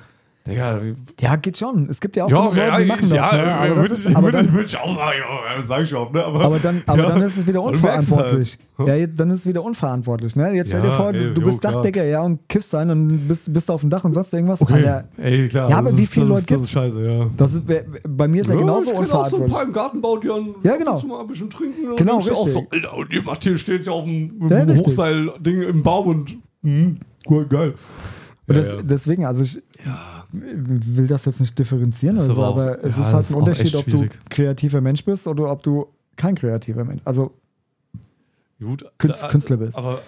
Digga, 0.46 0.78
ja, 1.20 1.36
geht 1.36 1.56
schon. 1.56 1.88
Es 1.88 2.02
gibt 2.02 2.16
ja 2.16 2.24
auch 2.24 2.28
genug 2.28 2.54
Leute, 2.54 2.82
die 2.82 2.84
machen 2.84 3.08
das. 3.08 3.12
ja, 3.12 3.32
ne? 3.34 3.54
aber, 3.54 3.68
das 3.68 3.76
würde, 3.76 3.94
ist, 3.94 4.14
aber, 4.14 4.30
dann, 4.30 4.60
ich 4.62 4.76
auch 4.76 4.94
sagen, 4.94 5.18
ja, 5.18 5.62
sag 5.66 5.82
ich 5.84 5.94
auch, 5.94 6.12
ne, 6.12 6.22
aber, 6.22 6.40
aber, 6.44 6.58
dann, 6.58 6.82
aber 6.86 7.02
Ja. 7.02 7.08
dann 7.08 7.22
ist 7.22 7.38
es 7.38 7.46
wieder 7.46 7.62
unverantwortlich. 7.62 8.58
halt. 8.76 8.88
Ja, 8.88 9.06
dann 9.06 9.30
ist 9.30 9.38
es 9.40 9.46
wieder 9.46 9.64
unverantwortlich. 9.64 10.36
Ne? 10.36 10.52
Jetzt 10.52 10.68
stell 10.68 10.82
dir 10.82 10.88
Ja, 10.88 10.92
vor, 10.94 11.14
du, 11.14 11.18
ey, 11.18 11.32
du 11.32 11.40
jo, 11.40 11.46
bist 11.46 11.62
klar. 11.62 11.72
Dachdecker, 11.72 12.04
ja, 12.04 12.20
und 12.20 12.46
kiffst 12.46 12.74
ein 12.74 12.90
und 12.90 13.26
bist, 13.26 13.54
bist 13.54 13.70
auf 13.70 13.80
dem 13.80 13.88
Dach 13.88 14.04
und 14.04 14.12
sonst 14.12 14.34
irgendwas. 14.34 14.60
okay, 14.60 14.74
Alter, 14.74 15.04
ey, 15.16 15.48
klar. 15.48 15.70
Ja, 15.70 15.78
aber 15.78 15.88
das 15.88 15.98
wie 15.98 16.06
viele 16.06 16.26
das 16.26 16.28
Leute 16.28 16.40
ist, 16.40 16.50
das 16.50 16.56
gibt's? 16.58 16.64
ist 16.64 16.70
scheiße, 16.72 17.10
ja. 17.10 17.30
das 17.38 17.54
ist, 17.54 17.62
bei 18.06 18.28
mir 18.28 18.40
ist 18.42 18.50
er 18.50 18.56
genauso 18.58 18.90
ich 18.92 18.96
kenn 18.98 19.12
auch 19.12 19.26
so 19.26 19.36
ein 19.36 19.42
unverantwortlich. 19.44 19.52
paar 19.54 19.62
im 19.64 19.72
Gartenbau, 19.72 20.18
die 20.18 20.28
dann 20.28 20.54
Ja, 20.62 20.76
genau. 20.76 20.96
und 20.98 21.08
mal 21.08 21.20
ein 21.22 21.26
bisschen 21.26 21.48
trinken. 21.48 21.88
und 21.88 21.96
Genau, 21.96 22.18
dann 22.20 22.30
ist 22.30 22.36
auch 22.36 22.48
so, 22.48 22.58
richtig. 22.58 22.84
Alter, 22.84 22.96
und 22.98 23.10
die 23.10 23.20
Matthias 23.22 23.60
steht 23.62 23.86
ja 23.86 23.92
auf 23.92 24.04
dem, 24.04 24.46
Ja, 24.50 24.58
richtig. 24.58 24.86
Hochseil-Ding 24.86 25.62
im 25.62 25.82
Baum 25.82 26.06
und 26.08 26.36
mh, 26.60 26.96
cool, 27.30 27.46
geil. 27.46 27.74
Und 28.46 28.56
Ja, 28.56 28.60
das, 28.62 28.72
ja. 28.74 28.82
Deswegen, 28.82 29.24
also 29.24 29.42
ich 29.42 29.54
ja. 29.86 30.13
Will 30.34 31.06
das 31.06 31.24
jetzt 31.26 31.40
nicht 31.40 31.58
differenzieren, 31.58 32.16
Das 32.16 32.24
oder 32.24 32.30
ist 32.32 32.36
so, 32.36 32.42
aber 32.44 32.50
auch- 32.50 32.66
aber 32.74 32.84
es 32.84 32.96
ja, 32.96 33.02
ist 33.02 33.12
halt 33.12 33.24
ist 33.24 33.30
ein 33.30 33.34
auch 33.34 33.38
Unterschied, 33.40 33.74
ob 33.74 33.86
du 33.86 34.08
kreativer 34.28 34.80
Mensch 34.80 35.04
bist 35.04 35.26
oder 35.26 35.50
ob 35.50 35.62
du 35.62 35.86
kein 36.16 36.34
kreativer 36.34 36.84
Mensch, 36.84 37.02
also 37.04 37.32
Gut, 38.60 38.84
Künst- 38.98 39.22
da- 39.22 39.28
Künstler 39.28 39.56
bist. 39.58 39.76
Aber 39.76 40.00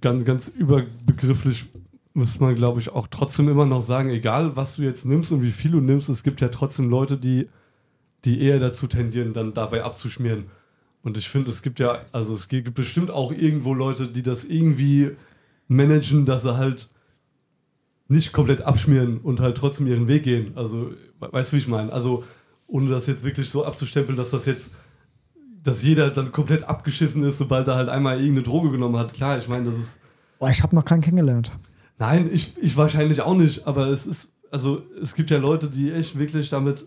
ganz, 0.00 0.24
ganz 0.24 0.48
überbegrifflich 0.48 1.66
muss 2.14 2.38
man, 2.40 2.54
glaube 2.54 2.80
ich, 2.80 2.90
auch 2.90 3.06
trotzdem 3.06 3.48
immer 3.48 3.64
noch 3.64 3.80
sagen, 3.80 4.10
egal 4.10 4.54
was 4.56 4.76
du 4.76 4.82
jetzt 4.82 5.06
nimmst 5.06 5.32
und 5.32 5.42
wie 5.42 5.50
viel 5.50 5.70
du 5.70 5.80
nimmst, 5.80 6.08
es 6.08 6.22
gibt 6.22 6.40
ja 6.40 6.48
trotzdem 6.48 6.90
Leute, 6.90 7.16
die, 7.16 7.48
die 8.24 8.40
eher 8.42 8.58
dazu 8.58 8.86
tendieren, 8.86 9.32
dann 9.32 9.54
dabei 9.54 9.82
abzuschmieren. 9.84 10.44
Und 11.02 11.16
ich 11.16 11.28
finde, 11.28 11.50
es 11.50 11.62
gibt 11.62 11.80
ja, 11.80 12.00
also 12.12 12.34
es 12.34 12.48
gibt 12.48 12.74
bestimmt 12.74 13.10
auch 13.10 13.32
irgendwo 13.32 13.72
Leute, 13.74 14.08
die 14.08 14.22
das 14.22 14.44
irgendwie 14.44 15.12
managen, 15.68 16.26
dass 16.26 16.42
sie 16.42 16.56
halt 16.56 16.90
nicht 18.12 18.32
komplett 18.32 18.62
abschmieren 18.62 19.18
und 19.18 19.40
halt 19.40 19.56
trotzdem 19.56 19.86
ihren 19.88 20.06
Weg 20.06 20.22
gehen. 20.22 20.52
Also, 20.56 20.92
we- 21.18 21.32
weißt 21.32 21.50
du, 21.52 21.56
wie 21.56 21.60
ich 21.60 21.68
meine? 21.68 21.92
Also, 21.92 22.22
ohne 22.68 22.88
das 22.90 23.06
jetzt 23.06 23.24
wirklich 23.24 23.50
so 23.50 23.64
abzustempeln, 23.64 24.16
dass 24.16 24.30
das 24.30 24.46
jetzt, 24.46 24.72
dass 25.64 25.82
jeder 25.82 26.10
dann 26.10 26.30
komplett 26.32 26.62
abgeschissen 26.64 27.22
ist, 27.24 27.38
sobald 27.38 27.66
er 27.68 27.74
halt 27.76 27.88
einmal 27.88 28.14
irgendeine 28.18 28.42
Droge 28.44 28.70
genommen 28.70 28.96
hat. 28.96 29.12
Klar, 29.14 29.38
ich 29.38 29.48
meine, 29.48 29.64
das 29.64 29.76
ist. 29.78 30.00
oh, 30.38 30.48
ich 30.48 30.62
habe 30.62 30.74
noch 30.76 30.84
keinen 30.84 31.00
kennengelernt. 31.00 31.52
Nein, 31.98 32.30
ich, 32.32 32.54
ich 32.60 32.76
wahrscheinlich 32.76 33.20
auch 33.20 33.36
nicht, 33.36 33.66
aber 33.66 33.88
es 33.88 34.06
ist, 34.06 34.28
also 34.50 34.82
es 35.00 35.14
gibt 35.14 35.30
ja 35.30 35.38
Leute, 35.38 35.68
die 35.68 35.92
echt 35.92 36.18
wirklich 36.18 36.48
damit 36.50 36.86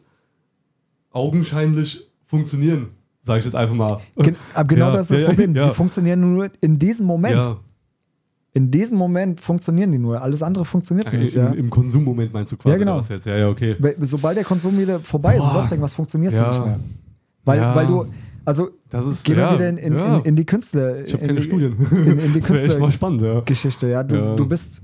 augenscheinlich 1.12 2.08
funktionieren. 2.26 2.88
Sag 3.24 3.40
ich 3.40 3.46
jetzt 3.46 3.56
einfach 3.56 3.76
mal. 3.76 4.02
Gen 4.18 4.36
aber 4.54 4.68
genau 4.68 4.88
Ja, 4.88 4.94
das 4.94 5.08
ist 5.10 5.12
das 5.14 5.22
ja, 5.22 5.28
Problem. 5.28 5.56
ja. 5.56 5.66
Sie 5.66 5.74
funktionieren 5.74 6.20
nur 6.34 6.50
in 6.62 6.78
diesem 6.78 7.08
Moment. 7.08 7.56
In 8.56 8.72
diesem 8.72 8.98
Moment 8.98 9.42
funktionieren 9.42 9.92
die 9.92 9.98
nur. 9.98 10.22
Alles 10.22 10.42
andere 10.42 10.64
funktioniert 10.64 11.12
im, 11.14 11.20
nicht. 11.20 11.36
Ja. 11.36 11.50
im 11.50 11.70
Konsummoment 11.70 12.32
meinst 12.34 12.54
du 12.54 12.58
quasi 12.58 12.72
Ja, 12.74 12.80
genau. 12.80 13.02
jetzt? 13.02 13.26
Ja, 13.26 13.36
ja, 13.36 13.50
okay. 13.50 13.76
Sobald 14.00 14.38
der 14.38 14.46
Konsum 14.46 14.78
wieder 14.80 14.98
vorbei 15.00 15.36
ist 15.36 15.42
und 15.42 15.48
Boah. 15.50 15.54
sonst 15.54 15.72
irgendwas, 15.72 15.94
funktionierst 15.94 16.38
Ja. 16.38 16.44
du 16.52 16.58
nicht 16.58 16.66
mehr. 16.66 16.80
Weil, 17.44 17.60
Ja. 17.60 17.76
weil 17.76 17.86
du, 17.88 18.06
also 18.46 18.70
Das 18.90 19.06
ist 19.06 19.26
gehen 19.26 19.36
wir 19.36 19.44
ja, 19.44 19.54
wieder 19.56 19.68
in, 19.70 19.78
in, 19.78 19.94
ja. 19.94 20.18
in, 20.20 20.24
in 20.26 20.36
die 20.38 20.46
Künstler. 20.46 21.04
Ich 21.06 21.12
habe 21.12 21.22
in 21.24 21.28
keine 21.28 21.40
die, 21.42 21.46
Studien. 21.46 21.74
In, 21.92 22.34
die 22.34 22.40
Künstlergeschichte. 22.40 22.92
spannend, 22.92 23.22
ja. 23.22 23.90
Ja. 23.90 24.04
Du, 24.04 24.16
Ja. 24.16 24.36
du 24.36 24.48
bist, 24.48 24.82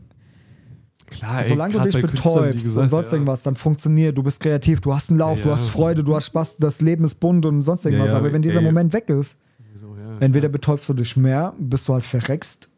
Klar, 1.10 1.38
ey, 1.39 1.43
solange 1.43 1.73
du 1.73 1.79
dich 1.79 1.93
betäubst 2.01 2.53
gesagt, 2.53 2.84
und 2.84 2.89
sonst 2.89 3.13
irgendwas, 3.13 3.43
dann 3.43 3.55
funktioniert. 3.55 4.17
Du 4.17 4.23
bist 4.23 4.39
kreativ, 4.41 4.81
du 4.81 4.93
hast 4.93 5.10
einen 5.10 5.19
Lauf, 5.19 5.39
du 5.41 5.49
hast 5.51 5.67
Freude, 5.69 6.03
du 6.03 6.15
hast 6.15 6.25
Spaß, 6.27 6.57
das 6.57 6.81
Leben 6.81 7.03
ist 7.05 7.15
bunt 7.15 7.45
und 7.45 7.62
sonst 7.62 7.86
irgendwas. 7.86 8.13
Aber 8.13 8.31
wenn 8.34 8.41
dieser 8.41 8.60
ey. 8.60 8.65
Moment 8.65 8.91
weg 8.93 9.10
ist, 9.10 9.39
So, 9.75 9.95
entweder 10.19 10.49
betäubst 10.49 10.88
du 10.89 10.93
dich 10.93 11.15
mehr, 11.17 11.53
bist 11.57 11.88
du 11.88 11.93
halt 11.93 12.03
verreckst. 12.03 12.69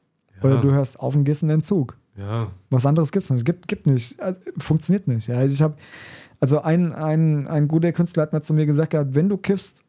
Oder 0.43 0.61
du 0.61 0.71
hörst 0.71 0.99
auf 0.99 1.15
und 1.15 1.23
gehst 1.23 1.41
in 1.43 1.49
den 1.49 1.59
Entzug. 1.59 1.97
Ja, 2.17 2.51
Was 2.69 2.85
anderes 2.85 3.11
gibt 3.11 3.23
es 3.25 3.29
nicht. 3.31 3.43
Gibt, 3.45 3.67
gibt 3.67 3.87
nicht. 3.87 4.19
Äh, 4.19 4.35
Funktioniert 4.57 5.07
nicht. 5.07 5.27
Ja, 5.27 5.43
ich 5.43 5.61
habe, 5.61 5.75
also 6.39 6.61
ein, 6.61 6.93
ein, 6.93 7.47
ein 7.47 7.67
guter 7.67 7.91
Künstler 7.91 8.23
hat 8.23 8.33
mir 8.33 8.41
zu 8.41 8.53
mir 8.53 8.65
gesagt, 8.65 8.91
gehabt, 8.91 9.15
wenn 9.15 9.29
du 9.29 9.37
kiffst, 9.37 9.83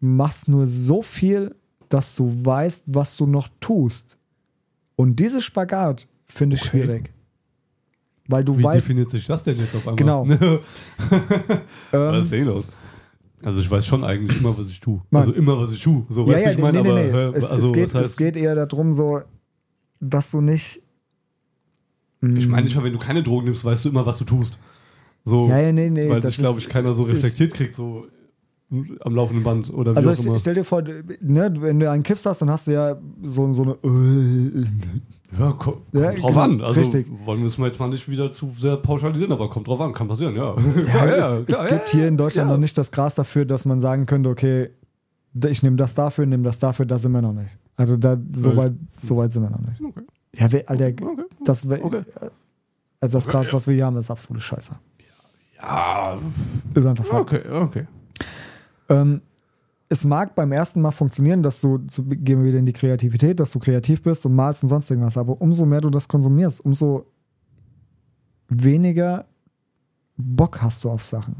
machst 0.00 0.48
nur 0.48 0.66
so 0.66 1.02
viel, 1.02 1.54
dass 1.88 2.14
du 2.14 2.32
weißt, 2.44 2.84
was 2.86 3.16
du 3.16 3.26
noch 3.26 3.48
tust. 3.60 4.18
Und 4.94 5.18
dieses 5.18 5.44
Spagat 5.44 6.06
finde 6.26 6.56
ich 6.56 6.62
Okay. 6.62 6.70
schwierig. 6.70 7.12
Weil 8.28 8.44
du 8.44 8.56
wie 8.58 8.62
weißt, 8.62 8.86
definiert 8.88 9.10
sich 9.10 9.26
das 9.26 9.42
denn 9.42 9.58
jetzt 9.58 9.74
auf 9.74 9.88
einmal? 9.88 9.96
Genau. 9.96 10.26
Was 11.90 12.26
ist 12.26 12.32
ähm, 12.32 12.40
eh 12.40 12.44
los? 12.44 12.64
Also 13.42 13.60
ich 13.60 13.70
weiß 13.70 13.86
schon 13.86 14.04
eigentlich 14.04 14.40
immer, 14.40 14.56
was 14.58 14.68
ich 14.68 14.80
tue. 14.80 15.00
Nein. 15.10 15.20
Also 15.22 15.32
immer, 15.32 15.58
was 15.58 15.72
ich 15.72 15.80
tue. 15.80 16.04
So, 16.08 16.26
ja, 16.26 16.34
weißt 16.34 16.44
ja, 16.44 16.50
wie 16.50 16.54
ich 16.56 16.60
meine, 16.60 16.82
nee, 16.82 16.92
nee, 16.92 17.10
aber 17.10 17.28
nee. 17.28 17.32
hä, 17.32 17.38
Es, 17.38 17.50
also 17.52 17.68
es, 17.68 17.72
geht, 17.72 17.94
heißt, 17.94 18.10
es 18.10 18.16
geht 18.16 18.36
eher 18.36 18.54
darum, 18.54 18.92
so, 18.92 19.20
dass 20.00 20.30
du 20.30 20.40
nicht. 20.40 20.82
ich 22.20 22.48
meine 22.48 22.64
nicht 22.64 22.76
mal, 22.76 22.84
wenn 22.84 22.92
du 22.92 22.98
keine 22.98 23.22
Drogen 23.22 23.46
nimmst, 23.46 23.64
weißt 23.64 23.84
du 23.84 23.88
immer, 23.90 24.06
was 24.06 24.18
du 24.18 24.24
tust. 24.24 24.58
So, 25.24 25.48
Ja, 25.48 25.58
ja, 25.58 25.72
nee, 25.72 25.90
nee. 25.90 26.08
weil 26.08 26.20
das 26.20 26.32
sich, 26.34 26.38
glaube 26.40 26.60
ich, 26.60 26.68
keiner 26.68 26.92
so 26.92 27.02
reflektiert 27.04 27.54
kriegt, 27.54 27.74
so 27.74 28.06
am 29.00 29.14
laufenden 29.14 29.44
Band 29.44 29.72
oder 29.72 29.92
wie 29.92 29.96
Also 29.96 30.10
auch 30.10 30.14
ich, 30.14 30.26
immer. 30.26 30.34
ich 30.34 30.40
stell 30.42 30.54
dir 30.54 30.64
vor, 30.64 30.82
ne, 30.82 31.52
wenn 31.58 31.80
du 31.80 31.90
einen 31.90 32.02
Kiffs 32.02 32.26
hast, 32.26 32.42
dann 32.42 32.50
hast 32.50 32.66
du 32.66 32.72
ja 32.72 32.96
so, 33.22 33.50
so 33.52 33.62
eine. 33.62 33.76
ja, 35.38 35.52
ko 35.52 35.82
Ja, 35.92 36.10
kommt 36.10 36.22
drauf 36.22 36.30
genau, 36.30 36.40
an. 36.40 36.60
Also 36.60 36.80
richtig. 36.80 37.06
wollen 37.24 37.40
wir 37.40 37.46
es 37.46 37.56
mal 37.58 37.68
jetzt 37.68 37.78
mal 37.80 37.88
nicht 37.88 38.08
wieder 38.08 38.30
zu 38.30 38.52
sehr 38.58 38.76
pauschalisieren, 38.76 39.32
aber 39.32 39.48
kommt 39.48 39.68
drauf 39.68 39.80
an, 39.80 39.92
kann 39.94 40.08
passieren, 40.08 40.36
ja. 40.36 40.54
Ja, 40.54 41.06
es, 41.06 41.46
klar, 41.46 41.62
es 41.62 41.66
gibt 41.66 41.88
hier 41.90 42.08
in 42.08 42.16
Deutschland 42.16 42.48
ja. 42.48 42.54
noch 42.54 42.60
nicht 42.60 42.76
das 42.76 42.90
Gras 42.90 43.14
dafür, 43.14 43.46
dass 43.46 43.64
man 43.64 43.80
sagen 43.80 44.04
könnte, 44.04 44.28
okay, 44.28 44.70
ich 45.46 45.62
nehme 45.62 45.76
das 45.76 45.94
dafür, 45.94 46.26
nehme 46.26 46.42
das 46.42 46.58
dafür, 46.58 46.84
da 46.84 46.98
sind 46.98 47.12
wir 47.12 47.22
noch 47.22 47.32
nicht. 47.32 47.56
Also 47.78 47.96
da, 47.96 48.18
so, 48.32 48.54
weit, 48.56 48.74
so 48.88 49.16
weit 49.16 49.32
sind 49.32 49.44
wir 49.44 49.50
noch 49.50 49.60
nicht. 49.60 49.80
Okay. 49.80 50.02
Ja, 50.34 50.52
we- 50.52 50.68
Alter, 50.68 50.86
Okay. 50.88 51.24
das, 51.44 51.68
we- 51.70 51.82
Okay. 51.82 52.02
also 53.00 53.16
das 53.18 53.26
Gras, 53.26 53.50
was 53.52 53.66
wir 53.66 53.74
hier 53.74 53.86
haben, 53.86 53.96
ist 53.96 54.10
absolute 54.10 54.42
Scheiße. 54.44 54.76
Ja, 55.56 56.18
Ist 56.74 56.84
einfach 56.86 57.04
Fakt. 57.04 57.32
okay, 57.32 57.48
okay. 57.48 57.86
Ähm, 58.90 59.22
es 59.88 60.04
mag 60.04 60.34
beim 60.34 60.52
ersten 60.52 60.80
Mal 60.82 60.90
funktionieren, 60.90 61.42
dass 61.42 61.60
du, 61.62 61.78
zu, 61.86 62.04
gehen 62.04 62.40
wir 62.42 62.48
wieder 62.48 62.58
in 62.58 62.66
die 62.66 62.72
Kreativität, 62.74 63.40
dass 63.40 63.52
du 63.52 63.58
kreativ 63.58 64.02
bist 64.02 64.26
und 64.26 64.34
malst 64.34 64.62
und 64.62 64.68
sonst 64.68 64.90
irgendwas, 64.90 65.16
aber 65.16 65.40
umso 65.40 65.64
mehr 65.64 65.80
du 65.80 65.88
das 65.90 66.06
konsumierst, 66.08 66.64
umso 66.64 67.06
weniger 68.48 69.24
Bock 70.16 70.60
hast 70.62 70.84
du 70.84 70.90
auf 70.90 71.02
Sachen. 71.02 71.36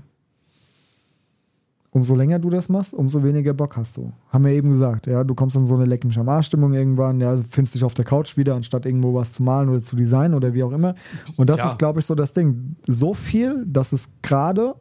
Umso 1.91 2.15
länger 2.15 2.39
du 2.39 2.51
das 2.51 2.69
machst, 2.69 2.93
umso 2.93 3.25
weniger 3.25 3.55
Bock 3.55 3.77
hast 3.79 3.97
du. 3.97 4.13
Haben 4.29 4.45
wir 4.45 4.53
eben 4.53 4.69
gesagt, 4.69 5.07
ja, 5.07 5.25
du 5.25 5.35
kommst 5.35 5.57
in 5.57 5.65
so 5.67 5.75
eine 5.75 5.87
Leck 5.87 6.05
mich 6.05 6.19
am 6.19 6.29
Arsch-Stimmung 6.29 6.75
irgendwann, 6.75 7.19
ja, 7.19 7.35
findest 7.49 7.75
dich 7.75 7.83
auf 7.85 7.95
der 7.95 8.05
Couch 8.05 8.37
wieder, 8.37 8.55
anstatt 8.55 8.85
irgendwo 8.85 9.15
was 9.15 9.33
zu 9.33 9.43
malen 9.43 9.71
oder 9.71 9.81
zu 9.83 9.97
designen 9.97 10.35
oder 10.35 10.53
wie 10.53 10.63
auch 10.63 10.73
immer. 10.73 10.95
Und 11.39 11.49
das 11.49 11.61
Ja. 11.61 11.67
ist, 11.67 11.79
glaube 11.79 12.01
ich, 12.01 12.05
so 12.07 12.15
das 12.15 12.35
Ding. 12.35 12.77
So 12.87 13.15
viel, 13.15 13.65
dass 13.67 13.93
es 13.93 14.13
gerade 14.21 14.75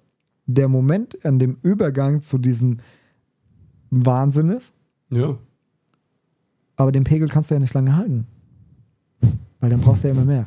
der 0.47 0.67
Moment 0.67 1.23
an 1.25 1.39
dem 1.39 1.57
Übergang 1.61 2.21
zu 2.21 2.37
diesem 2.37 2.79
Wahnsinn 3.89 4.49
ist, 4.49 4.75
Ja. 5.09 5.37
aber 6.75 6.91
den 6.91 7.05
Pegel 7.05 7.29
kannst 7.29 7.49
du 7.51 7.55
ja 7.55 7.59
nicht 7.59 7.73
lange 7.73 7.95
halten. 7.95 8.27
Weil 9.61 9.69
dann 9.69 9.79
brauchst 9.79 10.03
du 10.03 10.09
ja 10.09 10.13
immer 10.13 10.25
mehr. 10.25 10.45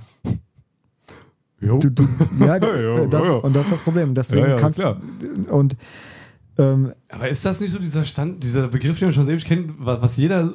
Jo. 1.60 1.78
Du, 1.78 1.90
du, 1.90 2.06
ja, 2.38 2.56
Ja, 2.62 3.06
das, 3.06 3.24
ja. 3.24 3.32
Und 3.32 3.54
das 3.56 3.66
ist 3.66 3.72
das 3.72 3.80
Problem. 3.82 4.14
Deswegen 4.14 4.42
Ja, 4.42 4.48
ja, 4.50 4.56
kannst 4.56 4.78
klar. 4.80 4.96
und 5.50 5.76
ähm, 6.60 6.92
Aber 7.08 7.28
ist 7.28 7.44
das 7.44 7.60
nicht 7.60 7.70
so 7.72 7.78
dieser 7.78 8.04
Stand, 8.04 8.42
dieser 8.44 8.68
Begriff, 8.68 8.98
den 8.98 9.08
man 9.08 9.12
schon 9.12 9.28
ewig 9.28 9.44
kennt, 9.44 9.84
wa- 9.84 9.98
was 10.00 10.16
jeder, 10.16 10.54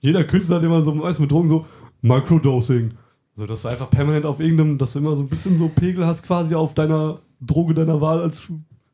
jeder 0.00 0.24
Künstler, 0.24 0.60
den 0.60 0.70
man 0.70 0.82
so 0.82 0.98
weiß 1.00 1.18
mit 1.20 1.30
Drogen, 1.30 1.48
so 1.48 1.66
Microdosing. 2.02 2.92
So, 3.36 3.46
dass 3.46 3.62
du 3.62 3.68
einfach 3.68 3.90
permanent 3.90 4.26
auf 4.26 4.38
irgendeinem, 4.40 4.78
dass 4.78 4.92
du 4.92 5.00
immer 5.00 5.16
so 5.16 5.22
ein 5.24 5.28
bisschen 5.28 5.58
so 5.58 5.68
Pegel 5.68 6.06
hast 6.06 6.22
quasi 6.24 6.54
auf 6.54 6.74
deiner 6.74 7.18
Droge 7.40 7.74
deiner 7.74 8.00
Wahl, 8.00 8.20
als 8.20 8.48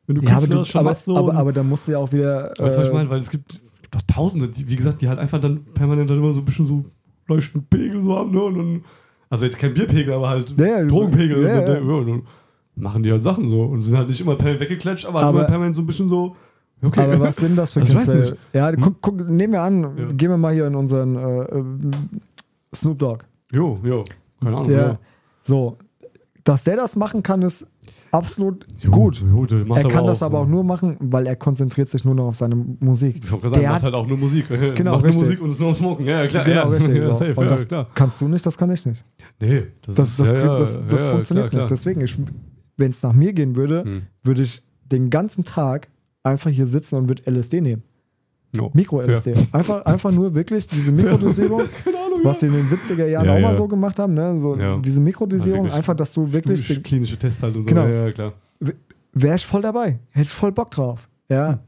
wenn 0.07 0.15
du 0.15 0.21
ja, 0.23 0.31
aber, 0.31 0.37
Künstler 0.39 0.57
du, 0.59 0.65
schon 0.65 0.79
aber, 0.79 0.89
machst. 0.89 1.05
So 1.05 1.15
aber, 1.17 1.29
und- 1.29 1.35
aber 1.37 1.53
da 1.53 1.61
musst 1.63 1.87
du 1.87 1.91
ja 1.91 1.99
auch 1.99 2.11
wieder. 2.11 2.51
weißt 2.57 2.75
du, 2.77 2.79
was 2.81 2.87
ich 2.87 2.91
äh, 2.91 2.95
meine? 2.95 3.09
Weil 3.09 3.19
es 3.19 3.29
gibt 3.29 3.59
doch 3.91 4.01
Tausende, 4.07 4.47
die, 4.47 4.67
wie 4.69 4.75
gesagt, 4.75 5.01
die 5.01 5.09
halt 5.09 5.19
einfach 5.19 5.39
dann 5.39 5.63
permanent 5.73 6.09
dann 6.09 6.17
immer 6.17 6.33
so 6.33 6.39
ein 6.39 6.45
bisschen 6.45 6.65
so 6.65 6.85
leuchtenden 7.27 7.67
Pegel 7.69 8.01
so 8.01 8.15
haben, 8.15 8.31
ne? 8.31 8.41
Und 8.41 8.57
dann, 8.57 8.85
also 9.29 9.45
jetzt 9.45 9.59
kein 9.59 9.73
Bierpegel, 9.73 10.13
aber 10.13 10.29
halt 10.29 10.55
Ja, 10.59 10.83
Drogenpegel. 10.85 11.43
ja, 11.43 11.61
ja. 11.61 12.19
Machen 12.81 13.03
die 13.03 13.11
halt 13.11 13.23
Sachen 13.23 13.47
so 13.47 13.63
und 13.63 13.81
sind 13.81 13.97
halt 13.97 14.09
nicht 14.09 14.19
immer 14.21 14.35
permanent 14.35 14.61
weggeklatscht, 14.61 15.05
aber, 15.05 15.21
Aber- 15.21 15.39
immer 15.39 15.47
permanent 15.47 15.75
so 15.75 15.81
ein 15.81 15.85
bisschen 15.85 16.09
so. 16.09 16.35
Okay. 16.83 17.01
Aber 17.01 17.19
was 17.19 17.35
sind 17.35 17.55
das 17.55 17.73
für 17.73 17.81
Also 17.81 17.91
ich 17.91 17.97
Künstler? 17.97 18.15
nicht. 18.21 18.35
Ja, 18.53 18.69
Hm? 18.71 18.81
guck, 18.81 19.01
guck, 19.01 19.29
nehmen 19.29 19.53
wir 19.53 19.61
an, 19.61 19.83
Ja. 19.83 20.07
gehen 20.07 20.29
wir 20.31 20.37
mal 20.37 20.51
hier 20.53 20.65
in 20.67 20.73
unseren 20.75 21.15
äh, 21.15 21.41
äh, 21.43 21.63
Snoop 22.75 22.97
Dogg. 22.99 23.25
Jo, 23.51 23.79
jo. 23.83 24.03
Keine 24.43 24.57
Ahnung. 24.57 24.71
Ja. 24.71 24.77
Ja. 24.87 24.99
So, 25.43 25.77
dass 26.43 26.63
der 26.63 26.77
das 26.77 26.95
machen 26.95 27.21
kann, 27.21 27.43
ist 27.43 27.67
absolut 28.11 28.65
Jo, 28.81 28.89
gut. 28.91 29.21
Jo, 29.21 29.45
Er 29.75 29.83
kann 29.87 30.05
das 30.07 30.23
aber 30.23 30.39
auch 30.39 30.45
ja. 30.45 30.49
nur 30.49 30.63
machen, 30.63 30.97
weil 30.99 31.27
er 31.27 31.35
konzentriert 31.35 31.89
sich 31.89 32.03
nur 32.03 32.15
noch 32.15 32.25
auf 32.29 32.35
seine 32.35 32.55
Musik. 32.55 33.21
Ich 33.23 33.31
wollte 33.31 33.49
sagen, 33.49 33.61
Der 33.61 33.69
macht 33.69 33.75
hat- 33.77 33.83
halt 33.83 33.93
auch 33.93 34.07
nur 34.07 34.17
Musik. 34.17 34.45
Genau, 34.75 34.93
macht 34.93 35.03
richtig. 35.05 35.21
nur 35.21 35.29
Musik 35.29 35.41
und 35.43 35.49
ist 35.51 35.59
nur 35.59 35.69
am 35.69 35.75
Smoken. 35.75 36.05
Ja, 36.07 36.21
ja, 36.21 36.27
klar. 36.27 36.43
Genau, 36.43 36.63
ja. 36.63 36.67
richtig. 36.69 36.95
Ja, 37.03 37.13
safe, 37.13 37.35
Und 37.35 37.43
ja, 37.43 37.49
das 37.49 37.67
klar. 37.67 37.87
kannst 37.93 38.19
du 38.21 38.27
nicht, 38.27 38.43
das 38.45 38.57
kann 38.57 38.71
ich 38.71 38.83
nicht. 38.87 39.05
Nee, 39.39 39.67
das, 39.85 39.95
Das, 39.95 40.09
ist, 40.09 40.19
das, 40.19 40.31
ja, 40.31 40.37
ja, 40.39 40.55
das, 40.57 40.81
das 40.87 41.03
ja, 41.03 41.11
funktioniert 41.11 41.51
klar, 41.51 41.63
nicht. 41.63 41.67
klar. 41.67 41.67
Deswegen, 41.67 42.31
wenn 42.77 42.91
es 42.91 43.03
nach 43.03 43.13
mir 43.13 43.33
gehen 43.33 43.55
würde, 43.55 43.83
Hm. 43.83 44.01
würde 44.23 44.41
ich 44.41 44.61
den 44.91 45.09
ganzen 45.09 45.43
Tag 45.43 45.87
einfach 46.23 46.49
hier 46.49 46.65
sitzen 46.67 46.95
und 46.95 47.07
würde 47.09 47.23
LSD 47.29 47.61
nehmen. 47.61 47.83
Jo, 48.53 48.69
Mikro-LSD. 48.73 49.33
Einfach, 49.53 49.85
einfach 49.85 50.11
nur 50.11 50.35
wirklich 50.35 50.67
diese 50.67 50.91
Mikrodosierung, 51.01 51.63
was 52.23 52.39
die 52.39 52.47
in 52.47 52.53
den 52.53 52.67
70er 52.67 53.05
Jahren 53.05 53.25
Ja, 53.25 53.35
auch 53.35 53.39
mal 53.39 53.51
ja. 53.51 53.53
so 53.53 53.67
gemacht 53.67 53.97
haben. 53.97 54.13
Ne? 54.13 54.37
So 54.39 54.57
Ja. 54.57 54.77
Diese 54.79 54.99
Mikrodosierung, 54.99 55.61
wirklich. 55.63 55.73
einfach, 55.73 55.95
dass 55.95 56.11
du 56.13 56.31
wirklich. 56.33 56.65
Klinische, 56.65 56.81
klinische 56.81 57.17
Tests 57.17 57.41
halt 57.41 57.55
und 57.55 57.63
so. 57.63 57.69
Genau. 57.69 57.85
Ja, 57.87 58.07
ja, 58.07 58.11
klar. 58.11 58.33
Wäre 59.13 59.35
ich 59.35 59.45
voll 59.45 59.61
dabei. 59.61 59.99
Hätte 60.09 60.23
ich 60.23 60.29
voll 60.29 60.51
Bock 60.51 60.69
drauf. 60.71 61.07
Ja. 61.29 61.59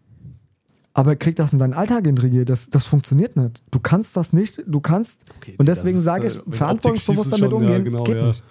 Aber 0.93 1.15
krieg 1.15 1.35
das 1.37 1.53
in 1.53 1.59
deinen 1.59 1.73
Alltag 1.73 2.05
integriert. 2.05 2.49
Das, 2.49 2.69
das 2.69 2.85
funktioniert 2.85 3.35
nicht. 3.35 3.63
Du 3.71 3.79
kannst 3.79 4.15
das 4.17 4.31
nicht. 4.33 4.61
Du 4.67 4.79
kannst. 4.79 5.23
Okay, 5.37 5.55
und 5.57 5.67
deswegen 5.67 6.01
sage 6.01 6.25
äh, 6.25 6.27
ich, 6.27 6.39
wenn 6.45 6.53
verantwortungsbewusst 6.53 7.31
damit 7.31 7.49
schon, 7.49 7.53
umgehen. 7.53 7.77
Ja, 7.77 7.79
genau, 7.79 8.03
geht 8.03 8.17
ja. 8.17 8.27
nicht. 8.27 8.43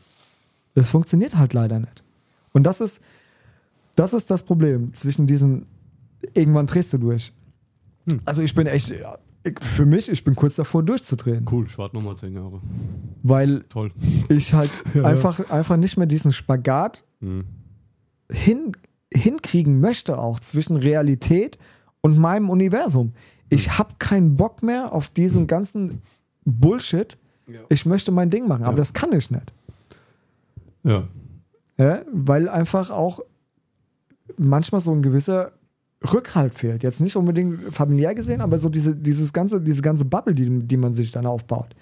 Es 0.74 0.88
funktioniert 0.90 1.36
halt 1.36 1.53
leider 1.53 1.78
nicht. 1.78 2.01
Und 2.53 2.64
das 2.64 2.80
ist, 2.80 3.03
das 3.94 4.12
ist 4.14 4.30
das 4.30 4.42
Problem 4.42 4.92
zwischen 4.92 5.26
diesen, 5.26 5.66
irgendwann 6.34 6.66
drehst 6.66 6.92
du 6.92 6.98
durch. 6.98 7.32
Hm. 8.11 8.20
Also 8.24 8.42
ich 8.42 8.55
bin 8.55 8.66
echt, 8.66 8.92
für 9.61 9.86
mich, 9.86 10.09
ich 10.09 10.22
bin 10.24 10.34
kurz 10.36 10.57
davor 10.57 10.82
durchzudrehen. 10.82 11.46
Cool, 11.50 11.66
ich 11.66 11.76
warte 11.78 11.96
nochmal 11.96 12.16
zehn 12.16 12.32
Jahre. 12.34 12.61
Weil 13.22 13.64
Toll. 13.68 13.90
ich 14.28 14.55
halt 14.55 14.70
Ja, 14.94 15.03
ja. 15.03 15.07
einfach, 15.09 15.50
einfach 15.50 15.76
nicht 15.76 15.96
mehr 15.96 16.07
diesen 16.07 16.32
Spagat 16.32 17.05
Hm. 17.20 17.44
hin, 18.30 18.72
hinkriegen 19.12 19.80
möchte, 19.80 20.18
auch 20.18 20.40
zwischen 20.40 20.76
Realität 20.76 21.59
und 22.00 22.18
meinem 22.18 22.50
Universum. 22.50 23.12
Ich 23.48 23.78
habe 23.78 23.94
keinen 23.98 24.36
Bock 24.36 24.62
mehr 24.62 24.92
auf 24.92 25.09
diesen 25.09 25.46
ganzen 25.46 26.00
Bullshit. 26.44 27.18
Ja. 27.46 27.61
Ich 27.68 27.84
möchte 27.86 28.11
mein 28.11 28.30
Ding 28.30 28.48
machen, 28.48 28.64
aber 28.64 28.76
das 28.76 28.92
kann 28.92 29.12
ich 29.12 29.30
nicht. 29.30 29.53
ja. 30.84 31.07
Ja, 31.78 32.00
weil 32.12 32.48
einfach 32.48 32.90
auch 32.90 33.20
manchmal 34.36 34.80
so 34.80 34.92
ein 34.92 35.02
gewisser 35.02 35.52
Rückhalt 36.12 36.54
fehlt. 36.54 36.82
Jetzt 36.82 37.00
nicht 37.00 37.16
unbedingt 37.16 37.74
familiär 37.74 38.14
gesehen, 38.14 38.40
aber 38.40 38.58
so 38.58 38.68
diese, 38.68 38.94
dieses 38.96 39.32
ganze, 39.32 39.60
diese 39.60 39.82
ganze 39.82 40.04
Bubble, 40.04 40.34
die, 40.34 40.58
die 40.60 40.76
man 40.76 40.92
sich 40.94 41.12
dann 41.12 41.26
aufbaut. 41.26 41.74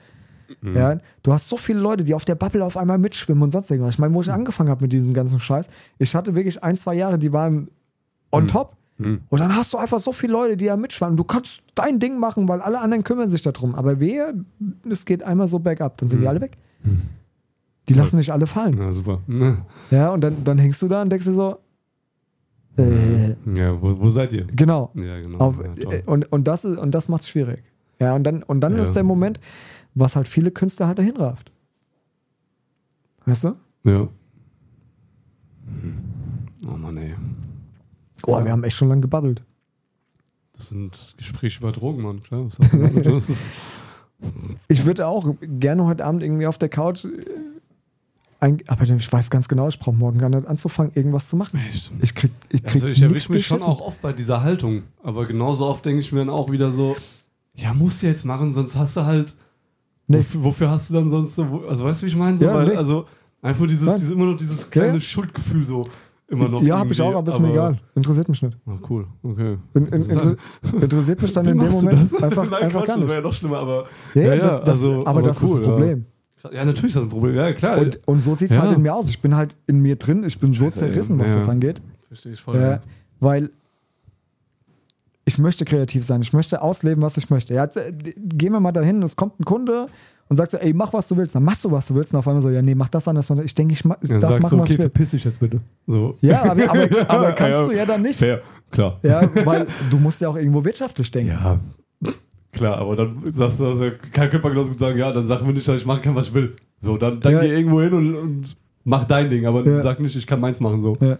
Mhm. 0.63 0.77
Ja, 0.77 0.99
du 1.23 1.33
hast 1.33 1.49
so 1.49 1.57
viele 1.57 1.81
Leute, 1.81 2.05
die 2.05 2.15
auf 2.15 2.25
der 2.25 2.35
Bubble 2.35 2.65
auf 2.65 2.77
einmal 2.77 2.99
mitschwimmen 2.99 3.43
und 3.43 3.51
sonst 3.51 3.71
irgendwas. 3.71 3.95
Ich 3.95 3.99
meine, 3.99 4.13
wo 4.15 4.21
ich 4.21 4.31
angefangen 4.33 4.69
habe 4.69 4.83
mit 4.83 4.93
diesem 4.93 5.15
ganzen 5.15 5.41
Scheiß, 5.41 5.69
ich 5.99 6.15
hatte 6.15 6.35
wirklich 6.37 6.63
ein, 6.63 6.77
zwei 6.77 6.95
Jahre, 6.95 7.19
die 7.19 7.33
waren 7.33 7.69
on 8.33 8.45
Mhm. 8.45 8.49
top. 8.49 8.77
Hm. 8.99 9.21
Und 9.31 9.41
dann 9.41 9.55
hast 9.57 9.73
du 9.73 9.79
einfach 9.79 10.01
so 10.01 10.13
viele 10.13 10.33
Leute, 10.35 10.57
die 10.59 10.67
da 10.67 10.77
mitschwimmen. 10.77 11.17
Du 11.17 11.25
kannst 11.25 11.61
dein 11.75 11.99
Ding 12.01 12.19
machen, 12.19 12.47
weil 12.49 12.61
alle 12.61 12.81
anderen 12.81 13.03
kümmern 13.05 13.31
sich 13.31 13.41
darum. 13.43 13.75
Aber 13.75 13.99
wehe, 14.01 14.35
es 14.91 15.07
geht 15.07 15.23
einmal 15.23 15.49
so 15.49 15.59
bergab, 15.61 15.97
dann 15.97 16.09
sind 16.09 16.19
die 16.19 16.25
Mhm. 16.25 16.29
alle 16.29 16.41
weg. 16.43 16.59
Die 17.91 17.95
lassen 17.99 18.17
nicht 18.17 18.31
alle 18.31 18.47
fallen. 18.47 18.79
Ja, 18.79 18.93
super. 18.93 19.21
Ja, 19.27 19.67
Ja, 19.91 20.11
und 20.11 20.21
dann, 20.23 20.45
dann 20.45 20.59
hängst 20.59 20.81
du 20.81 20.89
da 20.89 21.03
und 21.03 21.11
denkst 21.11 21.27
dir 21.27 21.33
so, 21.33 21.59
äh, 22.77 23.35
wo, 23.81 23.99
wo 23.99 24.11
seid 24.11 24.33
ihr? 24.33 24.45
genau. 24.47 24.91
Ja, 24.95 25.21
genau. 25.21 25.39
Auf, 25.39 25.57
ja, 25.77 25.91
äh, 25.91 26.03
und, 26.07 26.31
und 26.33 26.47
das, 26.49 26.65
ist- 26.65 26.79
und 26.79 26.93
das 26.95 27.09
macht 27.09 27.23
es 27.23 27.29
schwierig. 27.29 27.63
Ja, 27.99 28.15
und 28.15 28.25
dann, 28.25 28.43
und 28.43 28.61
dann 28.61 28.77
Ja. 28.77 28.83
ist 28.83 28.93
der 28.93 29.03
Moment, 29.03 29.41
was 29.95 30.17
halt 30.17 30.29
viele 30.29 30.51
Künstler 30.51 30.87
halt 30.87 30.99
dahin 30.99 31.17
rafft. 31.17 31.53
Weißt 33.27 33.45
du? 33.45 33.55
ja. 33.85 34.09
Oh 36.67 36.77
Mann, 36.77 36.97
ey. 36.97 37.15
Oh, 38.27 38.43
wir 38.45 38.51
haben 38.53 38.65
echt 38.65 38.77
schon 38.77 38.89
lange 38.89 39.01
gebabbelt. 39.01 39.43
Das 40.55 40.69
sind 40.69 41.15
Gespräche 41.17 41.59
über 41.61 41.73
Drogen, 41.73 42.03
Mann. 42.03 42.23
Klar, 42.23 42.47
was 42.47 42.59
hast 42.59 42.73
du 42.73 42.79
damit? 42.79 43.39
Ich 44.69 44.85
würde 44.85 45.07
auch 45.07 45.35
gerne 45.41 45.87
heute 45.87 46.05
Abend 46.05 46.23
irgendwie 46.23 46.47
auf 46.47 46.59
der 46.59 46.69
Couch. 46.69 47.07
Ein, 48.43 48.59
aber 48.69 48.85
ich 48.85 49.13
weiß 49.13 49.29
ganz 49.29 49.49
genau, 49.49 49.69
ich 49.69 49.79
brauche 49.79 49.95
morgen 49.95 50.19
gar 50.19 50.31
nicht 50.31 50.47
anzufangen, 50.47 50.93
irgendwas 50.95 51.29
zu 51.29 51.37
machen. 51.37 51.61
echt. 51.69 51.93
Ich 52.01 52.15
krieg, 52.15 52.31
ich 52.51 52.63
krieg 52.63 52.75
Also 52.75 52.89
ich 52.89 53.03
erwische 53.03 53.31
mich 53.33 53.47
schon 53.47 53.61
auch 53.61 53.81
oft 53.83 54.01
bei 54.01 54.15
dieser 54.15 54.43
Haltung. 54.43 54.85
Aber 55.03 55.27
genauso 55.27 55.67
oft 55.67 55.85
denke 55.85 56.01
ich 56.01 56.11
mir 56.11 56.21
dann 56.21 56.31
auch 56.31 56.51
wieder 56.51 56.73
so, 56.73 56.97
ja, 57.55 57.75
musst 57.75 58.03
du 58.03 58.07
jetzt 58.07 58.25
machen, 58.25 58.55
sonst 58.55 58.77
hast 58.77 58.97
du 58.97 59.05
halt. 59.05 59.35
Nee. 60.07 60.19
Wofür, 60.19 60.43
wofür 60.45 60.71
hast 60.71 60.89
du 60.91 60.95
dann 60.95 61.11
sonst 61.11 61.35
so, 61.37 61.65
also 61.69 61.85
weißt 61.85 62.01
du, 62.03 62.07
wie 62.07 62.11
ich 62.11 62.17
meine? 62.17 62.39
So, 62.39 62.47
Ja, 62.47 62.55
weil, 62.55 62.69
nee. 62.69 62.77
Also 62.77 63.05
einfach 63.43 63.67
dieses, 63.67 63.95
dieses, 63.97 64.11
immer 64.11 64.25
noch 64.27 64.37
dieses 64.39 64.71
kleine 64.71 64.95
Ja. 64.95 65.01
Schuldgefühl 65.01 65.65
so 65.65 65.87
immer 66.27 66.49
noch. 66.49 66.63
Ja, 66.63 66.79
habe 66.79 66.93
ich 66.93 67.01
auch, 67.03 67.15
aber 67.15 67.29
ist 67.31 67.39
mir 67.41 67.51
egal. 67.51 67.79
Interessiert 67.95 68.29
mich 68.29 68.41
nicht. 68.41 68.57
Ah, 68.67 68.79
cool, 68.89 69.07
okay. 69.23 69.59
In, 69.75 69.87
in, 69.89 70.03
inter, 70.03 70.37
interessiert 70.81 71.21
mich 71.21 71.33
dann 71.33 71.47
in 71.47 71.59
dem 71.59 71.71
Moment 71.73 72.13
das? 72.13 72.23
einfach, 72.23 72.45
Nein, 72.51 72.63
einfach 72.63 72.85
Quatsch, 72.85 72.87
gar 72.87 72.97
Das 72.97 72.97
nicht. 72.97 73.09
wäre 73.09 73.19
ja 73.19 73.21
noch 73.23 73.33
schlimmer, 73.35 73.59
aber. 73.59 73.87
Ja, 74.15 74.23
Ja, 74.23 74.37
das, 74.37 74.53
das, 74.61 74.69
also, 74.69 75.01
aber 75.01 75.09
aber 75.11 75.23
das 75.23 75.43
ist 75.43 75.53
cool, 75.53 75.59
das 75.61 75.69
Problem. 75.69 75.99
Ja, 75.99 76.05
natürlich 76.45 76.85
ist 76.91 76.97
das 76.97 77.05
ein 77.05 77.09
Problem. 77.11 77.35
Ja, 77.35 77.53
klar. 77.53 77.79
Und, 77.79 78.01
und 78.07 78.21
so 78.21 78.35
sieht 78.35 78.51
es 78.51 78.57
Ja. 78.57 78.63
halt 78.63 78.77
in 78.77 78.83
mir 78.83 78.95
aus. 78.95 79.09
Ich 79.09 79.21
bin 79.21 79.37
halt 79.37 79.57
in 79.67 79.81
mir 79.81 79.97
drin, 79.97 80.25
ich 80.25 80.39
bin 80.39 80.53
so 80.53 80.65
Scheiße, 80.65 80.79
zerrissen, 80.79 81.19
was 81.19 81.31
Ja. 81.31 81.37
das 81.37 81.49
angeht. 81.49 81.81
Verstehe 82.09 82.33
ich 82.33 82.41
voll. 82.41 82.57
Äh, 82.57 82.61
ja. 82.61 82.81
weil 83.21 83.51
ich 85.25 85.39
möchte 85.39 85.65
kreativ 85.65 86.05
sein, 86.05 86.23
ich 86.23 86.33
möchte 86.33 86.61
ausleben, 86.61 87.03
was 87.03 87.17
ich 87.17 87.31
möchte. 87.31 87.55
Ja, 87.55 87.67
gehen 87.67 88.53
wir 88.53 88.61
mal 88.61 88.73
dahin, 88.73 89.03
es 89.03 89.15
kommt 89.15 89.39
ein 89.39 89.45
Kunde 89.45 89.87
und 90.29 90.37
sagt 90.37 90.51
so, 90.53 90.59
ey, 90.59 90.73
mach 90.73 90.93
was 90.93 91.07
du 91.09 91.17
willst. 91.17 91.35
Dann 91.35 91.45
machst 91.45 91.65
du, 91.65 91.71
was 91.71 91.87
du 91.87 91.95
willst. 91.95 92.13
Und 92.13 92.19
auf 92.19 92.27
einmal 92.27 92.41
so, 92.41 92.51
ja, 92.51 92.63
nee, 92.63 92.75
mach 92.75 92.89
das 92.89 93.07
anders. 93.07 93.31
Ich 93.45 93.55
denke, 93.55 93.75
ich, 93.75 93.85
ma- 93.85 93.97
ich 94.01 94.09
Dann 94.09 94.19
darf 94.21 94.41
machen, 94.41 94.57
du, 94.59 94.63
was 94.63 94.63
okay, 94.63 94.73
ich 94.73 94.79
will. 94.79 94.85
verpiss 94.87 95.11
dich 95.11 95.25
jetzt 95.25 95.39
bitte. 95.41 95.61
So. 95.87 96.17
Ja, 96.21 96.43
aber, 96.51 96.69
aber, 96.71 96.89
aber 97.09 97.25
Ja, 97.29 97.33
kannst 97.33 97.61
ja. 97.61 97.67
du 97.67 97.73
ja 97.77 97.87
dann 97.87 98.03
nicht. 98.03 98.19
Fair, 98.19 98.41
klar. 98.71 98.99
Ja, 99.03 99.23
weil 99.45 99.67
du 99.91 99.99
musst 99.99 100.21
ja 100.21 100.29
auch 100.29 100.37
irgendwo 100.37 100.65
wirtschaftlich 100.65 101.11
denken. 101.11 101.33
Ja, 101.33 101.61
klar, 102.53 102.79
aber 102.79 102.97
dann 102.97 103.23
sagst 103.33 103.61
du, 103.61 103.67
also, 103.67 103.91
kein 104.13 104.31
Körper 104.31 104.51
genauso 104.51 104.71
gut 104.71 104.79
sagen, 104.79 104.99
ja, 104.99 105.13
dann 105.13 105.27
sag 105.27 105.43
mir 105.43 105.53
nicht, 105.53 105.67
dass 105.69 105.77
ich 105.77 105.87
machen 105.87 106.03
kann, 106.03 106.15
was 106.15 106.29
ich 106.29 106.35
will. 106.35 106.55
So, 106.81 106.97
dann, 106.97 107.21
dann 107.21 107.33
Ja. 107.35 107.41
geh 107.41 107.49
irgendwo 107.49 107.81
hin 107.83 107.93
und, 107.93 108.15
und 108.15 108.57
mach 108.85 109.05
dein 109.05 109.29
Ding, 109.31 109.47
aber 109.47 109.65
Ja. 109.67 109.83
sag 109.83 110.01
nicht, 110.01 110.17
ich 110.17 110.27
kann 110.27 110.41
meins 110.41 110.61
machen. 110.61 110.83
So. 110.83 110.97
Ja. 111.01 111.19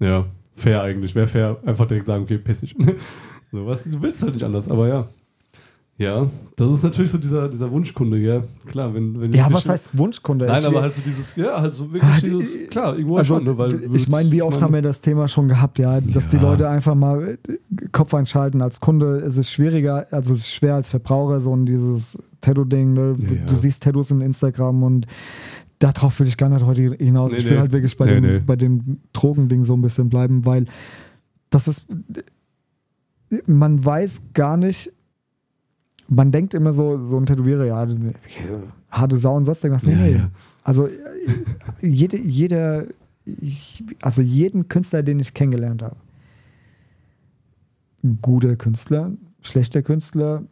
Ja, 0.00 0.26
fair 0.54 0.82
eigentlich. 0.82 1.14
Wäre 1.14 1.26
fair, 1.26 1.56
einfach 1.64 1.86
direkt 1.86 2.06
sagen, 2.06 2.24
okay, 2.24 2.38
piss 2.38 2.60
dich. 2.60 2.74
so, 3.52 3.66
was, 3.66 3.84
du 3.84 4.00
willst 4.02 4.22
halt 4.22 4.34
nicht 4.34 4.44
anders, 4.44 4.68
aber 4.70 4.88
ja. 4.88 5.08
Ja, 5.98 6.28
das 6.56 6.72
ist 6.72 6.82
natürlich 6.82 7.10
so 7.10 7.16
dieser, 7.16 7.48
dieser 7.48 7.70
Wunschkunde, 7.70 8.18
ja. 8.18 8.42
Klar, 8.66 8.92
wenn, 8.92 9.18
wenn 9.18 9.32
Ja, 9.32 9.48
was 9.50 9.66
heißt 9.66 9.96
Wunschkunde? 9.96 10.44
Nein, 10.44 10.58
Ich- 10.60 10.66
aber 10.66 10.82
halt 10.82 10.94
so 10.94 11.00
dieses, 11.02 11.34
ja, 11.36 11.58
halt 11.58 11.72
so 11.72 11.90
wirklich 11.90 12.02
Ah, 12.12 12.18
dieses, 12.22 12.52
die- 12.52 12.66
klar, 12.66 12.94
irgendwo 12.96 13.16
also, 13.16 13.36
schon, 13.36 13.44
ne, 13.44 13.56
weil 13.56 13.94
ich 13.94 14.06
meine, 14.06 14.30
wie 14.30 14.42
oft 14.42 14.60
haben 14.60 14.74
wir 14.74 14.82
das 14.82 15.00
Thema 15.00 15.26
schon 15.26 15.48
gehabt, 15.48 15.78
ja, 15.78 15.98
dass 16.02 16.28
die 16.28 16.36
Ja. 16.36 16.42
Leute 16.42 16.68
einfach 16.68 16.94
mal 16.94 17.38
äh, 17.48 17.86
Kopf 17.92 18.12
einschalten. 18.12 18.60
Als 18.60 18.80
Kunde 18.80 19.16
ist 19.20 19.38
es 19.38 19.50
schwieriger, 19.50 20.06
also 20.10 20.34
es 20.34 20.40
ist 20.40 20.52
schwer 20.52 20.74
als 20.74 20.90
Verbraucher, 20.90 21.40
so 21.40 21.56
ein 21.56 21.64
dieses 21.64 22.18
Tattoo-Ding. 22.42 22.92
Ne? 22.92 23.16
Ja. 23.18 23.46
Du 23.46 23.54
siehst 23.54 23.82
Tattoos 23.82 24.10
in 24.10 24.20
Instagram 24.20 24.82
und 24.82 25.06
darauf 25.78 26.20
will 26.20 26.26
ich 26.26 26.36
gar 26.36 26.50
nicht 26.50 26.66
heute 26.66 26.94
hinaus. 26.98 27.32
Nee, 27.32 27.38
ich 27.38 27.44
will 27.46 27.52
nee. 27.52 27.58
halt 27.60 27.72
wirklich 27.72 27.96
bei, 27.96 28.04
Nee, 28.04 28.20
dem, 28.20 28.44
bei 28.44 28.56
dem 28.56 28.98
Drogending 29.14 29.64
so 29.64 29.72
ein 29.74 29.80
bisschen 29.80 30.10
bleiben, 30.10 30.44
weil 30.44 30.66
das 31.48 31.68
ist, 31.68 31.86
man 33.46 33.82
weiß 33.82 34.22
gar 34.34 34.58
nicht, 34.58 34.92
man 36.08 36.30
denkt 36.32 36.54
immer 36.54 36.72
so, 36.72 37.00
so 37.00 37.16
ein 37.18 37.26
Tätowierer, 37.26 37.64
ja, 37.64 37.86
harte 38.90 39.18
Sau 39.18 39.36
und 39.36 39.44
sonst 39.44 39.64
irgendwas. 39.64 39.82
Nee, 39.82 39.94
nee. 39.94 40.20
Also 40.62 40.88
jede, 41.80 42.16
jeder, 42.18 42.86
also 44.02 44.22
jeden 44.22 44.68
Künstler, 44.68 45.02
den 45.02 45.20
ich 45.20 45.34
kennengelernt 45.34 45.82
habe, 45.82 45.96
guter 48.22 48.56
Künstler, 48.56 49.12
schlechter 49.42 49.82
Künstler, 49.82 50.42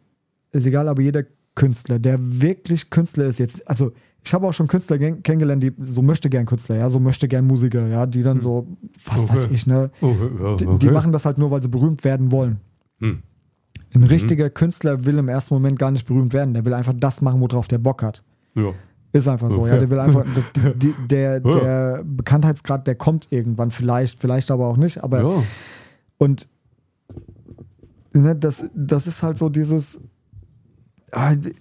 ist 0.51 0.65
egal, 0.65 0.87
aber 0.87 1.01
jeder 1.01 1.23
Künstler, 1.55 1.99
der 1.99 2.17
wirklich 2.19 2.89
Künstler 2.89 3.25
ist 3.25 3.39
jetzt, 3.39 3.67
also 3.67 3.93
ich 4.23 4.33
habe 4.33 4.47
auch 4.47 4.53
schon 4.53 4.67
Künstler 4.67 4.97
kennengelernt, 4.97 5.61
die 5.61 5.71
so 5.83 6.01
möchte 6.01 6.29
gern 6.29 6.45
Künstler, 6.45 6.77
ja, 6.77 6.89
so 6.89 6.99
möchte 6.99 7.27
gern 7.27 7.45
Musiker, 7.45 7.87
ja, 7.87 8.05
die 8.05 8.23
dann 8.23 8.41
so, 8.41 8.67
was 9.05 9.23
Okay. 9.23 9.33
weiß 9.33 9.51
ich, 9.51 9.67
ne, 9.67 9.91
Oh, 10.01 10.15
ja, 10.41 10.55
die, 10.55 10.67
okay. 10.67 10.77
die 10.79 10.89
machen 10.89 11.11
das 11.11 11.25
halt 11.25 11.37
nur, 11.37 11.51
weil 11.51 11.61
sie 11.61 11.69
berühmt 11.69 12.03
werden 12.03 12.31
wollen. 12.31 12.57
Hm. 12.99 13.19
Ein 13.95 14.03
richtiger 14.03 14.49
Künstler 14.49 15.05
will 15.05 15.17
im 15.17 15.29
ersten 15.29 15.53
Moment 15.53 15.79
gar 15.79 15.89
nicht 15.91 16.05
berühmt 16.05 16.33
werden, 16.33 16.53
der 16.53 16.65
will 16.65 16.73
einfach 16.73 16.93
das 16.95 17.21
machen, 17.21 17.39
worauf 17.41 17.67
der 17.67 17.77
Bock 17.77 18.03
hat. 18.03 18.23
Ja. 18.55 18.73
Ist 19.13 19.27
einfach 19.29 19.49
so, 19.49 19.61
Oh, 19.61 19.67
ja. 19.67 19.77
Der 19.77 19.89
will 19.89 19.99
einfach, 19.99 20.25
der, 21.09 21.33
Ja. 21.35 21.39
der 21.39 22.03
Bekanntheitsgrad, 22.05 22.85
der 22.87 22.95
kommt 22.95 23.27
irgendwann, 23.29 23.71
vielleicht, 23.71 24.19
vielleicht 24.19 24.51
aber 24.51 24.67
auch 24.67 24.75
nicht. 24.77 25.03
Aber 25.03 25.21
ja. 25.23 25.43
und 26.17 26.47
ne, 28.13 28.35
das, 28.35 28.65
das 28.75 29.07
ist 29.07 29.23
halt 29.23 29.37
so 29.37 29.49
dieses, 29.49 30.01
ah, 31.11 31.33
wie- 31.41 31.55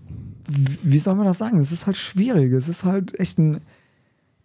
wie 0.82 0.98
soll 0.98 1.14
man 1.14 1.26
das 1.26 1.38
sagen? 1.38 1.58
Es 1.58 1.72
ist 1.72 1.86
halt 1.86 1.96
schwierig. 1.96 2.52
Es 2.52 2.68
ist 2.68 2.84
halt 2.84 3.18
echt 3.18 3.38
ein, 3.38 3.60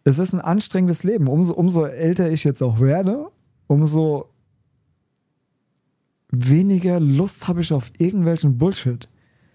es 0.06 0.18
ist 0.18 0.32
ein 0.34 0.40
anstrengendes 0.42 1.04
Leben. 1.04 1.28
Umso, 1.28 1.54
umso 1.54 1.84
älter 1.86 2.32
ich 2.32 2.44
jetzt 2.44 2.62
auch 2.62 2.80
werde, 2.80 3.26
umso 3.68 4.30
weniger 6.32 7.00
Lust 7.00 7.48
habe 7.48 7.62
ich 7.62 7.74
auf 7.74 7.92
irgendwelchen 7.98 8.58
Bullshit. 8.58 9.08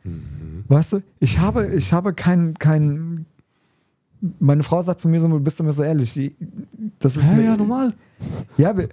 Mhm. 0.05 0.65
Weißt 0.69 0.95
du, 0.95 1.03
ich 1.21 1.39
habe, 1.39 1.67
ich 1.69 1.93
habe 1.93 2.13
kein, 2.15 2.55
kein. 2.55 3.27
Meine 4.39 4.63
Frau 4.63 4.81
sagt 4.83 5.01
zu 5.01 5.09
mir 5.09 5.21
so, 5.21 5.29
bist 5.39 5.61
du 5.61 5.65
mir 5.65 5.73
so 5.73 5.83
ehrlich? 5.83 6.33
Das 6.99 7.17
ist 7.17 7.29
Ja, 7.29 7.35
mir, 7.35 7.45
ja, 7.45 7.57
normal. 7.57 7.93
Ja, 8.57 8.73
be- 8.73 8.89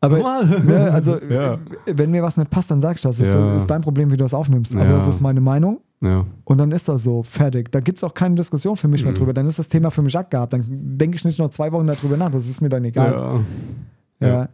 aber 0.00 0.16
Normal. 0.18 0.60
ne, 0.64 0.90
also 0.90 1.20
Ja. 1.30 1.58
wenn 1.86 2.10
mir 2.10 2.22
was 2.22 2.36
nicht 2.38 2.50
passt, 2.50 2.70
dann 2.70 2.80
sag 2.80 2.96
ich 2.96 3.02
das. 3.02 3.18
Das 3.18 3.28
ist, 3.28 3.34
Ja. 3.34 3.54
ist 3.54 3.66
dein 3.66 3.82
Problem, 3.82 4.10
wie 4.10 4.16
du 4.16 4.24
das 4.24 4.34
aufnimmst. 4.34 4.74
Aber 4.74 4.84
das 4.88 5.06
ist 5.06 5.20
meine 5.20 5.40
Meinung 5.40 5.80
Ja. 6.00 6.26
und 6.44 6.58
dann 6.58 6.72
ist 6.72 6.88
das 6.88 7.04
so, 7.04 7.22
fertig. 7.22 7.70
Da 7.70 7.80
gibt 7.80 7.98
es 7.98 8.04
auch 8.04 8.14
keine 8.14 8.34
Diskussion 8.34 8.76
für 8.76 8.88
mich 8.88 9.04
mehr 9.04 9.12
Mhm. 9.12 9.16
drüber. 9.18 9.32
Dann 9.34 9.46
ist 9.46 9.58
das 9.58 9.68
Thema 9.68 9.90
für 9.90 10.02
mich 10.02 10.16
abgehabt. 10.18 10.54
Dann 10.54 10.64
denke 10.68 11.16
ich 11.16 11.24
nicht 11.24 11.38
noch 11.38 11.50
zwei 11.50 11.70
Wochen 11.70 11.86
darüber 11.86 12.16
nach. 12.16 12.30
Das 12.32 12.48
ist 12.48 12.60
mir 12.60 12.68
dann 12.70 12.84
egal. 12.84 13.44
Ja. 14.20 14.48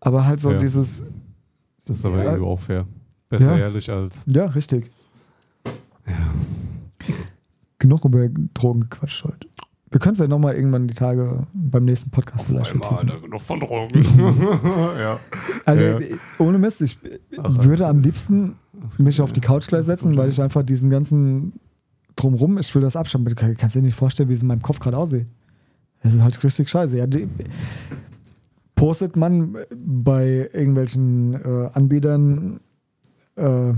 Aber 0.00 0.24
halt 0.26 0.40
so 0.40 0.52
dieses, 0.58 1.04
Das 1.86 1.98
ist 1.98 2.04
aber 2.04 2.22
Ja. 2.22 2.38
auch 2.40 2.60
fair. 2.60 2.86
Besser 3.28 3.52
Ja. 3.56 3.64
ehrlich 3.64 3.90
als. 3.90 4.24
ja, 4.28 4.44
richtig. 4.46 4.90
Genug 7.78 8.04
über 8.04 8.28
Drogen 8.54 8.80
gequatscht 8.80 9.24
heute. 9.24 9.48
Wir 9.90 10.00
können 10.00 10.14
es 10.14 10.18
ja 10.18 10.26
nochmal 10.26 10.54
irgendwann 10.56 10.88
die 10.88 10.94
Tage 10.94 11.46
beim 11.52 11.84
nächsten 11.84 12.10
Podcast 12.10 12.46
vielleicht 12.46 12.70
vertiefen. 12.70 12.96
Alter, 13.10 13.20
genug 13.20 13.40
von 13.42 13.60
Drogen. 13.60 14.02
ja. 14.98 15.20
Also 15.64 15.84
Ja. 15.84 15.98
ohne 16.38 16.58
Mist, 16.58 16.82
ich 16.82 16.98
Ach, 17.38 17.64
würde 17.64 17.86
am 17.86 18.00
liebsten 18.00 18.56
mich 18.98 19.20
auf 19.20 19.32
die 19.32 19.40
ja. 19.40 19.46
Couch 19.46 19.66
gleich 19.68 19.84
setzen, 19.84 20.16
weil 20.16 20.24
ja. 20.26 20.32
ich 20.32 20.42
einfach 20.42 20.62
diesen 20.64 20.90
ganzen 20.90 21.52
drumrum, 22.16 22.58
ich 22.58 22.74
will 22.74 22.82
das 22.82 22.96
abschauen. 22.96 23.24
Du 23.24 23.34
kann- 23.34 23.56
kannst 23.56 23.76
dir 23.76 23.82
nicht 23.82 23.94
vorstellen, 23.94 24.28
wie 24.28 24.34
es 24.34 24.42
in 24.42 24.48
meinem 24.48 24.62
Kopf 24.62 24.80
gerade 24.80 24.96
aussieht. 24.98 25.26
Das 26.02 26.14
ist 26.14 26.22
halt 26.22 26.42
richtig 26.42 26.68
scheiße. 26.68 26.96
Ja, 26.98 27.06
die, 27.06 27.28
postet 28.76 29.16
man 29.16 29.56
bei 29.74 30.48
irgendwelchen 30.52 31.34
äh, 31.34 31.70
Anbietern 31.72 32.60
äh, 33.34 33.72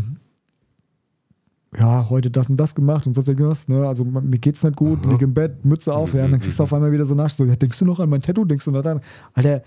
ja, 1.79 2.09
heute 2.09 2.31
das 2.31 2.49
und 2.49 2.57
das 2.57 2.75
gemacht 2.75 3.07
und 3.07 3.15
sonst 3.15 3.29
irgendwas, 3.29 3.69
ne? 3.69 3.87
Also 3.87 4.05
mir 4.05 4.39
geht's 4.39 4.63
nicht 4.65 4.77
gut, 4.77 5.01
Aha. 5.05 5.13
liege 5.13 5.27
im 5.27 5.35
Bett, 5.35 5.65
Mütze 5.65 5.95
auf, 5.95 6.15
ja, 6.15 6.25
und 6.25 6.33
dann 6.33 6.41
kriegst 6.41 6.59
du 6.59 6.63
auf 6.63 6.73
einmal 6.73 6.93
wieder 6.93 7.05
so 7.05 7.15
nach, 7.15 7.29
so, 7.29 7.45
ja, 7.45 7.57
denkst 7.57 7.79
du 7.79 7.85
noch 7.85 8.01
an 8.01 8.09
mein 8.09 8.23
Tattoo, 8.23 8.45
denkst 8.45 8.65
du 8.65 8.71
noch 8.71 8.85
an, 8.85 9.01
Alter, 9.35 9.63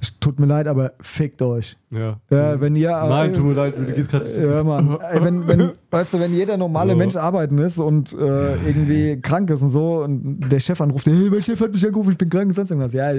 es 0.00 0.18
tut 0.18 0.38
mir 0.38 0.46
leid, 0.46 0.66
aber 0.66 0.92
fickt 1.00 1.40
euch. 1.42 1.76
Ja. 1.90 2.18
Ja, 2.30 2.60
wenn 2.60 2.74
ihr. 2.76 2.90
Nein, 2.90 3.34
tut 3.34 3.44
mir 3.44 3.52
leid, 3.54 3.74
du 3.76 3.84
gehst 3.92 4.10
gerade. 4.10 4.30
Ja, 4.30 4.62
Mann. 4.62 4.98
Wenn, 5.20 5.46
wenn, 5.46 5.72
weißt 5.90 6.14
du, 6.14 6.20
wenn 6.20 6.32
jeder 6.32 6.56
normale 6.56 6.92
So. 6.92 6.98
Mensch 6.98 7.16
arbeiten 7.16 7.58
ist 7.58 7.78
und 7.78 8.12
äh, 8.12 8.56
irgendwie 8.66 9.20
krank 9.20 9.50
ist 9.50 9.62
und 9.62 9.68
so 9.68 10.02
und 10.02 10.40
der 10.40 10.60
Chef 10.60 10.80
anruft, 10.80 11.06
hey, 11.06 11.28
mein 11.30 11.42
Chef 11.42 11.60
hat 11.60 11.72
mich 11.72 11.84
angerufen, 11.84 12.12
ich 12.12 12.18
bin 12.18 12.28
krank 12.28 12.46
und 12.46 12.54
sonst 12.54 12.70
irgendwas. 12.70 12.92
Ja, 12.92 13.12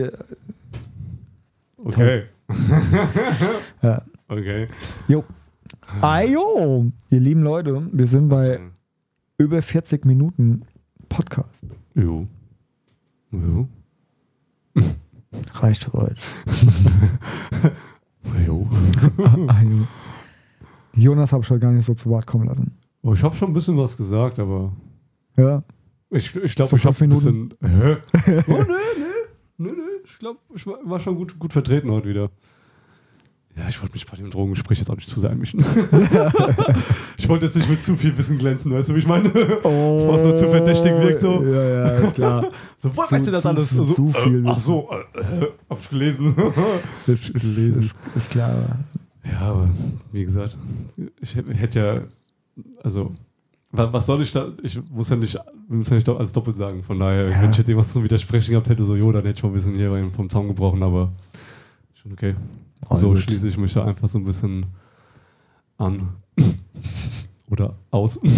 Okay. 1.86 2.24
ja. 3.82 4.02
Okay. 4.28 4.68
Jo. 5.08 5.24
Ajo, 6.02 6.92
ihr 7.12 7.20
lieben 7.20 7.44
Leute, 7.44 7.88
wir 7.92 8.08
sind 8.08 8.28
bei 8.30 8.60
über 9.38 9.62
40 9.62 10.04
Minuten 10.06 10.64
Podcast. 11.10 11.64
Jo. 11.94 12.26
Jo. 13.32 13.68
Reicht 15.54 15.84
für 15.84 15.94
euch. 15.96 16.20
Jo. 18.48 18.68
Ajo. 19.48 19.88
Jonas 20.96 21.32
habe 21.32 21.44
ich 21.44 21.50
heute 21.52 21.60
gar 21.60 21.72
nicht 21.72 21.86
so 21.86 21.94
zu 21.94 22.10
Wort 22.10 22.26
kommen 22.26 22.48
lassen. 22.48 22.76
Oh, 23.04 23.14
ich 23.14 23.22
habe 23.22 23.36
schon 23.36 23.52
ein 23.52 23.54
bisschen 23.54 23.78
was 23.78 23.96
gesagt, 23.96 24.40
aber 24.40 24.74
Ja, 25.38 25.62
ich, 26.10 26.36
ich 26.36 26.56
glaube, 26.56 26.70
So 26.70 26.76
ich 26.78 26.86
habe 26.86 27.04
ein 27.04 27.10
bisschen. 27.10 27.54
Hä? 27.62 27.98
Oh, 28.48 28.64
nee, 28.64 28.74
nee. 28.98 29.05
Nee, 29.58 29.72
nee. 29.72 29.82
Ich 30.06 30.20
glaube, 30.20 30.40
ich 30.54 30.66
war, 30.68 31.00
schon 31.00 31.16
gut, 31.16 31.40
gut 31.40 31.54
vertreten 31.54 31.90
heute 31.92 32.08
wieder. 32.10 32.30
Ja, 33.58 33.70
ich 33.70 33.82
wollte 33.82 33.94
mich 33.94 34.06
bei 34.06 34.18
dem 34.18 34.30
Drogengespräch 34.30 34.80
jetzt 34.80 34.90
auch 34.90 34.98
nicht 34.98 35.10
zu 35.10 35.22
sehr 35.22 35.30
einmischen. 35.30 35.62
ich 37.18 37.30
wollte 37.30 37.46
jetzt 37.46 37.56
nicht 37.56 37.70
mit 37.70 37.82
zu 37.82 37.96
viel 37.96 38.18
Wissen 38.18 38.38
glänzen, 38.38 38.74
weißt 38.74 38.90
du, 38.90 38.96
wie 38.96 39.00
ich 39.00 39.08
meine? 39.08 39.32
Oh, 39.64 40.10
Was 40.12 40.24
so 40.24 40.34
zu 40.34 40.50
verdächtig 40.50 40.92
wirkt, 40.92 41.22
so. 41.22 41.42
Ja, 41.42 41.64
ja, 41.64 41.88
ist 42.00 42.16
klar. 42.16 42.52
So, 42.78 42.96
was 42.98 43.08
Zu- 43.08 43.16
weißt 43.16 43.28
du 43.28 43.32
das 43.32 43.42
zu- 43.44 43.48
alles? 43.48 43.70
zu 43.70 43.84
so, 43.86 44.08
viel 44.10 44.46
äh, 44.46 44.50
ach 44.50 44.58
so, 44.58 44.90
äh, 44.92 45.20
äh, 45.22 45.48
hab 45.70 45.80
ich 45.80 45.90
gelesen. 45.90 46.36
Ist, 47.08 47.30
ist, 47.30 47.56
gelesen. 47.56 47.80
ist, 47.80 47.98
ist 48.14 48.32
klar. 48.32 48.54
Ja, 49.24 49.40
aber 49.40 49.70
wie 50.12 50.26
gesagt, 50.26 50.56
ich 51.22 51.36
hätte 51.36 51.80
ja, 51.80 52.64
also, 52.84 53.10
was, 53.78 54.06
soll 54.06 54.22
ich 54.22 54.32
da, 54.32 54.50
ich 54.64 54.78
muss 54.92 55.10
ja 55.10 55.16
nicht, 55.16 55.34
wir 55.36 55.78
müssen 55.78 55.92
ja 55.92 55.96
nicht 55.98 56.10
alles 56.10 56.32
doppelt 56.34 56.56
sagen, 56.58 56.84
von 56.84 57.00
daher, 57.00 57.30
Ja. 57.30 57.42
wenn 57.42 57.52
ich 57.52 57.58
jetzt 57.58 57.68
irgendwas 57.68 57.92
zum 57.94 58.04
Widersprechen 58.04 58.52
gehabt 58.52 58.70
hätte, 58.70 58.84
so, 58.84 58.96
jo, 58.96 59.12
dann 59.12 59.22
hätte 59.24 59.34
ich 59.36 59.40
schon 59.40 59.52
ein 59.52 59.54
bisschen 59.54 59.76
hier 59.76 60.12
vom 60.16 60.30
Zaun 60.30 60.48
gebrochen, 60.48 60.84
aber 60.84 61.10
schon 61.96 62.12
okay. 62.14 62.36
All 62.90 63.00
so 63.00 63.10
gut. 63.10 63.20
schließe 63.20 63.48
ich 63.48 63.58
mich 63.58 63.74
da 63.74 63.86
einfach 63.86 64.08
so 64.08 64.20
ein 64.20 64.26
bisschen 64.26 64.66
an. 65.78 66.10
Oder 67.52 67.76
aus. 67.92 68.20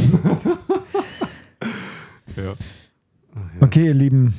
ja. 2.35 2.53
Ach 3.35 3.39
ja. 3.55 3.61
Okay, 3.61 3.85
ihr 3.87 3.93
Lieben, 3.93 4.33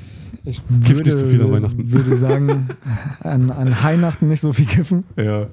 ich 0.44 0.60
würde, 0.68 1.10
nicht 1.10 1.18
zu 1.18 1.26
viel 1.28 1.42
an 1.42 1.52
Weihnachten. 1.52 1.92
würde 1.92 2.16
sagen, 2.16 2.68
an, 3.20 3.50
an 3.50 3.76
Weihnachten 3.82 4.28
nicht 4.28 4.40
so 4.40 4.52
viel 4.52 4.66
kiffen. 4.66 5.04
Ja. 5.16 5.46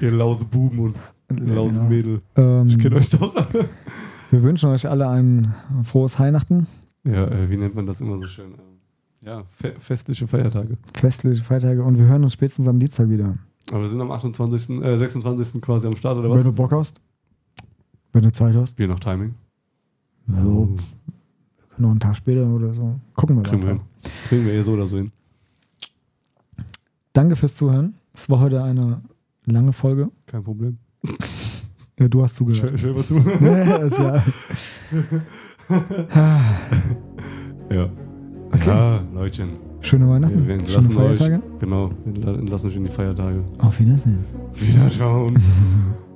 Ihr 0.00 0.10
lause 0.12 0.44
Buben 0.44 0.78
und 0.78 0.94
lause 1.28 1.74
Genau. 1.80 1.88
Mädel. 1.88 2.20
Ähm, 2.36 2.68
Ich 2.68 2.78
kenne 2.78 2.96
euch 2.96 3.10
doch. 3.10 3.34
Wir 4.30 4.42
wünschen 4.42 4.68
euch 4.70 4.88
alle 4.88 5.08
ein 5.08 5.54
frohes 5.82 6.18
Weihnachten, 6.18 6.66
Ja, 7.04 7.26
äh, 7.26 7.50
wie 7.50 7.56
nennt 7.56 7.74
man 7.74 7.86
das 7.86 8.00
immer 8.00 8.18
so 8.18 8.26
schön? 8.26 8.52
Ähm, 8.52 8.58
Ja, 9.20 9.44
fe 9.50 9.74
festliche 9.78 10.26
Feiertage. 10.26 10.76
festliche 10.94 11.42
Feiertage 11.42 11.82
und 11.82 11.96
wir 11.98 12.04
hören 12.06 12.24
uns 12.24 12.32
spätestens 12.34 12.68
am 12.68 12.78
Dienstag 12.78 13.08
wieder. 13.08 13.36
Aber 13.70 13.80
wir 13.82 13.88
sind 13.88 14.00
am 14.00 14.10
28., 14.10 14.82
äh, 14.82 14.96
26. 14.96 15.60
quasi 15.60 15.86
am 15.86 15.96
Start, 15.96 16.16
oder 16.18 16.28
Wenn 16.30 16.36
was? 16.38 16.42
du 16.44 16.52
Bock 16.52 16.72
hast, 16.72 17.00
wenn 18.12 18.22
du 18.22 18.32
Zeit 18.32 18.54
hast, 18.54 18.78
Je 18.78 18.86
nach 18.86 19.00
Timing. 19.00 19.34
so, 20.26 20.74
noch 21.76 21.90
einen 21.90 22.00
Tag 22.00 22.16
später 22.16 22.46
oder 22.46 22.72
so. 22.74 22.98
Gucken 23.14 23.36
wir 23.36 23.42
Kriegen 23.44 23.62
wir 23.62 23.68
hin. 23.68 23.80
Kriegen 24.28 24.46
wir 24.46 24.52
eh 24.54 24.62
so 24.62 24.72
oder 24.72 24.86
so 24.86 24.96
hin. 24.96 25.12
Danke 27.12 27.36
fürs 27.36 27.54
Zuhören. 27.54 27.94
Es 28.14 28.28
war 28.30 28.40
heute 28.40 28.62
eine 28.62 29.00
lange 29.44 29.72
Folge. 29.72 30.10
Kein 30.26 30.42
Problem. 30.44 30.78
Ja, 31.98 32.08
du 32.08 32.22
hast 32.22 32.36
zugehört. 32.36 32.78
Schön, 32.78 32.78
schön 32.78 32.94
mal 32.94 33.04
zu. 33.04 33.14
ja, 33.44 33.76
ist 33.76 33.96
klar. 33.96 34.24
ja. 37.70 37.90
Okay. 38.52 38.68
Ja, 38.70 39.02
Leutchen. 39.14 39.48
Schöne 39.80 40.08
Weihnachten, 40.08 40.46
Wir, 40.46 40.48
wir 40.48 40.54
schöne 40.54 40.62
entlassen 40.64 40.96
euch. 40.96 41.18
Feiertage. 41.18 41.42
Genau, 41.60 41.90
wir 42.04 42.34
entlassen 42.38 42.70
euch 42.70 42.76
in 42.76 42.84
die 42.84 42.90
Feiertage. 42.90 43.44
Auf 43.58 43.78
Wiedersehen. 43.80 44.24
Wiederschauen. 44.54 45.36